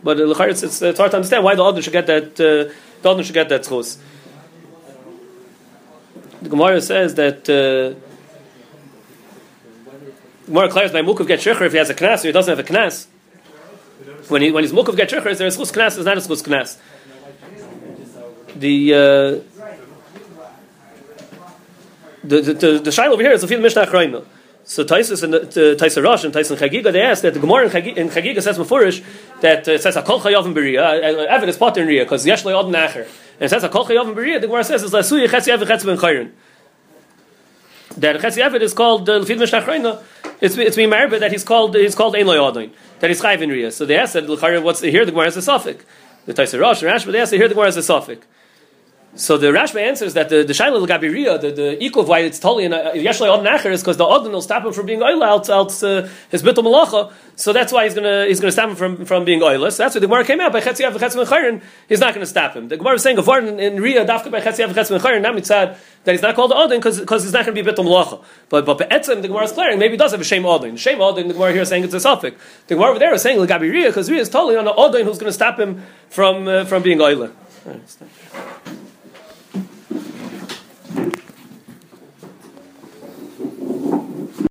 But 0.04 0.20
uh, 0.20 0.44
it's, 0.44 0.62
it's, 0.62 0.84
it's 0.84 1.00
hard 1.00 1.10
to 1.10 1.18
understand 1.18 1.44
why 1.44 1.56
the 1.56 1.64
Odin 1.64 1.82
should 1.82 1.94
get 1.94 2.06
that, 2.06 2.34
uh, 2.34 2.72
the 3.02 3.10
Odin 3.10 3.24
should 3.24 3.34
get 3.34 3.50
that 3.50 3.64
schus 3.64 3.98
the 6.46 6.50
Gemara 6.50 6.80
says 6.80 7.16
that 7.16 7.50
uh, 7.50 7.98
Gemara 10.46 10.68
declares 10.68 10.92
by 10.92 11.02
Mukov 11.02 11.28
get 11.28 11.40
shikhr 11.40 11.66
if 11.66 11.72
he 11.72 11.80
has 11.80 11.90
a 11.90 11.96
knas 11.96 12.24
or 12.24 12.28
he 12.28 12.32
doesn't 12.32 12.56
have 12.56 12.64
a 12.64 12.72
knas. 12.72 13.08
When 14.30 14.44
he 14.44 14.52
when 14.52 14.64
he's 14.64 14.72
Mukov 14.72 14.96
get 14.96 15.10
shikhr, 15.10 15.36
there 15.36 15.48
is 15.48 15.58
chus 15.58 15.72
knas, 15.72 15.98
is 15.98 16.06
not 16.06 16.18
a 16.18 16.22
chus 16.22 16.44
knas. 16.44 16.78
The 18.56 18.94
uh, 18.94 18.98
the 22.24 22.42
the 22.42 22.54
the, 22.54 22.80
the 22.80 23.04
over 23.06 23.24
here 23.24 23.32
is 23.32 23.42
the 23.42 23.48
field 23.48 23.64
Mishnah 23.64 23.88
Achrayim. 23.88 24.24
So 24.66 24.84
Taisus 24.84 25.24
and 25.24 25.34
Taisa 25.34 26.04
Rosh 26.04 26.24
and 26.24 26.34
Taisa 26.34 26.56
Chagiga 26.56 26.92
they 26.92 27.02
ask 27.02 27.24
that 27.24 27.34
the 27.34 27.40
Gemara 27.40 27.66
in 27.66 28.10
Chagiga, 28.10 28.42
says 28.42 28.60
beforish 28.60 29.04
that 29.42 29.68
uh, 29.68 29.80
says 29.80 29.96
Hakol 29.96 30.22
Chayav 30.22 30.46
and 30.46 30.56
Beria. 30.56 30.80
Uh, 30.80 31.24
uh, 31.24 31.40
Evid 31.40 31.48
is 31.48 31.58
potter 31.58 31.82
in 31.82 31.88
Ria 31.88 32.04
because 32.04 32.26
Yesh 32.26 32.44
Le'od 32.44 32.72
Nacher. 32.72 33.08
And 33.36 33.44
it 33.44 33.50
says 33.50 33.64
Hakol 33.64 33.86
Chayav 33.86 34.08
and 34.08 34.16
Beria. 34.16 34.40
The 34.40 34.48
Gemara 34.48 34.64
says 34.64 34.84
is 34.84 34.92
Lasuya 34.92 35.28
Chetzi 35.28 35.56
Evid 35.56 35.68
Chetzi 35.68 35.86
Ben 35.86 35.98
Chayrin. 35.98 36.32
That 37.98 38.22
Chetzi 38.22 38.42
Evid 38.42 38.62
is 38.62 38.74
called 38.74 39.10
uh, 39.10 39.20
Lefid 39.20 39.40
Mishnah 39.40 40.04
It's 40.42 40.58
it's 40.58 40.76
being 40.76 40.90
married, 40.90 41.12
but 41.12 41.20
that 41.20 41.32
he's 41.32 41.44
called 41.44 41.76
he's 41.76 41.96
called 41.96 42.16
Ein 42.16 42.26
Le'odin. 42.26 42.72
That 43.00 43.10
he's 43.10 43.22
Chayiv 43.22 43.42
in 43.42 43.50
Ria. 43.50 43.72
So 43.72 43.86
they 43.86 43.98
ask 43.98 44.14
that 44.14 44.28
what's 44.64 44.82
here 44.82 45.06
the 45.06 45.12
Gemara 45.12 45.28
is 45.28 45.38
a 45.38 45.42
suffix. 45.42 45.84
The 46.26 46.34
Taisa 46.34 46.60
Rosh 46.60 46.82
and 46.82 46.92
Rash, 46.92 47.06
but 47.06 47.12
they 47.12 47.20
ask 47.20 47.32
that 47.32 47.38
here 47.38 47.48
the 47.48 47.54
Gemara 47.54 47.70
is 47.70 47.78
a 47.78 47.84
suffix. 47.84 48.26
So 49.18 49.38
the 49.38 49.48
Rashba 49.48 49.82
answers 49.82 50.14
that 50.16 50.28
the 50.28 50.44
the 50.44 50.52
Shaila 50.52 50.86
Gabiria, 50.86 51.40
the 51.40 51.50
the 51.50 51.82
equal 51.82 52.04
of 52.04 52.10
why 52.10 52.20
it's 52.20 52.38
totally 52.38 52.66
in 52.66 52.74
Yeshlei 52.74 53.34
Odin 53.34 53.46
Acher 53.46 53.72
is 53.72 53.82
because 53.82 53.96
the 53.96 54.06
Odin 54.06 54.34
will 54.34 54.42
stop 54.42 54.66
him 54.66 54.74
from 54.74 54.86
being 54.86 55.02
oil 55.02 55.24
out 55.24 55.50
uh, 55.50 55.64
his 56.30 56.44
bitul 56.44 56.66
malacha. 56.66 57.14
So 57.38 57.54
that's 57.54 57.72
why 57.72 57.86
he's 57.86 57.94
gonna 57.94 58.26
he's 58.26 58.42
gonna 58.42 58.52
stop 58.52 58.72
him 58.72 58.76
from, 58.76 59.06
from 59.06 59.24
being 59.24 59.40
oilless. 59.40 59.78
That's 59.78 59.96
why 59.96 60.02
the 60.02 60.08
Gemara 60.08 60.26
came 60.26 60.42
out 60.42 60.52
by 60.52 60.60
Chetzi 60.60 60.86
Av 60.86 60.94
Chetzi 60.96 61.24
Mechayin. 61.24 61.62
He's 61.88 62.02
not 62.02 62.14
gonna 62.14 62.26
stop 62.26 62.56
him. 62.56 62.68
The 62.68 62.76
Gemara 62.76 62.96
is 62.96 63.04
saying 63.04 63.16
Gavar 63.16 63.48
in, 63.48 63.58
in 63.58 63.82
Ria 63.82 64.06
Dafka 64.06 64.30
by 64.30 64.42
Chetzi 64.42 64.68
Av 64.68 64.76
Chetzi 64.76 65.00
Mechayin. 65.00 65.22
Now 65.22 65.32
mitzad 65.32 65.78
that 66.04 66.12
he's 66.12 66.22
not 66.22 66.36
called 66.36 66.52
Odin 66.52 66.82
because 66.82 67.24
he's 67.24 67.32
not 67.32 67.46
gonna 67.46 67.56
be 67.56 67.64
bitul 67.64 67.86
malacha. 67.86 68.22
But 68.50 68.66
but 68.66 68.78
Be'etzim 68.80 69.22
the 69.22 69.30
Gemara 69.30 69.46
is 69.46 69.54
clearing 69.54 69.80
maybe 69.80 69.92
he 69.94 69.98
does 69.98 70.12
have 70.12 70.20
a 70.20 70.26
shame 70.26 70.46
Odin. 70.46 70.76
Shame 70.76 71.00
Odin. 71.00 71.30
The 71.30 71.36
Gemara 71.36 71.54
here 71.54 71.62
is 71.62 71.70
saying 71.70 71.86
it's 71.86 71.94
a 71.94 72.02
suffix. 72.02 72.38
The 72.68 72.76
Gemara 72.76 72.90
over 72.90 73.00
there 73.00 73.14
is 73.14 73.22
saying 73.22 73.40
Gabiria 73.40 73.88
because 73.88 74.12
Ria 74.12 74.20
is 74.20 74.30
totally 74.30 74.58
on 74.58 74.66
the 74.66 74.74
Odin 74.74 75.06
who's 75.06 75.20
gonna 75.20 75.32
stop 75.32 75.58
him 75.58 75.84
from 76.10 76.50
uh, 76.50 76.66
from 76.66 76.84
being. 76.84 77.00
Right, 77.00 77.32